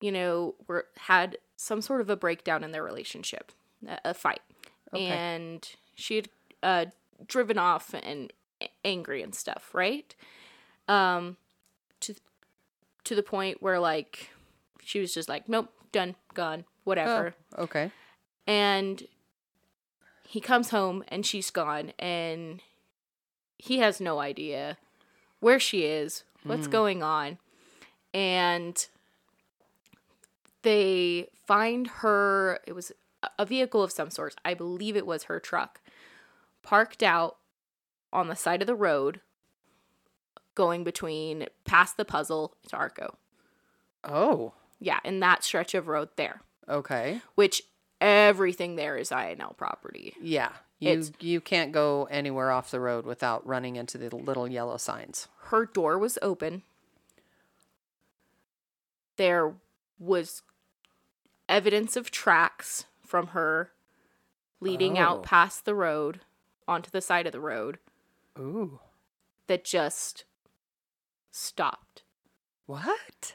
you 0.00 0.12
know, 0.12 0.54
were 0.66 0.86
had 0.96 1.38
some 1.56 1.82
sort 1.82 2.00
of 2.00 2.08
a 2.08 2.16
breakdown 2.16 2.62
in 2.62 2.70
their 2.70 2.84
relationship, 2.84 3.50
a, 3.86 3.98
a 4.06 4.14
fight. 4.14 4.40
Okay. 4.94 5.06
And 5.06 5.68
she 5.94 6.16
had 6.16 6.28
uh 6.62 6.86
driven 7.26 7.58
off 7.58 7.94
and 7.94 8.32
angry 8.84 9.22
and 9.22 9.34
stuff, 9.34 9.70
right? 9.74 10.14
Um 10.88 11.36
to 12.00 12.14
to 13.04 13.14
the 13.14 13.22
point 13.22 13.62
where 13.62 13.78
like 13.78 14.30
she 14.82 15.00
was 15.00 15.12
just 15.12 15.28
like, 15.28 15.48
"Nope, 15.48 15.70
done, 15.92 16.14
gone, 16.34 16.64
whatever." 16.84 17.34
Oh, 17.56 17.64
okay. 17.64 17.90
and 18.46 19.02
he 20.28 20.40
comes 20.40 20.68
home 20.68 21.02
and 21.08 21.24
she's 21.24 21.50
gone 21.50 21.90
and 21.98 22.60
he 23.56 23.78
has 23.78 23.98
no 23.98 24.18
idea 24.18 24.76
where 25.40 25.58
she 25.58 25.84
is 25.84 26.22
what's 26.44 26.66
hmm. 26.66 26.72
going 26.72 27.02
on 27.02 27.38
and 28.12 28.86
they 30.62 31.28
find 31.46 31.86
her 31.88 32.60
it 32.66 32.74
was 32.74 32.92
a- 33.22 33.30
a 33.38 33.46
vehicle 33.46 33.82
of 33.82 33.90
some 33.90 34.10
sort 34.10 34.34
i 34.44 34.52
believe 34.52 34.96
it 34.96 35.06
was 35.06 35.24
her 35.24 35.40
truck 35.40 35.80
parked 36.62 37.02
out 37.02 37.38
on 38.12 38.28
the 38.28 38.36
side 38.36 38.60
of 38.60 38.66
the 38.66 38.74
road 38.74 39.20
going 40.54 40.84
between 40.84 41.46
past 41.64 41.96
the 41.96 42.04
puzzle 42.04 42.54
to 42.68 42.76
arco 42.76 43.16
Oh. 44.04 44.52
yeah 44.78 45.00
in 45.04 45.20
that 45.20 45.42
stretch 45.42 45.74
of 45.74 45.88
road 45.88 46.10
there 46.16 46.42
Okay. 46.68 47.22
which 47.34 47.62
everything 48.00 48.76
there 48.76 48.96
is 48.96 49.10
INL 49.10 49.56
property. 49.56 50.14
Yeah. 50.20 50.52
You 50.78 50.90
It's- 50.90 51.12
you 51.20 51.40
can't 51.40 51.72
go 51.72 52.04
anywhere 52.04 52.52
off 52.52 52.70
the 52.70 52.78
road 52.80 53.04
without 53.04 53.44
running 53.46 53.76
into 53.76 53.98
the 53.98 54.14
little 54.14 54.46
yellow 54.48 54.76
signs. 54.76 55.26
Her 55.44 55.66
door 55.66 55.98
was 55.98 56.18
open. 56.22 56.62
There 59.16 59.54
was 59.98 60.42
evidence 61.48 61.96
of 61.96 62.10
tracks 62.10 62.84
from 63.04 63.28
her 63.28 63.72
leading 64.60 64.98
Oh. 64.98 65.02
out 65.02 65.22
past 65.24 65.64
the 65.64 65.74
road 65.74 66.20
onto 66.68 66.90
the 66.90 67.00
side 67.00 67.26
of 67.26 67.32
the 67.32 67.40
road 67.40 67.78
Ooh. 68.38 68.80
that 69.48 69.64
just 69.64 70.24
stopped. 71.30 72.02
What? 72.66 73.34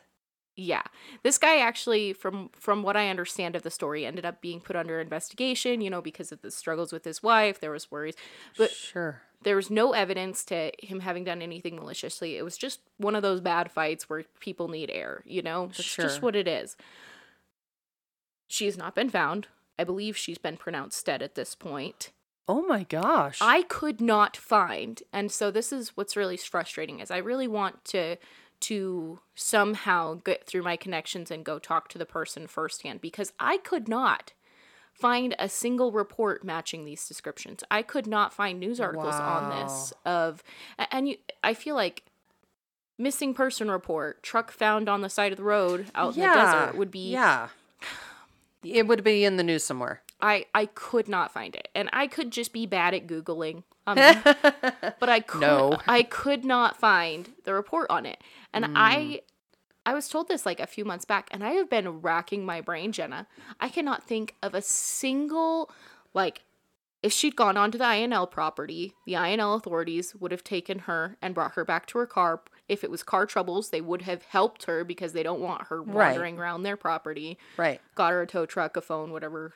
Yeah. 0.56 0.84
This 1.24 1.38
guy 1.38 1.58
actually 1.58 2.14
from 2.14 2.50
from 2.54 2.84
what 2.84 2.96
I 2.96 3.10
understand 3.10 3.56
of 3.56 3.64
the 3.64 3.72
story 3.72 4.06
ended 4.06 4.26
up 4.26 4.40
being 4.42 4.62
put 4.62 4.76
under 4.76 5.00
investigation, 5.00 5.82
you 5.82 5.90
know, 5.90 6.02
because 6.02 6.32
of 6.32 6.42
the 6.42 6.52
struggles 6.52 6.92
with 6.94 7.06
his 7.06 7.24
wife, 7.24 7.60
there 7.60 7.72
was 7.72 7.90
worries. 7.90 8.16
But 8.58 8.70
sure. 8.70 9.22
there 9.42 9.56
was 9.56 9.72
no 9.72 9.94
evidence 9.94 10.46
to 10.46 10.72
him 10.80 11.00
having 11.00 11.24
done 11.24 11.42
anything 11.42 11.76
maliciously. 11.76 12.38
It 12.38 12.44
was 12.44 12.58
just 12.58 12.82
one 12.98 13.16
of 13.16 13.24
those 13.24 13.42
bad 13.42 13.72
fights 13.72 14.08
where 14.10 14.26
people 14.40 14.68
need 14.68 14.92
air, 14.92 15.24
you 15.26 15.42
know? 15.42 15.68
That's 15.68 15.84
Sure. 15.84 16.06
just 16.06 16.22
what 16.22 16.36
it 16.36 16.48
is. 16.48 16.78
She 18.48 18.66
has 18.66 18.78
not 18.78 18.94
been 18.94 19.10
found. 19.10 19.48
I 19.80 19.84
believe 19.84 20.16
she's 20.16 20.38
been 20.38 20.58
pronounced 20.58 21.04
dead 21.06 21.24
at 21.24 21.34
this 21.34 21.56
point. 21.56 22.12
Oh 22.48 22.62
my 22.62 22.84
gosh. 22.84 23.40
I 23.42 23.64
could 23.64 24.02
not 24.02 24.36
find, 24.38 25.02
and 25.12 25.32
so 25.32 25.50
this 25.50 25.72
is 25.72 25.96
what's 25.96 26.18
really 26.18 26.38
frustrating 26.38 27.00
is 27.00 27.10
I 27.10 27.18
really 27.18 27.48
want 27.48 27.86
to 27.86 28.18
to 28.64 29.20
somehow 29.36 30.16
get 30.16 30.46
through 30.46 30.64
my 30.64 30.78
connections 30.78 31.30
and 31.30 31.44
go 31.44 31.60
talk 31.60 31.90
to 31.90 31.98
the 31.98 32.06
person 32.06 32.48
firsthand 32.48 33.02
because 33.02 33.34
I 33.40 33.58
could 33.58 33.88
not 33.88 34.34
find 34.94 35.36
a 35.38 35.50
single 35.50 35.92
report 35.92 36.44
matching 36.44 36.86
these 36.86 37.08
descriptions. 37.08 37.64
I 37.70 37.82
could 37.82 38.08
not 38.08 38.34
find 38.34 38.60
news 38.60 38.80
articles 38.80 39.16
on 39.16 39.50
this 39.50 39.92
of 40.06 40.44
and 40.92 41.10
you 41.10 41.18
I 41.44 41.54
feel 41.54 41.76
like 41.76 42.04
missing 42.98 43.34
person 43.34 43.70
report, 43.70 44.24
truck 44.24 44.52
found 44.52 44.88
on 44.88 45.02
the 45.02 45.10
side 45.10 45.32
of 45.34 45.38
the 45.38 45.44
road 45.44 45.88
out 45.96 46.16
in 46.16 46.22
the 46.22 46.28
desert 46.28 46.78
would 46.78 46.92
be 46.92 47.12
Yeah. 47.12 47.50
It 48.64 48.88
would 48.88 49.04
be 49.04 49.26
in 49.26 49.36
the 49.36 49.44
news 49.44 49.66
somewhere. 49.66 50.02
I 50.24 50.46
I 50.56 50.68
could 50.68 51.08
not 51.10 51.32
find 51.34 51.54
it, 51.54 51.68
and 51.76 51.90
I 51.94 52.08
could 52.08 52.32
just 52.32 52.54
be 52.54 52.66
bad 52.66 52.94
at 52.96 53.06
googling. 53.06 53.64
Um, 53.86 53.98
but 55.00 55.10
I 55.10 55.20
could 55.20 55.42
No. 55.42 55.78
I 55.86 56.02
could 56.04 56.46
not 56.46 56.80
find 56.80 57.34
the 57.44 57.54
report 57.54 57.88
on 57.90 58.06
it, 58.06 58.24
and 58.54 58.66
I 58.74 59.22
I 59.86 59.94
was 59.94 60.08
told 60.08 60.30
this 60.30 60.46
like 60.46 60.62
a 60.62 60.66
few 60.66 60.86
months 60.86 61.04
back, 61.04 61.28
and 61.32 61.44
I 61.44 61.52
have 61.52 61.70
been 61.70 62.02
racking 62.02 62.46
my 62.46 62.62
brain, 62.62 62.94
Jenna. 62.94 63.28
I 63.60 63.68
cannot 63.68 64.04
think 64.04 64.36
of 64.42 64.56
a 64.56 64.62
single 64.62 65.70
like. 66.14 66.42
If 67.04 67.12
she'd 67.12 67.36
gone 67.36 67.58
onto 67.58 67.78
the 67.78 67.84
INL 67.84 68.32
property, 68.32 68.94
the 69.06 69.12
INL 69.16 69.58
authorities 69.58 70.16
would 70.16 70.32
have 70.32 70.42
taken 70.42 70.80
her 70.80 71.18
and 71.22 71.36
brought 71.36 71.56
her 71.56 71.66
back 71.66 71.86
to 71.88 71.98
her 71.98 72.06
car. 72.08 72.42
If 72.70 72.82
it 72.82 72.90
was 72.90 73.04
car 73.04 73.26
troubles, 73.26 73.72
they 73.72 73.82
would 73.82 74.04
have 74.04 74.24
helped 74.24 74.64
her 74.68 74.86
because 74.86 75.12
they 75.12 75.22
don't 75.22 75.42
want 75.42 75.68
her 75.68 75.82
Right. 75.82 76.12
wandering 76.12 76.40
around 76.40 76.64
their 76.64 76.78
property. 76.78 77.38
Right. 77.58 77.82
Got 77.96 78.14
her 78.14 78.22
a 78.22 78.26
tow 78.28 78.46
truck, 78.46 78.78
a 78.78 78.82
phone, 78.82 79.12
whatever 79.12 79.52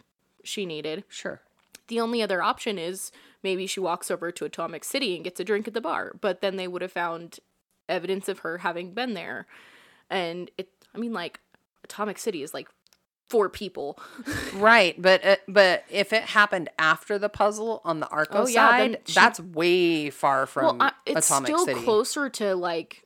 she 0.47 0.65
needed. 0.65 1.03
Sure. 1.09 1.41
The 1.87 1.99
only 1.99 2.21
other 2.21 2.41
option 2.41 2.77
is 2.77 3.11
maybe 3.43 3.65
she 3.67 3.79
walks 3.79 4.09
over 4.11 4.31
to 4.31 4.45
Atomic 4.45 4.83
City 4.83 5.15
and 5.15 5.23
gets 5.23 5.39
a 5.39 5.43
drink 5.43 5.67
at 5.67 5.73
the 5.73 5.81
bar, 5.81 6.13
but 6.19 6.41
then 6.41 6.55
they 6.57 6.67
would 6.67 6.81
have 6.81 6.91
found 6.91 7.39
evidence 7.87 8.27
of 8.27 8.39
her 8.39 8.57
having 8.59 8.91
been 8.93 9.13
there. 9.13 9.47
And 10.09 10.51
it, 10.57 10.69
I 10.93 10.97
mean, 10.97 11.13
like, 11.13 11.39
Atomic 11.83 12.17
City 12.17 12.43
is 12.43 12.53
like 12.53 12.67
four 13.29 13.49
people. 13.49 13.97
Right, 14.55 14.99
but 14.99 15.23
uh, 15.25 15.35
but 15.47 15.83
if 15.89 16.11
it 16.13 16.23
happened 16.23 16.69
after 16.79 17.19
the 17.19 17.29
puzzle 17.29 17.81
on 17.85 17.99
the 17.99 18.07
Arco 18.07 18.43
Oh, 18.43 18.47
yeah, 18.47 18.69
side, 18.69 19.01
she- 19.05 19.13
that's 19.13 19.39
way 19.39 20.09
far 20.09 20.45
from 20.47 20.77
well, 20.79 20.89
I, 20.89 20.91
it's 21.05 21.27
Atomic 21.29 21.47
still 21.49 21.65
City. 21.65 21.81
closer 21.81 22.27
to 22.29 22.55
like 22.55 23.03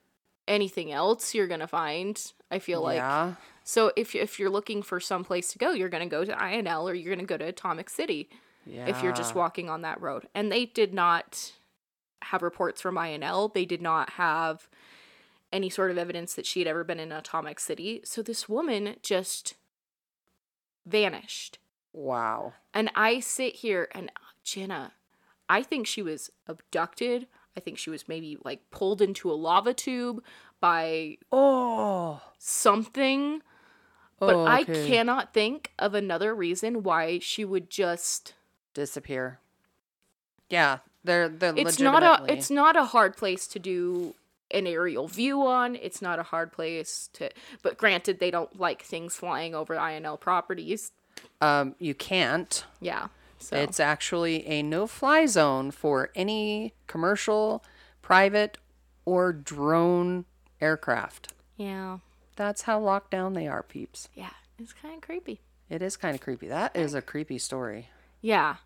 anything 0.47 0.91
else 0.91 1.35
you're 1.35 1.47
gonna 1.47 1.67
find. 1.67 2.19
I 2.49 2.59
feel 2.59 2.81
like 2.81 2.97
yeah, 2.97 3.33
so. 3.71 3.91
If 3.95 4.13
if 4.15 4.39
you're 4.39 4.49
looking 4.57 4.81
for 4.83 4.99
some 4.99 5.23
place 5.23 5.47
to 5.53 5.57
go, 5.57 5.71
you're 5.71 5.89
gonna 5.95 6.07
go 6.17 6.23
to 6.25 6.33
INL 6.33 6.83
or 6.89 6.93
you're 6.93 7.13
gonna 7.15 7.25
go 7.27 7.37
to 7.37 7.45
Atomic 7.45 7.89
City. 7.89 8.29
yeah. 8.65 8.87
if 8.87 9.01
you're 9.01 9.13
just 9.21 9.33
walking 9.35 9.69
on 9.69 9.81
that 9.81 9.99
road. 10.01 10.27
And 10.35 10.51
they 10.51 10.65
did 10.65 10.93
not 10.93 11.53
have 12.29 12.41
reports 12.43 12.79
from 12.81 12.95
INL. 12.95 13.51
They 13.53 13.65
did 13.65 13.81
not 13.81 14.11
have 14.11 14.67
any 15.51 15.69
sort 15.69 15.91
of 15.91 15.97
evidence 15.97 16.33
that 16.35 16.45
she 16.45 16.59
had 16.59 16.67
ever 16.67 16.83
been 16.83 16.99
in 16.99 17.11
Atomic 17.11 17.59
City. 17.59 18.01
So 18.05 18.21
this 18.21 18.47
woman 18.47 18.95
just 19.01 19.55
vanished. 20.85 21.57
wow. 21.93 22.53
And 22.73 22.89
I 22.95 23.19
sit 23.19 23.55
here 23.55 23.89
and 23.93 24.09
uh, 24.09 24.31
Jenna, 24.43 24.93
I 25.49 25.61
think 25.63 25.85
she 25.87 26.01
was 26.01 26.29
abducted. 26.47 27.27
I 27.57 27.59
think 27.59 27.77
she 27.77 27.89
was 27.89 28.07
maybe 28.07 28.37
like 28.45 28.69
pulled 28.71 29.01
into 29.01 29.29
a 29.31 29.33
lava 29.33 29.73
tube 29.73 30.23
by 30.61 31.17
Oh, 31.33 32.21
something. 32.37 33.41
But 34.21 34.35
Oh, 34.35 34.45
I 34.45 34.63
cannot 34.63 35.33
think 35.33 35.71
of 35.79 35.95
another 35.95 36.35
reason 36.35 36.83
why 36.83 37.17
she 37.19 37.43
would 37.43 37.71
just 37.71 38.35
disappear. 38.75 39.39
Yeah, 40.47 40.77
they're 41.03 41.27
they're 41.27 41.53
it's 41.57 41.79
not 41.79 42.03
a 42.03 42.31
it's 42.31 42.51
not 42.51 42.75
a 42.75 42.85
hard 42.85 43.17
place 43.17 43.47
to 43.47 43.59
do 43.59 44.13
an 44.51 44.67
aerial 44.67 45.07
view 45.07 45.41
on 45.47 45.75
it's 45.75 46.01
not 46.01 46.19
a 46.19 46.23
hard 46.23 46.51
place 46.51 47.09
to 47.13 47.29
but 47.63 47.77
granted 47.77 48.19
they 48.19 48.29
don't 48.29 48.59
like 48.59 48.83
things 48.83 49.15
flying 49.15 49.55
over 49.55 49.75
inl 49.75 50.19
properties 50.19 50.91
um 51.39 51.73
you 51.79 51.95
can't. 51.95 52.65
yeah 52.81 53.07
so 53.39 53.55
It's 53.55 53.79
actually 53.79 54.45
a 54.45 54.61
no-fly 54.61 55.25
zone 55.25 55.71
for 55.71 56.11
any 56.15 56.73
commercial, 56.85 57.63
private, 58.03 58.59
or 59.03 59.33
drone 59.33 60.25
aircraft. 60.59 61.33
yeah 61.57 61.97
That's 62.35 62.63
how 62.63 62.79
locked 62.79 63.11
down 63.11 63.33
they 63.33 63.47
are, 63.47 63.63
peeps. 63.63 64.07
yeah 64.13 64.31
it's 64.59 64.73
kind 64.73 64.95
of 64.95 65.01
creepy 65.01 65.41
It 65.69 65.81
is 65.81 65.97
kind 65.97 66.15
of 66.15 66.21
creepy. 66.21 66.47
That 66.47 66.75
is 66.75 66.93
a 66.93 67.01
creepy 67.01 67.37
story. 67.39 67.89
yeah 68.21 68.57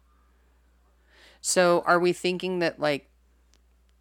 So, 1.42 1.84
are 1.86 2.00
we 2.00 2.14
thinking 2.14 2.60
that 2.60 2.80
like 2.80 3.10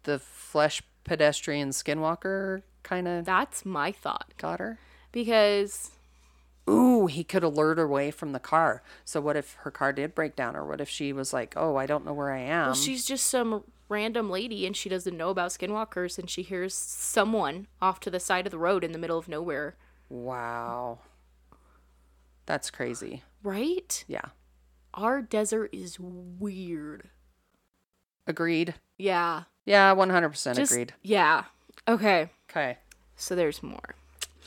the 0.03 0.19
flesh 0.19 0.81
pedestrian 1.03 1.69
skinwalker 1.69 2.61
kind 2.83 3.07
of 3.07 3.25
that's 3.25 3.65
my 3.65 3.91
thought 3.91 4.33
got 4.37 4.59
her? 4.59 4.79
because 5.11 5.91
Ooh, 6.67 7.05
he 7.05 7.23
could 7.23 7.43
alert 7.43 7.77
her 7.77 7.83
away 7.83 8.09
from 8.09 8.31
the 8.31 8.39
car. 8.39 8.81
So, 9.03 9.21
what 9.21 9.35
if 9.37 9.53
her 9.61 9.69
car 9.71 9.93
did 9.93 10.15
break 10.15 10.35
down, 10.35 10.55
or 10.55 10.65
what 10.65 10.81
if 10.81 10.89
she 10.89 11.13
was 11.13 11.31
like, 11.31 11.53
"Oh, 11.55 11.75
I 11.75 11.85
don't 11.85 12.03
know 12.05 12.13
where 12.13 12.31
I 12.31 12.39
am." 12.39 12.65
well 12.67 12.73
she's 12.75 13.05
just 13.05 13.27
some 13.27 13.63
random 13.89 14.29
lady 14.29 14.65
and 14.65 14.75
she 14.75 14.89
doesn't 14.89 15.15
know 15.17 15.29
about 15.29 15.51
skinwalkers 15.51 16.17
and 16.17 16.29
she 16.29 16.41
hears 16.41 16.73
someone 16.73 17.67
off 17.81 17.99
to 17.99 18.09
the 18.09 18.19
side 18.19 18.45
of 18.47 18.51
the 18.51 18.57
road 18.57 18.83
in 18.83 18.91
the 18.91 18.97
middle 18.99 19.17
of 19.17 19.27
nowhere 19.27 19.75
wow, 20.09 20.99
that's 22.45 22.69
crazy. 22.71 23.23
right 23.43 24.03
Yeah, 24.07 24.25
our 24.93 25.21
desert 25.21 25.69
is 25.73 25.97
weird 25.99 27.09
agreed. 28.27 28.75
yeah 28.97 29.43
Yeah, 29.65 29.91
one 29.93 30.09
hundred 30.09 30.29
percent 30.29 30.57
just 30.57 30.71
agreed. 30.71 30.93
yeah 31.01 31.43
okay 31.87 32.29
Okay. 32.49 32.77
so 33.15 33.35
there's 33.35 33.61
more 33.63 33.95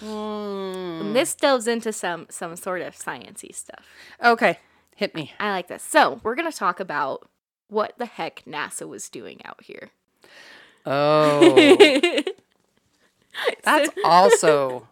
Mm. 0.01 1.13
This 1.13 1.35
delves 1.35 1.67
into 1.67 1.93
some 1.93 2.27
some 2.31 2.55
sort 2.55 2.83
of 2.83 2.95
sciency 2.95 3.53
stuff. 3.53 3.85
Okay, 4.23 4.61
hit 4.95 5.13
me. 5.13 5.33
I 5.41 5.51
like 5.51 5.67
this. 5.67 5.83
So 5.83 6.21
we're 6.23 6.37
gonna 6.37 6.53
talk 6.53 6.79
about 6.79 7.29
what 7.69 7.95
the 7.99 8.07
heck 8.07 8.43
NASA 8.47 8.89
was 8.89 9.09
doing 9.09 9.41
out 9.45 9.63
here. 9.63 9.91
Oh, 10.85 11.55
that's 13.63 13.91
also 14.05 14.89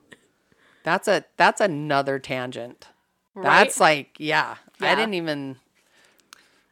that's 0.83 1.09
a 1.09 1.25
that's 1.37 1.61
another 1.61 2.19
tangent. 2.19 2.89
That's 3.35 3.81
like 3.81 4.17
yeah, 4.19 4.57
Yeah. 4.81 4.93
I 4.93 4.95
didn't 4.95 5.15
even 5.15 5.57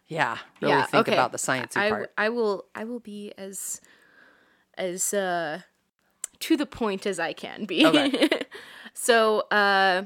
yeah 0.08 0.38
really 0.60 0.74
Yeah, 0.74 0.86
think 0.86 1.08
okay. 1.08 1.14
about 1.14 1.32
the 1.32 1.38
sciencey 1.38 1.76
I, 1.76 1.88
part. 1.88 2.12
I 2.16 2.28
will 2.28 2.64
I 2.74 2.84
will 2.84 3.00
be 3.00 3.32
as 3.36 3.80
as 4.76 5.14
uh 5.14 5.60
to 6.40 6.56
the 6.56 6.66
point 6.66 7.06
as 7.06 7.18
I 7.18 7.32
can 7.32 7.64
be. 7.64 7.86
Okay. 7.86 8.40
so 8.94 9.40
uh 9.50 10.04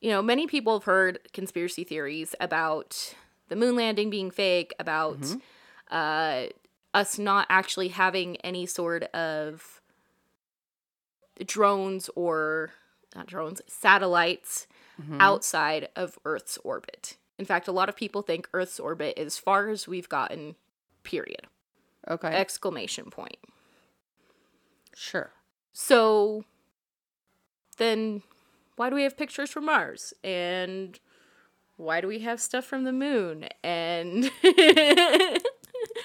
you 0.00 0.10
know, 0.10 0.22
many 0.22 0.46
people 0.46 0.74
have 0.74 0.84
heard 0.84 1.18
conspiracy 1.32 1.84
theories 1.84 2.34
about 2.40 3.14
the 3.50 3.56
moon 3.56 3.76
landing 3.76 4.08
being 4.08 4.30
fake, 4.30 4.72
about 4.78 5.20
Mm-hmm. 5.20 5.38
uh 5.94 6.46
us 6.92 7.18
not 7.18 7.46
actually 7.50 7.88
having 7.88 8.36
any 8.38 8.66
sort 8.66 9.04
of 9.14 9.80
drones 11.46 12.10
or 12.16 12.70
not 13.14 13.26
drones, 13.26 13.60
satellites 13.66 14.66
Mm-hmm. 15.00 15.18
outside 15.20 15.88
of 15.96 16.18
Earth's 16.26 16.58
orbit. 16.62 17.16
In 17.38 17.46
fact, 17.46 17.66
a 17.66 17.72
lot 17.72 17.88
of 17.88 17.96
people 17.96 18.20
think 18.20 18.46
Earth's 18.52 18.78
orbit 18.78 19.14
is 19.16 19.38
far 19.38 19.70
as 19.70 19.88
we've 19.88 20.08
gotten, 20.10 20.56
period. 21.04 21.46
Okay, 22.06 22.28
Exclamation 22.28 23.08
point. 23.08 23.38
sure. 24.94 25.30
So 25.72 26.44
then 27.78 28.22
why 28.76 28.90
do 28.90 28.94
we 28.96 29.04
have 29.04 29.16
pictures 29.16 29.48
from 29.50 29.64
Mars? 29.64 30.12
And 30.22 30.98
why 31.80 32.00
do 32.00 32.06
we 32.06 32.20
have 32.20 32.40
stuff 32.40 32.64
from 32.64 32.84
the 32.84 32.92
moon? 32.92 33.46
And 33.64 34.30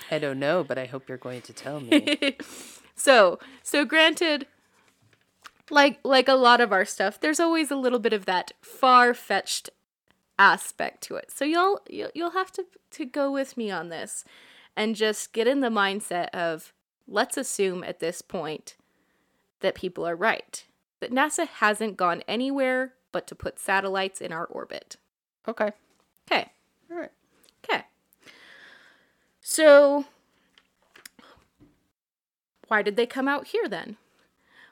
I 0.09 0.19
don't 0.19 0.39
know, 0.39 0.63
but 0.63 0.78
I 0.78 0.86
hope 0.86 1.09
you're 1.09 1.17
going 1.17 1.41
to 1.43 1.53
tell 1.53 1.80
me. 1.80 2.38
so, 2.95 3.39
so 3.61 3.86
granted 3.86 4.47
like 5.69 5.99
like 6.03 6.28
a 6.28 6.36
lot 6.36 6.61
of 6.61 6.71
our 6.71 6.86
stuff, 6.86 7.19
there's 7.19 7.39
always 7.39 7.71
a 7.71 7.76
little 7.76 7.99
bit 7.99 8.13
of 8.13 8.26
that 8.26 8.51
far-fetched 8.61 9.69
aspect 10.38 11.01
to 11.03 11.15
it. 11.15 11.32
So 11.32 11.43
you'll 11.43 11.82
you'll 11.89 12.11
you'll 12.13 12.32
have 12.32 12.51
to 12.53 12.65
to 12.91 13.05
go 13.05 13.32
with 13.32 13.57
me 13.57 13.71
on 13.71 13.89
this 13.89 14.23
and 14.76 14.95
just 14.95 15.34
get 15.34 15.47
in 15.47 15.61
the 15.61 15.69
mindset 15.69 16.30
of 16.30 16.73
let's 17.07 17.38
assume 17.38 17.84
at 17.84 17.99
this 17.99 18.21
point 18.21 18.76
that 19.61 19.76
people 19.76 20.07
are 20.07 20.15
right. 20.15 20.65
That 21.01 21.11
NASA 21.11 21.47
hasn't 21.47 21.97
gone 21.97 22.23
anywhere 22.28 22.93
but 23.11 23.28
to 23.28 23.36
put 23.36 23.59
satellites 23.59 24.21
in 24.21 24.32
our 24.32 24.45
orbit. 24.45 24.97
Okay, 25.48 25.72
Okay. 26.30 26.52
all 26.91 26.98
right. 26.98 27.12
Okay. 27.64 27.84
So, 29.41 30.06
why 32.68 32.82
did 32.82 32.96
they 32.96 33.06
come 33.06 33.28
out 33.28 33.48
here 33.48 33.68
then? 33.70 33.98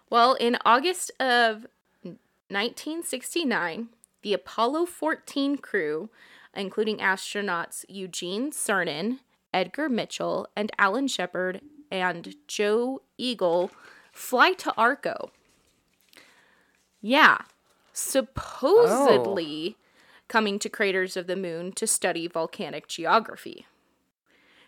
Well, 0.09 0.33
in 0.35 0.57
August 0.65 1.11
of 1.19 1.67
1969, 2.03 3.89
the 4.21 4.33
Apollo 4.33 4.85
14 4.87 5.57
crew, 5.57 6.09
including 6.55 6.97
astronauts 6.97 7.85
Eugene 7.87 8.51
Cernan, 8.51 9.19
Edgar 9.53 9.89
Mitchell, 9.89 10.47
and 10.55 10.71
Alan 10.77 11.07
Shepard, 11.07 11.61
and 11.91 12.35
Joe 12.47 13.01
Engle, 13.19 13.71
fly 14.11 14.53
to 14.53 14.73
Arco. 14.75 15.31
Yeah. 17.01 17.37
Oh. 17.41 17.45
Supposedly 17.93 19.77
coming 20.27 20.57
to 20.59 20.69
craters 20.69 21.15
of 21.17 21.27
the 21.27 21.35
moon 21.35 21.71
to 21.73 21.85
study 21.87 22.27
volcanic 22.27 22.87
geography. 22.87 23.65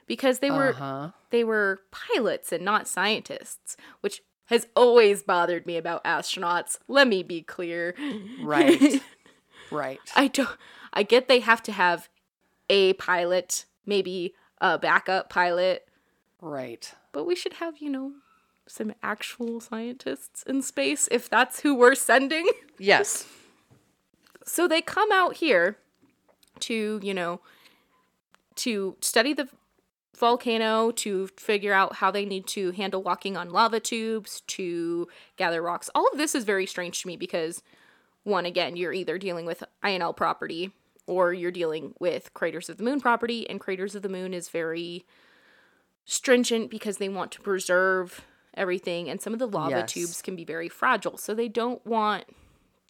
Because 0.07 0.39
they 0.39 0.51
were 0.51 0.69
Uh 0.69 0.73
huh. 0.73 1.11
they 1.31 1.43
were 1.43 1.81
pilots 1.91 2.51
and 2.51 2.63
not 2.63 2.87
scientists, 2.87 3.75
which 4.01 4.21
has 4.45 4.67
always 4.75 5.23
bothered 5.23 5.65
me 5.65 5.77
about 5.77 6.03
astronauts. 6.03 6.77
Let 6.87 7.07
me 7.07 7.23
be 7.23 7.41
clear. 7.41 7.95
Right. 8.43 9.01
right. 9.71 9.99
I 10.15 10.27
don't 10.27 10.49
I 10.93 11.01
get 11.03 11.27
they 11.27 11.39
have 11.39 11.63
to 11.63 11.71
have 11.71 12.09
a 12.69 12.93
pilot, 12.93 13.65
maybe 13.85 14.35
a 14.61 14.77
backup 14.77 15.29
pilot, 15.29 15.87
Right. 16.41 16.93
but 17.11 17.25
we 17.25 17.35
should 17.35 17.53
have, 17.53 17.79
you 17.79 17.89
know, 17.89 18.13
some 18.67 18.93
actual 19.03 19.59
scientists 19.59 20.43
in 20.43 20.61
space 20.61 21.07
if 21.11 21.27
that's 21.29 21.61
who 21.61 21.73
we're 21.75 21.95
sending. 21.95 22.47
Yes. 22.77 23.27
So 24.45 24.67
they 24.67 24.81
come 24.81 25.11
out 25.11 25.37
here 25.37 25.77
to, 26.61 26.99
you 27.03 27.13
know, 27.13 27.41
to 28.55 28.95
study 29.01 29.33
the 29.33 29.49
volcano, 30.17 30.91
to 30.91 31.27
figure 31.35 31.73
out 31.73 31.95
how 31.95 32.09
they 32.09 32.25
need 32.25 32.47
to 32.47 32.71
handle 32.71 33.03
walking 33.03 33.35
on 33.35 33.49
lava 33.49 33.79
tubes, 33.79 34.41
to 34.47 35.07
gather 35.35 35.61
rocks. 35.61 35.89
All 35.93 36.07
of 36.07 36.17
this 36.17 36.33
is 36.35 36.45
very 36.45 36.65
strange 36.65 37.01
to 37.01 37.07
me 37.07 37.17
because, 37.17 37.61
one, 38.23 38.45
again, 38.45 38.77
you're 38.77 38.93
either 38.93 39.17
dealing 39.17 39.45
with 39.45 39.63
INL 39.83 40.15
property 40.15 40.71
or 41.07 41.33
you're 41.33 41.51
dealing 41.51 41.93
with 41.99 42.33
Craters 42.33 42.69
of 42.69 42.77
the 42.77 42.83
Moon 42.83 42.99
property, 43.01 43.47
and 43.49 43.59
Craters 43.59 43.93
of 43.93 44.01
the 44.01 44.09
Moon 44.09 44.33
is 44.33 44.49
very 44.49 45.05
stringent 46.05 46.71
because 46.71 46.97
they 46.97 47.09
want 47.09 47.31
to 47.33 47.41
preserve 47.41 48.21
everything, 48.53 49.09
and 49.09 49.21
some 49.21 49.33
of 49.33 49.39
the 49.39 49.47
lava 49.47 49.79
Yes. 49.79 49.91
tubes 49.91 50.21
can 50.21 50.35
be 50.35 50.45
very 50.45 50.69
fragile. 50.69 51.17
So 51.17 51.35
they 51.35 51.47
don't 51.47 51.85
want 51.85 52.25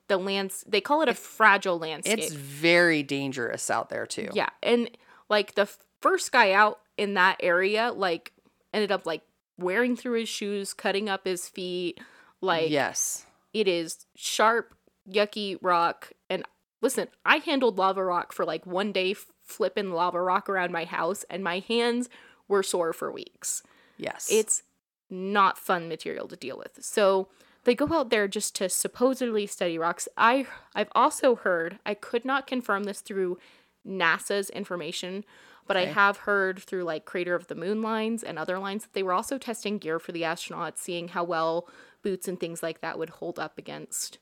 the 0.08 0.18
lands. 0.18 0.64
They 0.68 0.82
call 0.82 1.02
it 1.02 1.10
a 1.10 1.14
fragile 1.14 1.78
landscape. 1.78 2.20
It's 2.20 2.34
very 2.34 3.04
dangerous 3.04 3.70
out 3.70 3.90
there 3.90 4.06
too. 4.06 4.30
Yeah, 4.34 4.50
and 4.62 4.90
like 5.30 5.56
the 5.56 5.68
first 6.02 6.32
guy 6.32 6.52
out 6.52 6.80
in 6.98 7.16
that 7.16 7.38
area, 7.42 7.92
like 7.92 8.32
ended 8.74 8.92
up 8.92 9.06
like 9.06 9.22
wearing 9.58 9.96
through 9.96 10.20
his 10.20 10.30
shoes, 10.30 10.74
cutting 10.74 11.10
up 11.10 11.26
his 11.26 11.48
feet. 11.48 12.00
Like 12.42 12.70
yes. 12.70 13.26
it 13.54 13.68
is 13.68 14.06
sharp, 14.16 14.76
yucky 15.10 15.58
rock. 15.62 16.12
And 16.30 16.44
listen, 16.82 17.08
I 17.26 17.38
handled 17.38 17.78
lava 17.78 18.04
rock 18.04 18.34
for 18.34 18.46
like 18.46 18.66
one 18.66 18.92
day, 18.92 19.16
flipping 19.44 19.92
lava 19.92 20.22
rock 20.22 20.50
around 20.50 20.72
my 20.72 20.86
house, 20.86 21.26
and 21.30 21.44
my 21.44 21.60
hands 21.60 22.10
were 22.48 22.64
sore 22.64 22.94
for 22.94 23.12
weeks. 23.12 23.64
Yes. 23.98 24.28
It's 24.32 24.64
not 25.10 25.58
fun 25.58 25.88
material 25.88 26.28
to 26.28 26.36
deal 26.36 26.58
with. 26.58 26.84
So 26.84 27.30
they 27.66 27.76
go 27.76 27.92
out 27.94 28.10
there 28.10 28.28
just 28.28 28.56
to 28.56 28.70
supposedly 28.70 29.46
study 29.46 29.78
rocks. 29.78 30.08
I 30.18 30.48
I've 30.74 30.92
also 30.96 31.36
heard, 31.36 31.80
I 31.86 31.94
could 31.94 32.24
not 32.26 32.48
confirm 32.48 32.84
this 32.86 33.02
through 33.02 33.38
NASA's 33.86 34.50
information, 34.50 35.24
but 35.68 35.76
I 35.78 35.86
have 35.86 36.18
heard 36.18 36.60
through 36.60 36.84
like 36.84 37.06
Crater 37.06 37.36
of 37.36 37.48
the 37.48 37.56
Moon 37.56 37.82
lines 37.82 38.24
and 38.24 38.40
other 38.40 38.58
lines 38.60 38.84
that 38.84 38.94
they 38.94 39.04
were 39.04 39.14
also 39.14 39.38
testing 39.38 39.78
gear 39.78 40.00
for 40.00 40.12
the 40.12 40.22
astronauts, 40.22 40.78
seeing 40.78 41.10
how 41.10 41.24
well 41.24 41.68
boots 42.04 42.28
and 42.28 42.40
things 42.40 42.62
like 42.64 42.82
that 42.82 42.98
would 43.00 43.10
hold 43.10 43.38
up 43.40 43.58
against. 43.58 44.18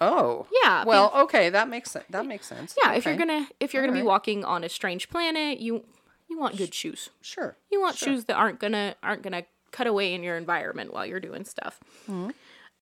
oh. 0.00 0.46
Yeah. 0.62 0.84
Well, 0.84 1.12
okay, 1.14 1.50
that 1.50 1.68
makes 1.68 1.90
sense. 1.90 2.06
That 2.10 2.24
makes 2.26 2.46
sense. 2.46 2.74
yeah, 2.82 2.92
if 2.94 3.04
you're 3.04 3.16
gonna 3.16 3.48
if 3.60 3.74
you're 3.74 3.84
gonna 3.84 3.98
be 3.98 4.02
walking 4.06 4.44
on 4.44 4.64
a 4.64 4.68
strange 4.68 5.08
planet, 5.10 5.60
you 5.60 5.84
you 6.28 6.38
want 6.38 6.56
good 6.56 6.72
shoes. 6.72 7.10
Sure. 7.20 7.56
You 7.70 7.80
want 7.80 7.96
Sure. 7.96 8.08
shoes 8.12 8.24
that 8.26 8.34
aren't 8.36 8.60
gonna 8.60 8.94
aren't 9.02 9.22
gonna 9.22 9.42
cut 9.72 9.86
away 9.88 10.14
in 10.14 10.22
your 10.22 10.36
environment 10.36 10.92
while 10.92 11.04
you're 11.06 11.20
doing 11.20 11.44
stuff. 11.44 11.80
Mm-hmm. 12.08 12.30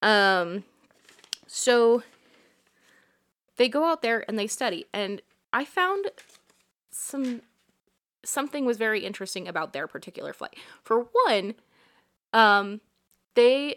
Um, 0.03 0.65
so 1.47 2.03
they 3.57 3.69
go 3.69 3.85
out 3.85 4.03
there 4.03 4.25
and 4.29 4.39
they 4.39 4.47
study, 4.47 4.87
and 4.93 5.23
I 5.53 5.65
found 5.65 6.07
some 6.91 7.43
something 8.25 8.65
was 8.65 8.77
very 8.77 9.05
interesting 9.05 9.49
about 9.49 9.73
their 9.73 9.87
particular 9.87 10.33
flight. 10.33 10.57
For 10.83 11.09
one, 11.27 11.55
um, 12.33 12.81
they 13.35 13.77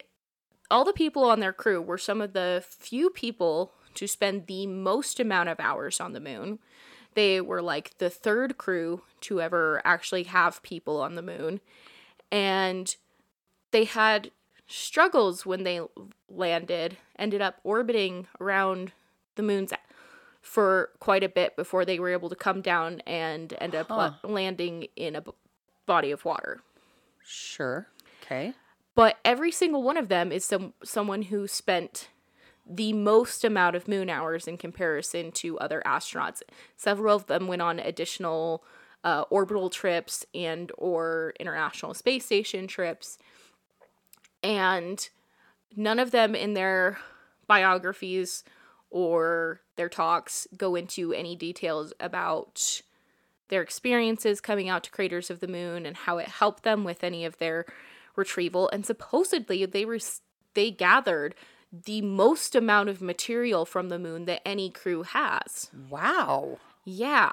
all 0.69 0.85
the 0.85 0.93
people 0.93 1.23
on 1.23 1.39
their 1.39 1.53
crew 1.53 1.81
were 1.81 1.97
some 1.97 2.21
of 2.21 2.33
the 2.33 2.63
few 2.67 3.09
people 3.09 3.73
to 3.95 4.07
spend 4.07 4.47
the 4.47 4.65
most 4.67 5.19
amount 5.19 5.49
of 5.49 5.59
hours 5.59 5.99
on 5.99 6.13
the 6.13 6.19
moon. 6.19 6.59
They 7.13 7.41
were 7.41 7.61
like 7.61 7.97
the 7.97 8.09
third 8.09 8.57
crew 8.57 9.01
to 9.21 9.41
ever 9.41 9.81
actually 9.83 10.23
have 10.23 10.63
people 10.63 11.01
on 11.01 11.15
the 11.15 11.21
moon. 11.21 11.59
And 12.31 12.95
they 13.71 13.83
had 13.83 14.31
struggles 14.71 15.45
when 15.45 15.63
they 15.63 15.81
landed, 16.29 16.97
ended 17.17 17.41
up 17.41 17.59
orbiting 17.63 18.27
around 18.39 18.91
the 19.35 19.43
moon's 19.43 19.73
for 20.41 20.89
quite 20.99 21.23
a 21.23 21.29
bit 21.29 21.55
before 21.55 21.85
they 21.85 21.99
were 21.99 22.09
able 22.09 22.29
to 22.29 22.35
come 22.35 22.61
down 22.61 22.99
and 23.01 23.53
end 23.61 23.75
up 23.75 23.89
la- 23.89 24.15
landing 24.23 24.87
in 24.95 25.15
a 25.15 25.21
b- 25.21 25.31
body 25.85 26.09
of 26.09 26.25
water. 26.25 26.61
Sure. 27.23 27.87
Okay. 28.23 28.53
But 28.95 29.17
every 29.23 29.51
single 29.51 29.83
one 29.83 29.97
of 29.97 30.09
them 30.09 30.31
is 30.31 30.43
some 30.43 30.73
someone 30.83 31.23
who 31.23 31.47
spent 31.47 32.09
the 32.67 32.93
most 32.93 33.43
amount 33.43 33.75
of 33.75 33.87
moon 33.87 34.09
hours 34.09 34.47
in 34.47 34.57
comparison 34.57 35.31
to 35.33 35.59
other 35.59 35.81
astronauts. 35.85 36.41
Several 36.75 37.15
of 37.15 37.27
them 37.27 37.47
went 37.47 37.61
on 37.61 37.79
additional 37.79 38.63
uh, 39.03 39.23
orbital 39.29 39.69
trips 39.69 40.25
and 40.33 40.71
or 40.77 41.33
international 41.39 41.93
space 41.93 42.25
station 42.25 42.67
trips, 42.67 43.17
and 44.43 45.09
none 45.75 45.99
of 45.99 46.11
them 46.11 46.35
in 46.35 46.53
their 46.53 46.97
biographies 47.47 48.43
or 48.89 49.61
their 49.75 49.89
talks 49.89 50.47
go 50.57 50.75
into 50.75 51.13
any 51.13 51.35
details 51.35 51.93
about 51.99 52.81
their 53.49 53.61
experiences 53.61 54.39
coming 54.41 54.69
out 54.69 54.83
to 54.83 54.91
craters 54.91 55.29
of 55.29 55.39
the 55.39 55.47
moon 55.47 55.85
and 55.85 55.95
how 55.97 56.17
it 56.17 56.27
helped 56.27 56.63
them 56.63 56.83
with 56.83 57.03
any 57.03 57.25
of 57.25 57.37
their 57.37 57.65
retrieval 58.15 58.69
and 58.69 58.85
supposedly 58.85 59.65
they 59.65 59.85
were 59.85 59.99
they 60.53 60.69
gathered 60.71 61.33
the 61.71 62.01
most 62.01 62.55
amount 62.55 62.89
of 62.89 63.01
material 63.01 63.65
from 63.65 63.87
the 63.87 63.97
moon 63.99 64.25
that 64.25 64.45
any 64.45 64.69
crew 64.69 65.03
has. 65.03 65.71
Wow. 65.89 66.57
Yeah. 66.83 67.31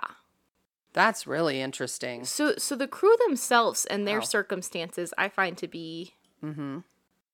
That's 0.92 1.26
really 1.26 1.60
interesting. 1.60 2.24
So 2.24 2.54
so 2.56 2.76
the 2.76 2.86
crew 2.86 3.16
themselves 3.26 3.84
and 3.86 4.06
their 4.06 4.20
Wow. 4.20 4.24
circumstances 4.24 5.12
I 5.18 5.28
find 5.28 5.56
to 5.58 5.66
be 5.68 6.14
Mm-hmm. 6.44 6.78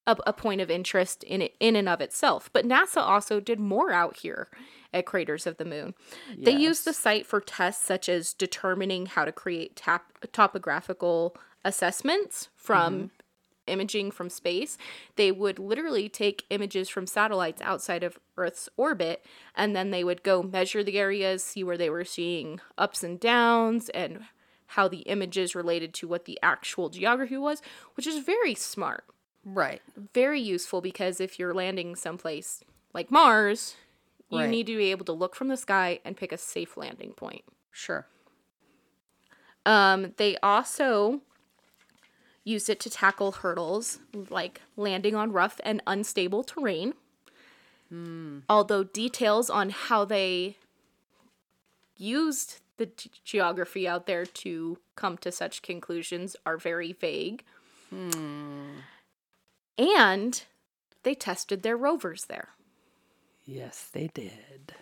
A, 0.06 0.16
a 0.26 0.32
point 0.32 0.60
of 0.60 0.70
interest 0.70 1.22
in 1.24 1.42
it 1.42 1.54
in 1.60 1.76
and 1.76 1.88
of 1.88 2.00
itself. 2.00 2.50
But 2.52 2.66
NASA 2.66 3.00
also 3.00 3.40
did 3.40 3.58
more 3.58 3.92
out 3.92 4.18
here 4.18 4.48
at 4.92 5.06
Craters 5.06 5.46
of 5.46 5.56
the 5.56 5.64
Moon. 5.64 5.94
They 6.36 6.52
used 6.52 6.84
the 6.84 6.92
site 6.92 7.26
for 7.26 7.40
tests 7.40 7.84
such 7.84 8.08
as 8.08 8.32
determining 8.32 9.06
how 9.06 9.24
to 9.24 9.32
create 9.32 9.76
tap, 9.76 10.04
topographical 10.32 11.36
assessments 11.64 12.48
from 12.54 12.94
mm-hmm. 12.94 13.06
imaging 13.66 14.12
from 14.12 14.30
space. 14.30 14.78
They 15.16 15.32
would 15.32 15.58
literally 15.58 16.08
take 16.08 16.44
images 16.50 16.88
from 16.88 17.08
satellites 17.08 17.60
outside 17.62 18.04
of 18.04 18.18
Earth's 18.36 18.68
orbit 18.76 19.24
and 19.56 19.74
then 19.74 19.90
they 19.90 20.04
would 20.04 20.22
go 20.22 20.42
measure 20.42 20.84
the 20.84 20.98
areas, 20.98 21.42
see 21.42 21.64
where 21.64 21.78
they 21.78 21.90
were 21.90 22.04
seeing 22.04 22.60
ups 22.78 23.02
and 23.02 23.18
downs 23.18 23.88
and 23.88 24.20
how 24.68 24.86
the 24.86 24.98
images 24.98 25.54
related 25.54 25.92
to 25.94 26.08
what 26.08 26.24
the 26.24 26.38
actual 26.42 26.88
geography 26.88 27.36
was, 27.36 27.62
which 27.94 28.06
is 28.06 28.24
very 28.24 28.54
smart 28.54 29.04
Right. 29.44 29.82
very 30.14 30.40
useful 30.40 30.80
because 30.80 31.20
if 31.20 31.38
you're 31.38 31.52
landing 31.54 31.96
someplace 31.96 32.62
like 32.92 33.10
Mars, 33.10 33.76
you 34.30 34.38
Right. 34.40 34.48
need 34.50 34.66
to 34.68 34.76
be 34.76 34.90
able 34.90 35.04
to 35.04 35.12
look 35.12 35.34
from 35.36 35.48
the 35.48 35.56
sky 35.56 36.00
and 36.04 36.16
pick 36.16 36.32
a 36.32 36.38
safe 36.38 36.76
landing 36.76 37.12
point. 37.12 37.44
Sure. 37.70 38.06
Um, 39.66 40.14
they 40.16 40.36
also 40.38 41.20
used 42.42 42.68
it 42.68 42.80
to 42.80 42.90
tackle 42.90 43.32
hurdles 43.32 43.98
like 44.30 44.60
landing 44.76 45.14
on 45.14 45.32
rough 45.32 45.60
and 45.64 45.82
unstable 45.86 46.42
terrain. 46.44 46.94
Although 48.48 48.82
details 48.84 49.48
on 49.48 49.70
how 49.70 50.04
they 50.04 50.56
used 51.96 52.60
the 52.76 52.86
g- 52.86 53.10
geography 53.24 53.86
out 53.86 54.06
there 54.06 54.26
to 54.26 54.78
come 54.96 55.16
to 55.18 55.30
such 55.30 55.62
conclusions 55.62 56.34
are 56.44 56.56
very 56.56 56.92
vague. 56.92 57.44
And 59.78 60.42
they 61.02 61.14
tested 61.14 61.62
their 61.62 61.76
rovers 61.76 62.26
there. 62.26 62.50
Yes, 63.44 63.88
they 63.92 64.08
did. 64.14 64.74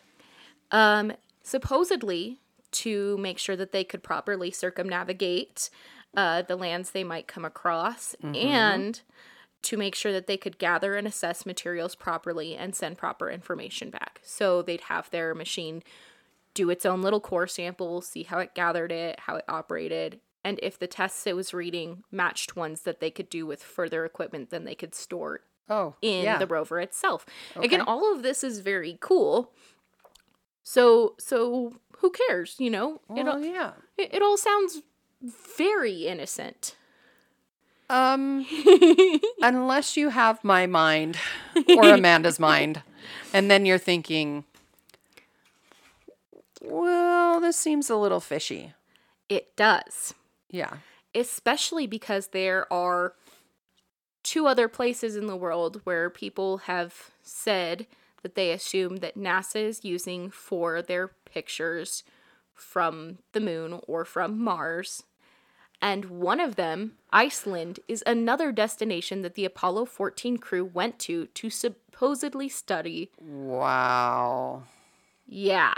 Um, 0.71 1.13
supposedly 1.43 2.39
to 2.73 3.19
make 3.19 3.39
sure 3.39 3.57
that 3.57 3.73
they 3.73 3.85
could 3.85 4.03
properly 4.03 4.51
circumnavigate 4.51 5.69
uh, 6.17 6.43
the 6.43 6.57
lands 6.57 6.91
they 6.91 7.05
might 7.05 7.27
come 7.27 7.45
across 7.45 8.15
and 8.37 9.01
to 9.63 9.77
make 9.77 9.95
sure 9.95 10.13
that 10.13 10.27
they 10.27 10.37
could 10.37 10.59
gather 10.59 10.95
and 10.97 11.07
assess 11.07 11.47
materials 11.47 11.95
properly 11.95 12.57
and 12.57 12.75
send 12.75 12.99
proper 12.99 13.31
information 13.31 13.91
back. 13.91 14.21
So 14.23 14.63
they'd 14.63 14.83
have 14.83 15.11
their 15.11 15.35
machine 15.35 15.83
do 16.55 16.69
its 16.69 16.85
own 16.85 17.01
little 17.01 17.21
core 17.21 17.47
sample, 17.47 18.01
see 18.03 18.25
how 18.25 18.39
it 18.39 18.55
gathered 18.55 18.93
it, 18.93 19.21
how 19.21 19.37
it 19.37 19.45
operated, 19.49 20.21
and 20.45 20.59
if 20.63 20.79
the 20.79 20.87
tests 20.87 21.27
it 21.27 21.37
was 21.37 21.55
reading 21.55 22.05
matched 22.11 22.57
ones 22.57 22.83
that 22.83 23.01
they 23.01 23.11
could 23.11 23.29
do 23.29 23.47
with 23.47 23.63
further 23.63 24.05
equipment, 24.05 24.51
then 24.51 24.65
they 24.65 24.75
could 24.75 24.95
store 24.95 25.41
Oh, 25.71 25.95
in 26.03 26.25
yeah. 26.25 26.39
the 26.39 26.47
rover 26.47 26.81
itself. 26.81 27.25
Again, 27.57 27.81
all 27.81 28.13
of 28.13 28.23
this 28.23 28.43
is 28.45 28.59
very 28.59 28.99
cool. 29.01 29.53
So 30.65 31.15
so 31.19 31.75
who 31.99 32.11
cares, 32.11 32.57
you 32.59 32.69
know? 32.69 33.01
it, 33.15 33.27
all, 33.29 33.41
yeah. 33.41 33.73
it, 33.97 34.13
it 34.15 34.23
all 34.23 34.37
sounds 34.37 34.83
very 35.57 36.07
innocent. 36.07 36.77
Um, 37.89 38.47
unless 39.43 39.97
you 39.97 40.09
have 40.09 40.43
my 40.43 40.67
mind 40.67 41.17
or 41.77 41.85
Amanda's 41.95 42.41
mind, 42.41 42.83
and 43.33 43.51
then 43.51 43.67
you're 43.67 43.79
thinking, 43.79 44.45
well, 46.63 47.41
this 47.41 47.57
seems 47.57 47.91
a 47.91 47.97
little 47.97 48.21
fishy. 48.21 48.73
It 49.29 49.55
does. 49.57 50.15
Yeah. 50.53 50.75
Especially 51.15 51.89
because 51.89 52.29
there 52.29 52.73
are 52.73 53.15
two 54.23 54.47
other 54.47 54.69
places 54.69 55.17
in 55.17 55.27
the 55.27 55.37
world 55.37 55.81
where 55.83 56.09
people 56.09 56.59
have 56.59 57.11
said 57.23 57.89
that 58.23 58.37
they 58.37 58.53
assume 58.53 58.99
that 58.99 59.19
NASA 59.19 59.57
is 59.57 59.85
using 59.85 60.31
for 60.31 60.81
their 60.81 61.09
pictures 61.25 62.05
from 62.55 63.19
the 63.33 63.41
moon 63.41 63.81
or 63.89 64.05
from 64.05 64.39
Mars. 64.39 65.03
And 65.81 66.05
one 66.05 66.39
of 66.39 66.55
them, 66.55 66.93
Iceland, 67.13 67.81
is 67.89 68.05
another 68.07 68.53
destination 68.53 69.23
that 69.23 69.35
the 69.35 69.45
Apollo 69.45 69.87
14 69.87 70.39
crew 70.39 70.65
went 70.65 71.01
to 71.01 71.27
to 71.27 71.51
supposedly 71.51 72.49
study. 72.49 73.11
Wow. 73.21 74.63
Yeah. 75.27 75.75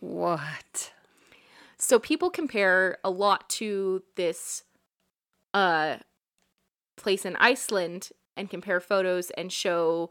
What? 0.00 0.92
So 1.78 1.98
people 1.98 2.30
compare 2.30 2.98
a 3.04 3.10
lot 3.10 3.48
to 3.50 4.02
this 4.16 4.62
uh 5.54 5.96
place 6.96 7.24
in 7.24 7.36
Iceland 7.36 8.10
and 8.36 8.48
compare 8.50 8.80
photos 8.80 9.30
and 9.30 9.52
show 9.52 10.10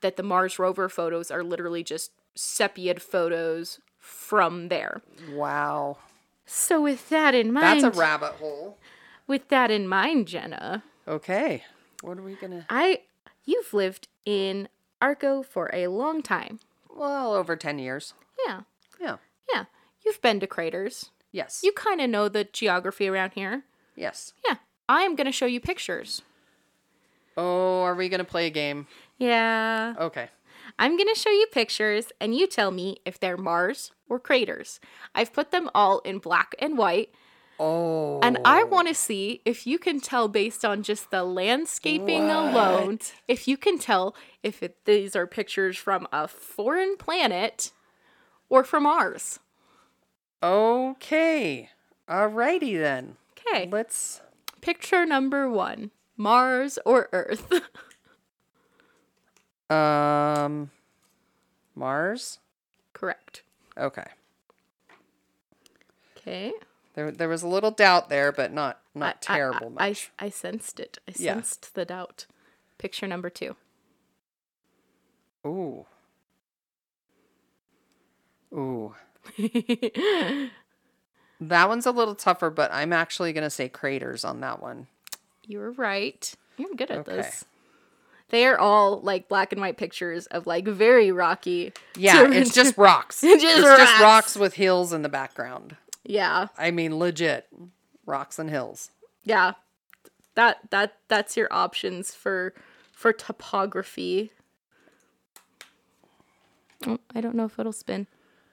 that 0.00 0.16
the 0.16 0.22
Mars 0.22 0.58
rover 0.58 0.88
photos 0.88 1.30
are 1.30 1.42
literally 1.44 1.82
just 1.84 2.10
sepia 2.34 2.94
photos 2.98 3.80
from 3.98 4.68
there. 4.68 5.02
Wow. 5.32 5.98
So 6.46 6.80
with 6.80 7.08
that 7.10 7.34
in 7.34 7.52
mind, 7.52 7.84
That's 7.84 7.96
a 7.96 8.00
rabbit 8.00 8.32
hole. 8.34 8.78
with 9.26 9.48
that 9.48 9.70
in 9.70 9.86
mind, 9.86 10.26
Jenna, 10.28 10.82
Okay. 11.06 11.64
What 12.02 12.18
are 12.18 12.22
we 12.22 12.34
gonna? 12.34 12.66
I 12.70 13.00
you've 13.44 13.72
lived 13.74 14.08
in 14.24 14.68
Arco 15.02 15.42
for 15.42 15.70
a 15.72 15.86
long 15.88 16.22
time. 16.22 16.60
Well, 16.94 17.34
over 17.34 17.56
ten 17.56 17.78
years. 17.78 18.14
Yeah. 18.46 18.60
Yeah. 19.00 19.16
Yeah. 19.52 19.64
You've 20.04 20.20
been 20.22 20.40
to 20.40 20.46
craters. 20.46 21.10
Yes. 21.32 21.60
You 21.62 21.72
kind 21.72 22.00
of 22.00 22.10
know 22.10 22.28
the 22.28 22.44
geography 22.44 23.08
around 23.08 23.32
here. 23.34 23.64
Yes. 23.96 24.32
Yeah. 24.48 24.56
I 24.88 25.02
am 25.02 25.14
going 25.14 25.26
to 25.26 25.32
show 25.32 25.46
you 25.46 25.60
pictures. 25.60 26.22
Oh, 27.36 27.82
are 27.82 27.94
we 27.94 28.08
gonna 28.08 28.24
play 28.24 28.46
a 28.46 28.50
game? 28.50 28.86
Yeah. 29.18 29.94
Okay. 29.98 30.28
I'm 30.78 30.96
going 30.96 31.08
to 31.12 31.18
show 31.18 31.30
you 31.30 31.46
pictures 31.52 32.12
and 32.20 32.34
you 32.34 32.46
tell 32.46 32.70
me 32.70 32.98
if 33.04 33.18
they're 33.18 33.36
Mars 33.36 33.92
or 34.08 34.18
craters. 34.18 34.78
I've 35.14 35.32
put 35.32 35.50
them 35.50 35.68
all 35.74 35.98
in 36.00 36.18
black 36.18 36.54
and 36.58 36.76
white 36.78 37.10
Oh. 37.62 38.20
and 38.22 38.38
I 38.42 38.62
want 38.64 38.88
to 38.88 38.94
see 38.94 39.42
if 39.44 39.66
you 39.66 39.78
can 39.78 40.00
tell 40.00 40.28
based 40.28 40.64
on 40.64 40.82
just 40.82 41.10
the 41.10 41.22
landscaping 41.24 42.30
alone, 42.30 43.00
if 43.28 43.46
you 43.46 43.58
can 43.58 43.78
tell 43.78 44.14
if 44.42 44.62
it, 44.62 44.78
these 44.86 45.14
are 45.14 45.26
pictures 45.26 45.76
from 45.76 46.08
a 46.10 46.26
foreign 46.26 46.96
planet 46.96 47.70
or 48.48 48.64
from 48.64 48.84
Mars. 48.84 49.40
Okay. 50.42 51.70
Alrighty 52.08 52.78
then. 52.78 53.16
Okay. 53.38 53.68
Let's. 53.70 54.20
Picture 54.60 55.06
number 55.06 55.48
1. 55.48 55.90
Mars 56.16 56.78
or 56.84 57.08
Earth? 57.12 57.52
Um. 59.70 60.72
Mars. 61.76 62.40
Correct. 62.92 63.44
Okay. 63.78 64.06
Okay. 66.18 66.52
There, 66.94 67.12
there 67.12 67.28
was 67.28 67.44
a 67.44 67.48
little 67.48 67.70
doubt 67.70 68.08
there, 68.08 68.32
but 68.32 68.52
not 68.52 68.80
not 68.96 69.24
I- 69.28 69.34
I- 69.34 69.36
terrible 69.36 69.66
I, 69.78 69.88
much. 69.90 70.10
I, 70.18 70.24
I 70.26 70.28
sensed 70.30 70.80
it. 70.80 70.98
I 71.08 71.12
Yeah. 71.16 71.34
sensed 71.34 71.74
the 71.76 71.84
doubt. 71.84 72.26
Picture 72.78 73.06
number 73.06 73.30
two. 73.30 73.54
Ooh. 75.46 75.86
Ooh. 78.52 78.96
That 81.42 81.70
one's 81.70 81.86
a 81.86 81.90
little 81.90 82.14
tougher, 82.14 82.50
but 82.50 82.70
I'm 82.70 82.92
actually 82.92 83.32
gonna 83.32 83.48
say 83.48 83.68
craters 83.70 84.24
on 84.24 84.40
that 84.40 84.60
one. 84.60 84.88
you 85.46 85.58
were 85.58 85.70
right. 85.72 86.32
You're 86.58 86.74
good 86.76 86.90
at 86.90 86.98
Okay. 86.98 87.16
this. 87.16 87.44
They 88.28 88.44
are 88.46 88.58
all 88.58 89.00
like 89.00 89.26
black 89.26 89.50
and 89.50 89.60
white 89.60 89.78
pictures 89.78 90.26
of 90.26 90.46
like 90.46 90.66
very 90.66 91.10
rocky. 91.10 91.72
Yeah, 91.96 92.18
terrain. 92.24 92.34
it's 92.34 92.52
just 92.54 92.76
rocks. 92.76 93.22
Just 93.22 93.42
it's 93.42 93.42
just 93.42 93.66
rocks. 93.66 94.00
rocks 94.02 94.36
with 94.36 94.54
hills 94.54 94.92
in 94.92 95.00
the 95.02 95.08
background. 95.08 95.76
yeah, 96.04 96.48
I 96.58 96.70
mean, 96.70 96.98
legit 96.98 97.46
rocks 98.04 98.38
and 98.38 98.50
hills. 98.50 98.90
yeah. 99.24 99.52
That 100.34 100.58
that 100.70 100.94
that's 101.08 101.36
your 101.38 101.48
options 101.50 102.14
for 102.14 102.52
for 102.92 103.12
topography. 103.14 104.30
Oh, 106.86 106.98
I 107.14 107.20
don't 107.22 107.34
know 107.34 107.46
if 107.46 107.58
it'll 107.58 107.72
spin. 107.72 108.06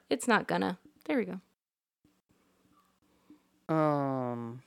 It's 0.09 0.27
not 0.27 0.47
gonna. 0.47 0.77
There 1.05 1.17
we 1.17 1.25
go. 1.25 1.39
Um, 3.73 4.61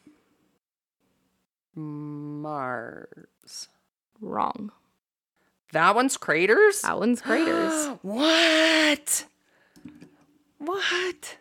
Mars. 1.75 3.69
Wrong. 4.21 4.71
That 5.73 5.95
one's 5.95 6.17
craters. 6.17 6.83
That 6.83 6.99
one's 6.99 7.23
craters. 7.23 7.89
what? 8.03 9.25
What? 10.59 11.37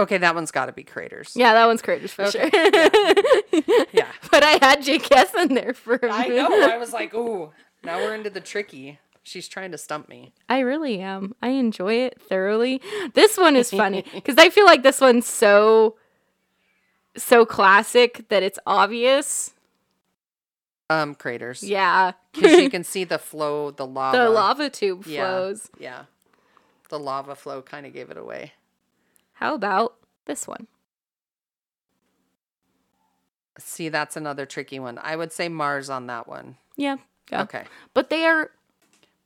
Okay, 0.00 0.18
that 0.18 0.34
one's 0.34 0.50
got 0.52 0.66
to 0.66 0.72
be 0.72 0.84
craters. 0.84 1.32
yeah, 1.34 1.54
that 1.54 1.66
one's 1.66 1.82
craters 1.82 2.12
for 2.12 2.24
Okay, 2.26 2.50
sure. 2.50 3.84
Yeah. 3.92 4.06
But 4.30 4.44
I 4.44 4.58
had 4.60 4.80
JKS 4.82 5.34
in 5.42 5.54
there 5.54 5.72
for 5.72 5.94
a 5.96 6.12
I 6.12 6.28
minute. 6.28 6.36
know. 6.50 6.68
I 6.70 6.76
was 6.76 6.92
like, 6.92 7.14
ooh. 7.14 7.50
Now 7.82 7.96
we're 7.98 8.14
into 8.14 8.30
the 8.30 8.40
tricky. 8.40 8.98
She's 9.28 9.46
trying 9.46 9.72
to 9.72 9.78
stump 9.78 10.08
me. 10.08 10.32
I 10.48 10.60
really 10.60 11.00
am. 11.00 11.34
I 11.42 11.48
enjoy 11.48 11.94
it 11.96 12.18
thoroughly. 12.20 12.80
This 13.12 13.36
one 13.36 13.56
is 13.56 13.70
funny 13.70 14.02
because 14.14 14.36
I 14.38 14.48
feel 14.48 14.64
like 14.64 14.82
this 14.82 15.00
one's 15.02 15.26
so 15.26 15.96
so 17.16 17.44
classic 17.44 18.24
that 18.30 18.42
it's 18.42 18.58
obvious. 18.66 19.52
Um, 20.88 21.14
craters. 21.14 21.62
Yeah. 21.62 22.12
Because 22.32 22.58
you 22.58 22.70
can 22.76 22.84
see 22.84 23.04
the 23.04 23.18
flow, 23.18 23.70
the 23.70 23.86
lava. 23.86 24.16
the 24.16 24.30
lava 24.30 24.70
tube 24.70 25.04
Yeah. 25.06 25.26
flows. 25.26 25.68
Yeah. 25.78 26.04
The 26.88 26.98
lava 26.98 27.34
flow 27.34 27.60
kind 27.60 27.84
of 27.84 27.92
gave 27.92 28.10
it 28.10 28.16
away. 28.16 28.52
How 29.34 29.54
about 29.54 29.96
this 30.24 30.48
one? 30.48 30.66
See, 33.58 33.88
that's 33.90 34.16
another 34.16 34.46
tricky 34.46 34.78
one. 34.78 34.98
I 35.02 35.16
would 35.16 35.32
say 35.32 35.48
Mars 35.50 35.90
on 35.90 36.06
that 36.06 36.26
one. 36.28 36.56
Yeah. 36.76 36.96
yeah. 37.30 37.42
Okay. 37.42 37.64
But 37.92 38.08
they 38.08 38.24
are 38.24 38.52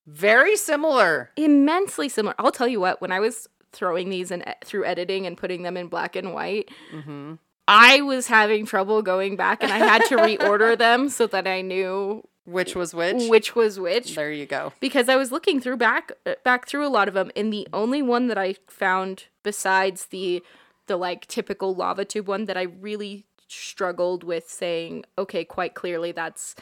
Very 0.06 0.56
similar. 0.56 1.30
immensely 1.36 2.08
similar. 2.08 2.34
I'll 2.38 2.52
tell 2.52 2.68
you 2.68 2.80
what, 2.80 3.00
when 3.00 3.12
I 3.12 3.20
was 3.20 3.48
throwing 3.72 4.10
these 4.10 4.30
in 4.30 4.42
e- 4.42 4.52
through 4.64 4.84
editing 4.84 5.26
and 5.26 5.36
putting 5.36 5.62
them 5.62 5.76
in 5.76 5.86
black 5.88 6.16
and 6.16 6.32
white, 6.34 6.68
Mm-hmm. 6.92 7.34
I 7.68 8.00
was 8.02 8.26
having 8.26 8.66
trouble 8.66 9.02
going 9.02 9.36
back 9.36 9.62
and 9.62 9.72
I 9.72 9.78
had 9.78 10.02
to 10.06 10.16
reorder 10.16 10.76
them 10.86 11.08
so 11.08 11.28
that 11.28 11.46
I 11.46 11.60
knew 11.62 12.26
Which 12.44 12.74
was 12.74 12.92
which? 12.92 13.28
which 13.30 13.54
was 13.54 13.78
which. 13.78 14.16
There 14.16 14.32
you 14.32 14.46
go. 14.46 14.72
because 14.80 15.08
I 15.08 15.14
was 15.14 15.30
looking 15.30 15.60
through 15.60 15.76
back 15.76 16.10
uh, 16.26 16.34
back 16.44 16.66
through 16.66 16.84
a 16.84 16.90
lot 16.90 17.06
of 17.06 17.14
them, 17.14 17.30
and 17.36 17.52
the 17.52 17.68
only 17.72 18.02
one 18.02 18.26
that 18.26 18.36
I 18.36 18.56
found 18.68 19.26
besides 19.44 20.06
the 20.06 20.42
the 20.88 20.96
like 20.96 21.26
typical 21.28 21.72
lava 21.72 22.04
tube 22.04 22.26
one 22.26 22.46
that 22.46 22.56
I 22.56 22.62
really 22.62 23.24
struggled 23.46 24.24
with 24.24 24.50
saying, 24.50 25.04
okay, 25.16 25.44
quite 25.44 25.74
clearly 25.74 26.10
that's 26.10 26.56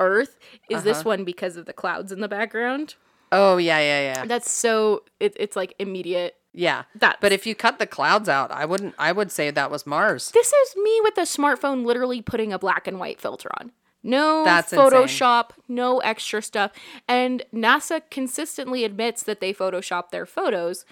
Earth, 0.00 0.38
is 0.70 0.82
this 0.84 0.98
Uh-huh. 0.98 1.08
one 1.10 1.24
because 1.24 1.56
of 1.56 1.66
the 1.66 1.72
clouds 1.72 2.12
in 2.12 2.20
the 2.20 2.28
background. 2.28 2.94
Oh 3.32 3.56
yeah, 3.58 3.78
yeah, 3.78 4.00
yeah, 4.14 4.24
That's 4.24 4.50
so 4.50 5.02
it, 5.20 5.34
it's 5.38 5.54
like 5.56 5.74
immediate. 5.78 6.36
yeah. 6.54 6.84
That 6.94 7.18
But 7.20 7.32
if 7.32 7.46
you 7.46 7.54
cut 7.54 7.78
the 7.78 7.86
clouds 7.86 8.28
out, 8.28 8.50
I 8.50 8.64
wouldn't. 8.64 8.94
I 8.98 9.12
would 9.12 9.30
say 9.30 9.50
that 9.50 9.70
was 9.70 9.86
Mars. 9.86 10.30
this 10.30 10.52
is 10.52 10.76
me 10.76 11.00
with 11.02 11.18
a 11.18 11.22
smartphone 11.22 11.84
literally 11.84 12.22
putting 12.22 12.52
a 12.52 12.58
black 12.58 12.86
and 12.86 12.98
white 12.98 13.20
filter 13.20 13.50
on. 13.60 13.72
No 14.02 14.44
That's 14.44 14.72
insane. 14.72 14.88
Photoshop, 14.90 15.50
no 15.66 15.98
extra 15.98 16.40
stuff. 16.40 16.70
And 17.08 17.42
NASA 17.52 18.00
consistently 18.10 18.84
admits 18.84 19.22
that 19.24 19.40
they 19.40 19.52
Photoshop 19.52 20.10
their 20.10 20.24
photos. 20.24 20.86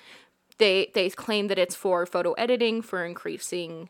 They 0.59 0.91
they 0.95 1.09
claim 1.11 1.47
that 1.49 1.59
it's 1.59 1.75
for 1.75 2.05
photo 2.05 2.33
editing, 2.33 2.83
for 2.83 3.05
increasing 3.05 3.89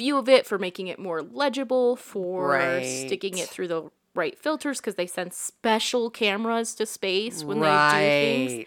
view 0.00 0.16
of 0.18 0.28
it, 0.28 0.46
for 0.46 0.58
making 0.58 0.88
it 0.88 0.98
more 0.98 1.22
legible, 1.22 1.94
for 1.96 2.80
sticking 2.82 3.38
it 3.38 3.48
through 3.48 3.68
the 3.68 3.90
right 4.14 4.36
filters 4.38 4.78
because 4.80 4.96
they 4.96 5.06
send 5.06 5.32
special 5.32 6.10
cameras 6.10 6.74
to 6.74 6.84
space 6.84 7.44
when 7.44 7.60
they 7.60 7.66
do 7.66 8.56
things 8.56 8.66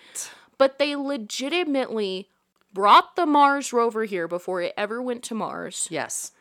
but 0.57 0.79
they 0.79 0.95
legitimately 0.95 2.29
brought 2.73 3.15
the 3.15 3.25
Mars 3.25 3.73
rover 3.73 4.05
here 4.05 4.27
before 4.27 4.61
it 4.61 4.73
ever 4.77 5.01
went 5.01 5.21
to 5.23 5.36
Mars 5.36 5.88
Yes. 5.91 6.31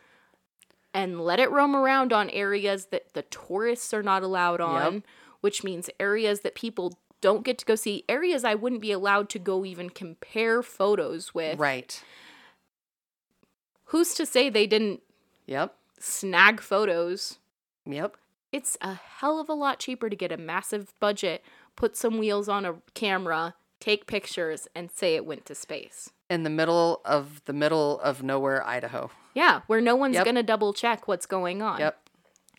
and 0.94 1.20
let 1.20 1.40
it 1.40 1.50
roam 1.50 1.74
around 1.74 2.12
on 2.12 2.30
areas 2.30 2.86
that 2.86 3.12
the 3.14 3.22
tourists 3.22 3.92
are 3.92 4.02
not 4.04 4.22
allowed 4.22 4.60
on, 4.60 5.02
which 5.40 5.64
means 5.64 5.90
areas 5.98 6.40
that 6.40 6.54
people 6.54 6.96
don't 7.20 7.44
get 7.44 7.58
to 7.58 7.64
go 7.64 7.74
see, 7.74 8.04
areas 8.08 8.44
I 8.44 8.54
wouldn't 8.54 8.80
be 8.82 8.92
allowed 8.92 9.28
to 9.30 9.38
go 9.38 9.64
even 9.64 9.90
compare 9.90 10.62
photos 10.62 11.34
with. 11.34 11.58
Right. 11.58 12.02
Who's 13.92 14.14
to 14.14 14.24
say 14.24 14.48
they 14.48 14.66
didn't 14.66 15.02
Yep. 15.46 15.76
snag 16.00 16.62
photos? 16.62 17.38
Yep. 17.84 18.16
It's 18.50 18.78
a 18.80 18.94
hell 18.94 19.38
of 19.38 19.50
a 19.50 19.54
lot 19.54 19.78
cheaper 19.78 20.08
to 20.08 20.16
get 20.16 20.32
a 20.32 20.38
massive 20.38 20.94
budget, 20.98 21.44
put 21.76 21.94
some 21.94 22.16
wheels 22.16 22.48
on 22.48 22.64
a 22.64 22.76
camera, 22.94 23.54
take 23.80 24.06
pictures, 24.06 24.66
and 24.74 24.90
say 24.90 25.14
it 25.14 25.26
went 25.26 25.44
to 25.44 25.54
space. 25.54 26.10
In 26.30 26.42
the 26.42 26.48
middle 26.50 27.02
of 27.04 27.44
the 27.44 27.52
middle 27.52 28.00
of 28.00 28.22
nowhere, 28.22 28.66
Idaho. 28.66 29.10
Yeah, 29.34 29.60
where 29.66 29.82
no 29.82 29.94
one's 29.94 30.14
Yep. 30.14 30.24
gonna 30.24 30.42
double 30.42 30.72
check 30.72 31.06
what's 31.06 31.26
going 31.26 31.60
on. 31.60 31.78
Yep. 31.80 31.98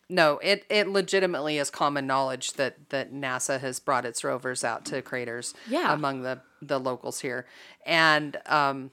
No, 0.08 0.38
it, 0.38 0.64
it 0.70 0.86
legitimately 0.86 1.58
is 1.58 1.68
common 1.68 2.06
knowledge 2.06 2.52
that, 2.52 2.90
that 2.90 3.12
NASA 3.12 3.58
has 3.58 3.80
brought 3.80 4.04
its 4.04 4.22
rovers 4.22 4.62
out 4.62 4.84
to 4.84 5.02
craters 5.02 5.52
Yeah. 5.66 5.92
among 5.92 6.22
the, 6.22 6.42
the 6.62 6.78
locals 6.78 7.20
here. 7.20 7.44
And 7.84 8.36
um 8.46 8.92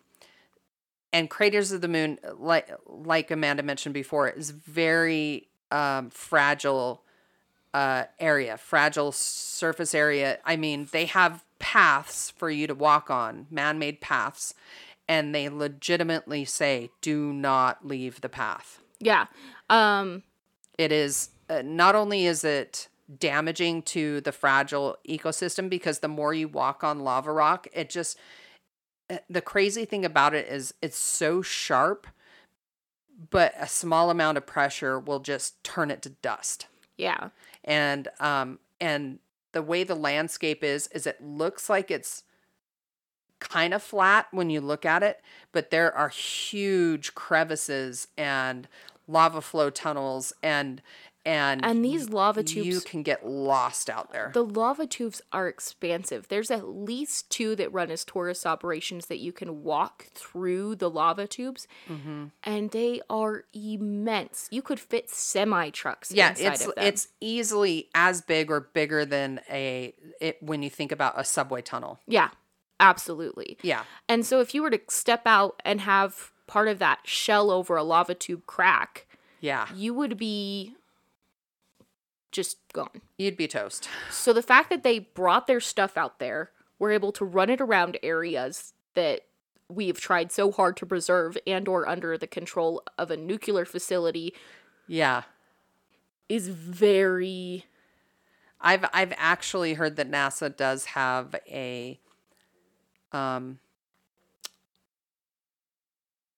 and 1.14 1.30
craters 1.30 1.72
of 1.72 1.82
the 1.82 1.88
moon, 1.88 2.20
like 2.38 2.70
like 2.86 3.32
Amanda 3.32 3.64
mentioned 3.64 3.94
before, 3.94 4.30
is 4.30 4.52
very 4.52 5.50
um, 5.72 6.10
fragile 6.10 7.04
uh, 7.74 8.04
area, 8.20 8.58
fragile 8.58 9.12
surface 9.12 9.96
area. 9.96 10.40
I 10.46 10.56
mean, 10.56 10.88
they 10.92 11.06
have 11.06 11.44
paths 11.60 12.32
for 12.32 12.50
you 12.50 12.68
to 12.68 12.76
walk 12.76 13.10
on, 13.10 13.48
man-made 13.50 14.02
paths, 14.02 14.54
and 15.08 15.34
they 15.34 15.50
legitimately 15.50 16.46
say, 16.46 16.90
"Do 17.02 17.34
not 17.34 17.86
leave 17.86 18.22
the 18.22 18.30
path." 18.30 18.82
Yeah. 19.00 19.28
Um 19.70 20.24
It 20.78 20.92
is 20.92 21.30
uh, 21.50 21.62
not 21.64 21.96
only 21.96 22.26
is 22.26 22.44
it 22.44 22.88
damaging 23.20 23.82
to 23.84 24.22
the 24.22 24.32
fragile 24.32 24.98
ecosystem 25.08 25.70
because 25.70 26.00
the 26.00 26.08
more 26.08 26.34
you 26.34 26.48
walk 26.48 26.84
on 26.84 27.02
lava 27.02 27.32
rock, 27.32 27.68
it 27.74 27.90
just 27.90 28.18
uh, 28.18 28.22
the 29.30 29.42
crazy 29.42 29.86
thing 29.86 30.06
about 30.06 30.34
it 30.34 30.48
is 30.48 30.74
it's 30.82 30.98
so 30.98 31.42
sharp, 31.42 32.08
but 33.30 33.54
a 33.60 33.68
small 33.68 34.10
amount 34.10 34.38
of 34.38 34.46
pressure 34.46 35.00
will 35.00 35.20
just 35.20 35.64
turn 35.64 35.92
it 35.92 36.02
to 36.04 36.10
dust. 36.10 36.68
Yeah. 36.98 37.30
And 37.64 38.08
um 38.20 38.60
and 38.80 39.20
the 39.52 39.62
way 39.62 39.84
the 39.84 39.96
landscape 39.96 40.64
is 40.64 40.88
is 40.88 41.06
it 41.06 41.22
looks 41.24 41.70
like 41.70 41.92
it's 41.92 42.24
kind 43.40 43.74
of 43.74 43.82
flat 43.82 44.28
when 44.32 44.50
you 44.50 44.62
look 44.62 44.86
at 44.86 45.04
it, 45.04 45.20
but 45.52 45.72
there 45.72 45.94
are 45.94 46.10
huge 46.10 47.16
crevices 47.16 48.08
and 48.18 48.68
lava 49.08 49.42
flow 49.42 49.70
tunnels 49.70 50.32
and 50.42 50.82
and 51.26 51.64
And 51.64 51.86
these 51.86 52.10
lava 52.10 52.42
tubes, 52.44 52.68
you 52.68 52.82
can 52.82 53.04
get 53.04 53.26
lost 53.28 53.90
out 53.90 54.12
there. 54.12 54.32
The 54.34 54.44
lava 54.44 54.88
tubes 54.88 55.22
are 55.32 55.48
expansive. 55.48 56.28
There's 56.30 56.50
at 56.52 56.68
least 56.68 57.30
two 57.30 57.56
that 57.58 57.72
run 57.72 57.92
as 57.92 58.04
tourist 58.04 58.46
operations 58.46 59.06
that 59.06 59.20
you 59.20 59.32
can 59.32 59.64
walk 59.64 60.06
through 60.14 60.76
the 60.76 60.90
lava 60.90 61.28
tubes, 61.28 61.68
Mm-hmm. 61.90 62.26
and 62.44 62.72
they 62.72 63.02
are 63.10 63.44
immense. 63.54 64.48
You 64.52 64.62
could 64.62 64.80
fit 64.80 65.10
semi 65.10 65.70
trucks 65.70 66.12
yeah, 66.12 66.30
inside 66.32 66.54
it's 66.54 66.66
of 66.68 66.76
them. 66.76 66.86
it's 66.86 67.08
easily 67.20 67.90
as 67.94 68.22
big 68.22 68.50
or 68.50 68.60
bigger 68.74 69.06
than 69.06 69.42
a 69.50 69.94
it 70.20 70.42
when 70.42 70.64
you 70.64 70.70
think 70.70 70.92
about 70.92 71.14
a 71.20 71.24
subway 71.24 71.62
tunnel. 71.62 72.00
yeah, 72.08 72.30
absolutely. 72.80 73.58
Yeah. 73.62 73.84
And 74.10 74.26
so 74.26 74.40
if 74.40 74.54
you 74.56 74.62
were 74.64 74.72
to 74.72 74.82
step 74.90 75.22
out 75.26 75.62
and 75.64 75.82
have 75.82 76.32
part 76.48 76.68
of 76.68 76.80
that 76.80 77.00
shell 77.06 77.52
over 77.52 77.76
a 77.78 77.84
lava 77.84 78.14
tube 78.16 78.46
crack, 78.46 79.08
Yeah. 79.40 79.68
you 79.76 79.94
would 79.94 80.18
be 80.18 80.76
just 82.32 82.58
gone. 82.74 83.02
You'd 83.18 83.38
be 83.38 83.48
toast. 83.48 83.90
So 84.10 84.34
the 84.34 84.42
fact 84.42 84.70
that 84.70 84.84
they 84.84 85.00
brought 85.00 85.48
their 85.48 85.60
stuff 85.60 85.98
out 85.98 86.20
there, 86.20 86.52
were 86.82 86.92
able 86.92 87.12
to 87.12 87.24
run 87.24 87.52
it 87.52 87.62
around 87.62 87.96
areas 88.02 88.74
that 88.96 89.22
we 89.70 89.86
have 89.86 90.00
tried 90.00 90.32
so 90.32 90.52
hard 90.52 90.76
to 90.78 90.86
preserve 90.86 91.38
and 91.46 91.68
or 91.68 91.88
under 91.88 92.18
the 92.18 92.26
control 92.26 92.82
of 92.98 93.12
a 93.12 93.16
nuclear 93.16 93.66
facility 93.66 94.34
Yeah. 94.88 95.22
is 96.28 96.48
very 96.48 97.66
I've 98.60 98.84
I've 98.94 99.14
actually 99.16 99.76
heard 99.76 99.96
that 99.98 100.10
NASA 100.10 100.56
does 100.56 100.86
have 100.86 101.36
a 101.48 102.00
um 103.12 103.60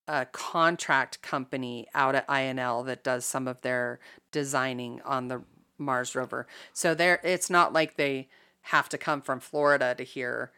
a 0.09 0.25
contract 0.25 1.21
company 1.21 1.87
out 1.95 2.15
at 2.15 2.27
INL 2.27 2.85
that 2.85 3.03
does 3.03 3.23
some 3.23 3.47
of 3.47 3.61
their 3.61 3.99
designing 4.31 5.01
on 5.05 5.29
the 5.29 5.41
Mars 5.77 6.15
rover. 6.15 6.47
So 6.73 6.93
there 6.93 7.19
it's 7.23 7.49
not 7.49 7.73
like 7.73 7.97
they 7.97 8.29
have 8.67 8.89
to 8.89 8.97
come 8.97 9.21
from 9.21 9.39
Florida 9.39 9.93
to 9.95 10.03
here, 10.03 10.51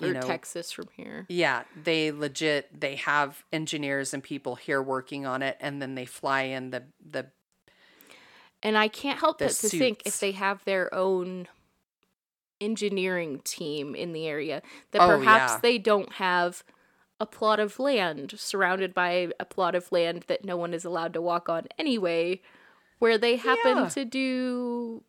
you 0.00 0.08
or 0.08 0.14
know. 0.14 0.20
Texas 0.20 0.72
from 0.72 0.88
here. 0.96 1.26
Yeah, 1.28 1.62
they 1.80 2.10
legit 2.10 2.80
they 2.80 2.96
have 2.96 3.44
engineers 3.52 4.12
and 4.12 4.22
people 4.22 4.56
here 4.56 4.82
working 4.82 5.26
on 5.26 5.42
it 5.42 5.56
and 5.60 5.80
then 5.80 5.94
they 5.94 6.04
fly 6.06 6.42
in 6.42 6.70
the 6.70 6.84
the 7.04 7.26
And 8.62 8.76
I 8.76 8.88
can't 8.88 9.18
help 9.18 9.38
but 9.38 9.50
to 9.50 9.68
think 9.68 10.02
if 10.04 10.20
they 10.20 10.32
have 10.32 10.64
their 10.64 10.92
own 10.94 11.48
engineering 12.60 13.40
team 13.44 13.94
in 13.94 14.12
the 14.12 14.26
area, 14.26 14.62
that 14.92 15.02
Oh, 15.02 15.18
perhaps 15.18 15.54
yeah. 15.54 15.58
they 15.62 15.78
don't 15.78 16.12
have 16.14 16.62
a 17.20 17.26
plot 17.26 17.60
of 17.60 17.78
land 17.78 18.34
surrounded 18.36 18.94
by 18.94 19.28
a 19.38 19.44
plot 19.44 19.74
of 19.74 19.90
land 19.92 20.24
that 20.28 20.44
no 20.44 20.56
one 20.56 20.74
is 20.74 20.84
allowed 20.84 21.12
to 21.14 21.22
walk 21.22 21.48
on 21.48 21.66
anyway, 21.78 22.40
where 23.02 23.18
they 23.18 23.34
happen 23.34 23.76
Yeah. 23.78 23.88
to 23.88 24.04
do 24.04 25.02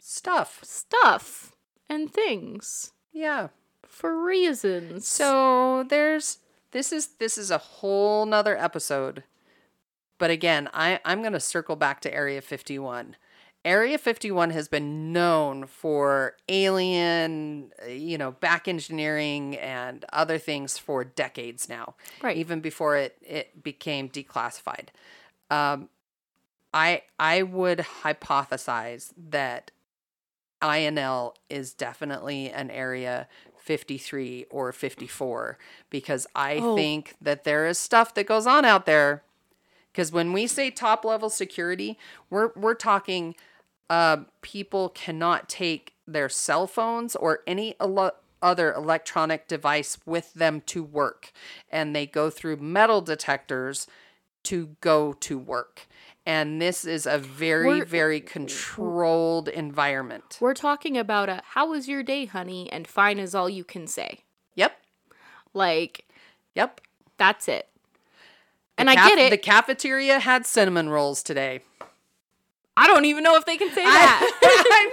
stuff. 0.00 0.58
stuff 0.64 1.54
and 1.88 2.12
things 2.12 2.90
Yeah. 3.12 3.48
for 3.86 4.20
reasons. 4.20 5.06
So 5.06 5.84
there's 5.84 6.38
this 6.72 6.92
is 6.92 7.06
this 7.18 7.38
is 7.38 7.52
a 7.52 7.58
whole 7.58 8.26
nother 8.26 8.58
episode. 8.58 9.22
But 10.18 10.30
again, 10.32 10.68
I, 10.74 10.98
I'm 11.04 11.22
gonna 11.22 11.38
circle 11.38 11.76
back 11.76 12.00
to 12.00 12.12
Area 12.12 12.40
51. 12.42 13.14
Area 13.64 13.96
51 13.96 14.50
has 14.50 14.66
been 14.66 15.12
known 15.12 15.66
for 15.66 16.36
alien, 16.48 17.70
uh, 17.82 17.86
you 17.86 18.18
know, 18.18 18.32
back 18.32 18.66
engineering 18.66 19.56
and 19.56 20.04
other 20.12 20.36
things 20.36 20.78
for 20.78 21.04
decades 21.04 21.68
now. 21.68 21.94
Right. 22.20 22.36
Even 22.36 22.60
before 22.60 22.96
it, 22.96 23.16
it 23.22 23.62
became 23.62 24.08
declassified. 24.08 24.88
Um, 25.48 25.88
I 26.74 27.02
I 27.18 27.42
would 27.42 27.78
hypothesize 28.02 29.12
that 29.30 29.70
INL 30.62 31.34
is 31.48 31.72
definitely 31.74 32.50
an 32.50 32.70
area 32.70 33.28
53 33.58 34.46
or 34.50 34.72
54 34.72 35.58
because 35.90 36.26
I 36.34 36.56
Oh. 36.56 36.74
think 36.76 37.14
that 37.20 37.44
there 37.44 37.66
is 37.66 37.78
stuff 37.78 38.12
that 38.14 38.26
goes 38.26 38.46
on 38.46 38.64
out 38.64 38.84
there. 38.86 39.22
Because 39.92 40.10
when 40.12 40.32
we 40.32 40.46
say 40.46 40.70
top 40.70 41.04
level 41.04 41.30
security, 41.30 41.98
we're 42.28 42.50
we're 42.56 42.74
talking 42.74 43.36
uh, 43.90 44.18
people 44.42 44.88
cannot 44.88 45.48
take 45.48 45.92
their 46.06 46.28
cell 46.28 46.66
phones 46.66 47.14
or 47.14 47.40
any 47.46 47.76
elo- 47.80 48.12
other 48.42 48.72
electronic 48.72 49.46
device 49.46 49.98
with 50.06 50.32
them 50.34 50.60
to 50.62 50.82
work, 50.82 51.30
and 51.70 51.94
they 51.94 52.06
go 52.06 52.30
through 52.30 52.56
metal 52.56 53.00
detectors 53.02 53.86
to 54.44 54.76
go 54.80 55.12
to 55.12 55.38
work. 55.38 55.86
And 56.26 56.60
this 56.60 56.84
is 56.86 57.04
a 57.06 57.18
very 57.18 57.66
We're- 57.66 57.84
very 57.84 58.20
controlled 58.20 59.48
environment. 59.48 60.38
We're 60.40 60.54
talking 60.54 60.96
about 60.96 61.28
a 61.28 61.42
how 61.44 61.68
was 61.68 61.86
your 61.88 62.02
day, 62.02 62.24
honey, 62.24 62.70
and 62.72 62.86
fine 62.88 63.18
is 63.18 63.34
all 63.34 63.48
you 63.50 63.62
can 63.64 63.86
say. 63.86 64.20
Yep. 64.54 64.76
Like 65.52 66.06
Yep. 66.54 66.80
that's 67.18 67.46
it. 67.48 67.68
And 68.78 68.88
The 68.88 68.92
I 68.92 69.08
get 69.08 69.18
it. 69.18 69.30
The 69.30 69.36
cafeteria 69.38 70.18
had 70.18 70.46
cinnamon 70.46 70.88
rolls 70.88 71.22
today. 71.22 71.60
I 72.76 72.88
don't 72.88 73.04
even 73.04 73.22
know 73.22 73.36
if 73.36 73.44
they 73.44 73.56
can 73.56 73.68
say 73.70 73.84
that. 73.84 74.32
I 74.42 74.90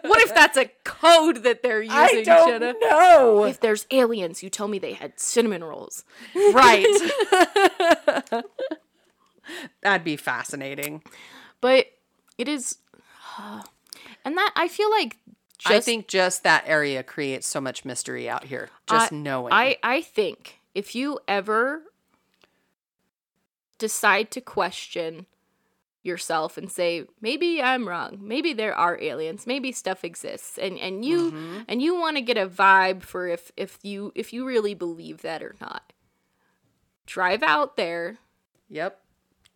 would. 0.02 0.02
what 0.10 0.20
if 0.22 0.32
that's 0.34 0.56
a 0.56 0.66
code 0.84 1.42
that 1.42 1.62
they're 1.62 1.82
using, 1.82 1.98
I 1.98 2.22
don't 2.22 2.48
Jenna? 2.60 2.74
know. 2.80 3.44
If 3.44 3.58
there's 3.58 3.86
aliens, 3.90 4.42
you 4.44 4.50
tell 4.50 4.68
me 4.68 4.78
they 4.78 4.92
had 4.92 5.18
cinnamon 5.18 5.64
rolls. 5.64 6.04
right. 6.52 6.84
That'd 9.82 10.04
be 10.04 10.16
fascinating. 10.16 11.02
But 11.60 11.86
it 12.38 12.48
is 12.48 12.78
and 14.24 14.36
that 14.36 14.52
I 14.56 14.68
feel 14.68 14.90
like 14.90 15.16
just 15.58 15.72
I 15.72 15.80
think 15.80 16.08
just 16.08 16.42
that 16.42 16.64
area 16.66 17.02
creates 17.02 17.46
so 17.46 17.60
much 17.60 17.84
mystery 17.84 18.28
out 18.28 18.44
here. 18.44 18.68
Just 18.88 19.12
knowing. 19.12 19.52
I 19.52 19.76
I 19.82 20.00
think 20.02 20.58
if 20.74 20.94
you 20.94 21.20
ever 21.28 21.82
decide 23.78 24.30
to 24.32 24.40
question 24.40 25.26
yourself 26.04 26.58
and 26.58 26.70
say 26.70 27.04
maybe 27.20 27.62
I'm 27.62 27.86
wrong, 27.88 28.18
maybe 28.20 28.52
there 28.52 28.74
are 28.74 29.00
aliens, 29.00 29.46
maybe 29.46 29.70
stuff 29.70 30.04
exists 30.04 30.58
and 30.58 30.78
and 30.78 31.04
you 31.04 31.30
Mm-hmm. 31.30 31.58
and 31.68 31.80
you 31.80 31.94
want 31.94 32.16
to 32.16 32.22
get 32.22 32.36
a 32.36 32.48
vibe 32.48 33.02
for 33.02 33.28
if 33.28 33.52
if 33.56 33.78
you 33.82 34.10
if 34.16 34.32
you 34.32 34.44
really 34.44 34.74
believe 34.74 35.22
that 35.22 35.42
or 35.42 35.54
not. 35.60 35.92
Drive 37.06 37.42
out 37.42 37.76
there, 37.76 38.18
Yep. 38.68 38.98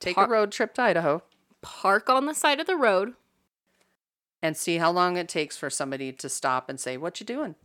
Take 0.01 0.16
Par- 0.16 0.26
a 0.26 0.28
road 0.28 0.53
trip 0.53 0.74
to 0.74 0.82
Idaho 0.82 1.22
park 1.62 2.09
on 2.09 2.26
the 2.26 2.34
side 2.34 2.61
of 2.61 2.66
the 2.66 2.76
road, 2.76 3.14
and 4.40 4.57
see 4.57 4.76
how 4.76 4.90
long 4.90 5.16
it 5.16 5.28
takes 5.28 5.57
for 5.57 5.68
somebody 5.68 6.12
to 6.12 6.28
stop 6.28 6.68
and 6.68 6.78
say, 6.78 6.97
"What 6.97 7.18
you 7.20 7.26
doing?" 7.26 7.57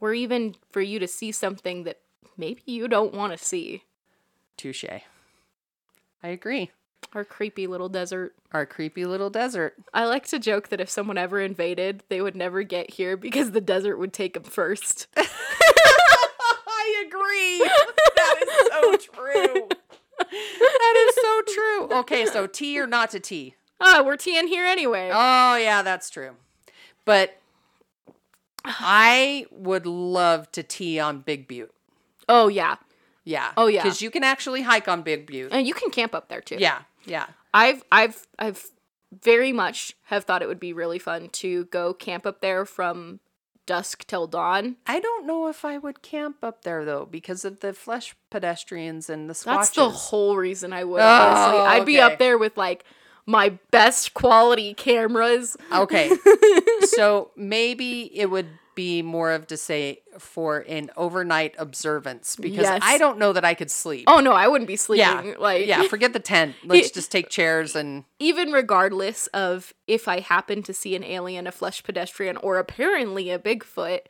or 0.00 0.14
even 0.14 0.54
for 0.70 0.80
you 0.80 0.98
to 0.98 1.06
see 1.06 1.30
something 1.30 1.84
that 1.84 1.98
maybe 2.36 2.62
you 2.64 2.88
don't 2.88 3.12
want 3.12 3.32
to 3.32 3.44
see. 3.44 3.84
Touche. 4.56 4.84
I 6.22 6.28
agree. 6.28 6.70
Our 7.12 7.24
creepy 7.24 7.66
little 7.66 7.88
desert. 7.88 8.34
Our 8.52 8.66
creepy 8.66 9.04
little 9.04 9.30
desert. 9.30 9.74
I 9.92 10.04
like 10.06 10.26
to 10.28 10.38
joke 10.38 10.68
that 10.68 10.80
if 10.80 10.88
someone 10.88 11.18
ever 11.18 11.40
invaded, 11.40 12.02
they 12.08 12.20
would 12.20 12.36
never 12.36 12.62
get 12.62 12.92
here 12.92 13.16
because 13.16 13.50
the 13.50 13.60
desert 13.60 13.98
would 13.98 14.12
take 14.12 14.34
them 14.34 14.44
first. 14.44 15.06
I 15.16 17.04
agree. 17.06 17.58
That 18.16 18.36
is 18.42 18.68
so 18.68 18.96
true. 19.14 19.68
That 20.28 21.06
is 21.08 21.14
so 21.16 21.40
true. 21.54 21.98
Okay, 22.00 22.26
so 22.26 22.46
tea 22.46 22.78
or 22.78 22.86
not 22.86 23.10
to 23.10 23.20
tea? 23.20 23.54
Ah, 23.80 24.02
we're 24.04 24.16
teeing 24.16 24.46
here 24.48 24.64
anyway. 24.66 25.10
Oh, 25.12 25.56
yeah, 25.56 25.82
that's 25.82 26.10
true. 26.10 26.36
But 27.04 27.38
I 28.64 29.46
would 29.50 29.86
love 29.86 30.50
to 30.52 30.62
tea 30.62 30.98
on 31.00 31.20
Big 31.20 31.48
Butte. 31.48 31.72
Oh 32.28 32.48
yeah, 32.48 32.76
Yeah. 33.24 33.52
Oh, 33.56 33.66
yeah. 33.66 33.82
Because 33.82 34.00
you 34.02 34.10
can 34.10 34.22
actually 34.22 34.62
hike 34.62 34.86
on 34.86 35.02
Big 35.02 35.26
Butte. 35.26 35.52
and 35.52 35.66
you 35.66 35.74
can 35.74 35.90
camp 35.90 36.14
up 36.14 36.28
there 36.28 36.40
too. 36.40 36.56
Yeah. 36.58 36.82
Yeah. 37.06 37.26
I've 37.52 37.82
I've 37.90 38.26
I've 38.38 38.66
very 39.24 39.52
much 39.52 39.96
have 40.04 40.24
thought 40.24 40.42
it 40.42 40.46
would 40.48 40.60
be 40.60 40.72
really 40.72 40.98
fun 41.00 41.28
to 41.30 41.64
go 41.66 41.92
camp 41.92 42.24
up 42.26 42.40
there 42.40 42.64
from 42.64 43.18
dusk 43.70 44.04
till 44.08 44.26
dawn. 44.26 44.74
I 44.84 44.98
don't 44.98 45.28
know 45.28 45.46
if 45.46 45.64
I 45.64 45.78
would 45.78 46.02
camp 46.02 46.38
up 46.42 46.64
there 46.64 46.84
though 46.84 47.06
because 47.08 47.44
of 47.44 47.60
the 47.60 47.72
flesh 47.72 48.16
pedestrians 48.28 49.08
and 49.08 49.30
the 49.30 49.32
squatches. 49.32 49.44
That's 49.44 49.70
the 49.70 49.88
whole 49.88 50.36
reason 50.36 50.72
I 50.72 50.82
would. 50.82 51.00
Oh, 51.00 51.04
honestly, 51.04 51.60
I'd 51.60 51.86
be 51.86 52.00
up 52.00 52.18
there 52.18 52.36
with 52.36 52.56
like 52.56 52.82
my 53.26 53.60
best 53.70 54.12
quality 54.12 54.74
cameras. 54.74 55.56
Okay. 55.72 56.10
so 56.80 57.30
maybe 57.36 58.10
it 58.12 58.28
would 58.28 58.48
be 58.80 59.02
more 59.02 59.30
of 59.32 59.46
to 59.48 59.56
say 59.58 60.00
for 60.18 60.60
an 60.60 60.90
overnight 60.96 61.54
observance 61.58 62.34
because 62.36 62.62
Yes. 62.62 62.80
I 62.82 62.96
don't 62.96 63.18
know 63.18 63.34
that 63.34 63.44
I 63.44 63.52
could 63.52 63.70
sleep. 63.70 64.04
Oh 64.06 64.20
no, 64.20 64.32
I 64.32 64.48
wouldn't 64.48 64.68
be 64.68 64.76
sleeping. 64.76 65.06
yeah. 65.06 65.34
Like 65.38 65.66
yeah, 65.66 65.82
forget 65.82 66.14
the 66.14 66.18
tent. 66.18 66.54
Let's 66.64 66.90
just 66.90 67.12
take 67.12 67.28
chairs 67.28 67.76
and 67.76 68.04
even 68.18 68.52
regardless 68.52 69.26
of 69.28 69.74
if 69.86 70.08
I 70.08 70.20
happen 70.20 70.62
to 70.62 70.72
see 70.72 70.96
an 70.96 71.04
alien, 71.04 71.46
a 71.46 71.52
flesh 71.52 71.82
pedestrian, 71.82 72.38
or 72.38 72.58
apparently 72.58 73.28
a 73.28 73.38
Bigfoot, 73.38 74.00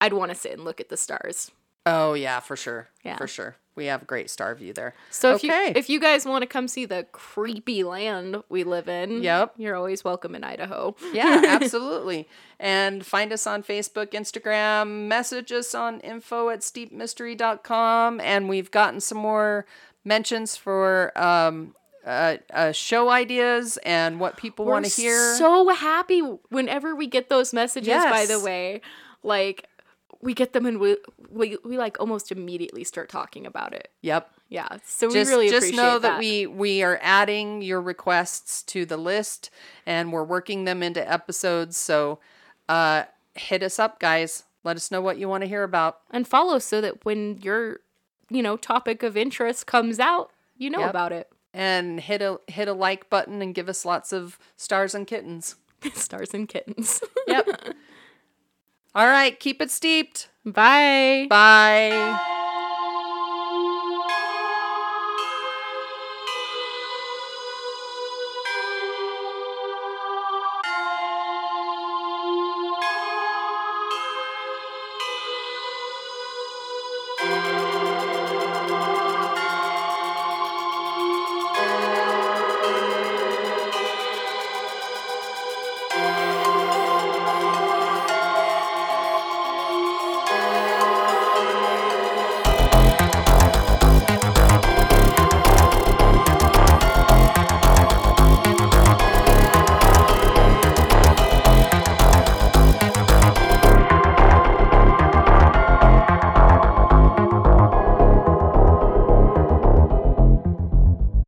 I'd 0.00 0.14
want 0.14 0.30
to 0.30 0.34
sit 0.34 0.52
and 0.52 0.64
look 0.64 0.80
at 0.80 0.88
the 0.88 0.96
stars. 0.96 1.50
Oh 1.84 2.14
yeah, 2.14 2.40
for 2.40 2.56
sure. 2.56 2.88
Yeah. 3.04 3.16
For 3.18 3.26
sure. 3.26 3.56
We 3.76 3.86
have 3.86 4.06
great 4.06 4.30
star 4.30 4.54
view 4.54 4.72
there. 4.72 4.94
So 5.10 5.34
if 5.34 5.44
Okay. 5.44 5.66
you 5.68 5.72
if 5.76 5.88
you 5.90 6.00
guys 6.00 6.24
want 6.24 6.42
to 6.42 6.46
come 6.46 6.66
see 6.66 6.86
the 6.86 7.06
creepy 7.12 7.84
land 7.84 8.42
we 8.48 8.64
live 8.64 8.88
in, 8.88 9.22
Yep. 9.22 9.54
you're 9.58 9.76
always 9.76 10.02
welcome 10.02 10.34
in 10.34 10.42
Idaho. 10.42 10.96
Yeah, 11.12 11.42
absolutely. 11.46 12.28
and 12.58 13.04
find 13.04 13.32
us 13.34 13.46
on 13.46 13.62
Facebook, 13.62 14.12
Instagram, 14.12 15.06
message 15.08 15.52
us 15.52 15.74
on 15.74 16.00
info 16.00 16.48
at 16.48 16.60
steepmystery.com. 16.60 18.20
And 18.20 18.48
we've 18.48 18.70
gotten 18.70 19.00
some 19.00 19.18
more 19.18 19.66
mentions 20.04 20.56
for 20.56 21.12
um, 21.18 21.74
uh, 22.06 22.36
uh, 22.52 22.72
show 22.72 23.10
ideas 23.10 23.78
and 23.84 24.20
what 24.20 24.36
people 24.36 24.64
want 24.64 24.84
to 24.86 24.90
hear. 25.02 25.34
So 25.36 25.68
happy 25.68 26.20
whenever 26.48 26.94
we 26.94 27.06
get 27.06 27.28
those 27.28 27.52
messages. 27.52 27.94
By 28.04 28.26
the 28.26 28.40
way, 28.40 28.80
like 29.22 29.68
we 30.26 30.34
get 30.34 30.52
them 30.52 30.66
and 30.66 30.78
we, 30.80 30.96
we 31.30 31.56
we 31.64 31.78
like 31.78 31.98
almost 32.00 32.30
immediately 32.32 32.84
start 32.84 33.08
talking 33.08 33.46
about 33.46 33.72
it. 33.72 33.88
yep. 34.02 34.30
Yeah, 34.48 34.68
so 34.84 35.10
Just, 35.10 35.28
we 35.28 35.36
really 35.36 35.50
just 35.50 35.74
know 35.74 35.98
that. 35.98 36.20
we 36.20 36.46
we 36.46 36.82
are 36.84 37.00
adding 37.02 37.62
your 37.62 37.80
requests 37.80 38.62
to 38.64 38.84
the 38.86 38.96
list 38.96 39.50
and 39.86 40.12
we're 40.12 40.22
working 40.22 40.64
them 40.66 40.84
into 40.84 41.02
episodes. 41.10 41.76
So 41.76 42.20
uh, 42.68 43.04
hit 43.34 43.62
us 43.64 43.78
up, 43.80 43.98
guys. 43.98 44.44
Let 44.62 44.76
us 44.76 44.90
know 44.92 45.00
what 45.00 45.18
you 45.18 45.28
want 45.28 45.42
to 45.42 45.48
hear 45.48 45.64
about. 45.64 45.98
and 46.12 46.28
follow 46.28 46.58
so 46.60 46.80
that 46.80 47.04
when 47.04 47.38
your 47.38 47.80
you 48.30 48.42
know 48.42 48.56
topic 48.56 49.02
of 49.02 49.16
interest 49.16 49.66
comes 49.66 49.98
out, 49.98 50.30
you 50.56 50.70
know 50.70 50.80
Yep. 50.80 50.90
about 50.90 51.12
it. 51.12 51.28
And 51.52 51.98
hit 52.00 52.22
a 52.22 52.38
hit 52.46 52.68
a 52.68 52.72
like 52.72 53.10
button 53.10 53.42
and 53.42 53.52
give 53.54 53.68
us 53.68 53.84
lots 53.84 54.12
of 54.12 54.38
stars 54.56 54.94
and 54.94 55.06
kittens. 55.08 55.56
Stars 55.94 56.32
and 56.34 56.48
kittens. 56.48 57.00
Yep. 57.26 57.46
All 58.96 59.06
right, 59.06 59.38
keep 59.38 59.60
it 59.60 59.70
steeped. 59.70 60.30
Bye. 60.44 61.26
Bye. 61.28 62.52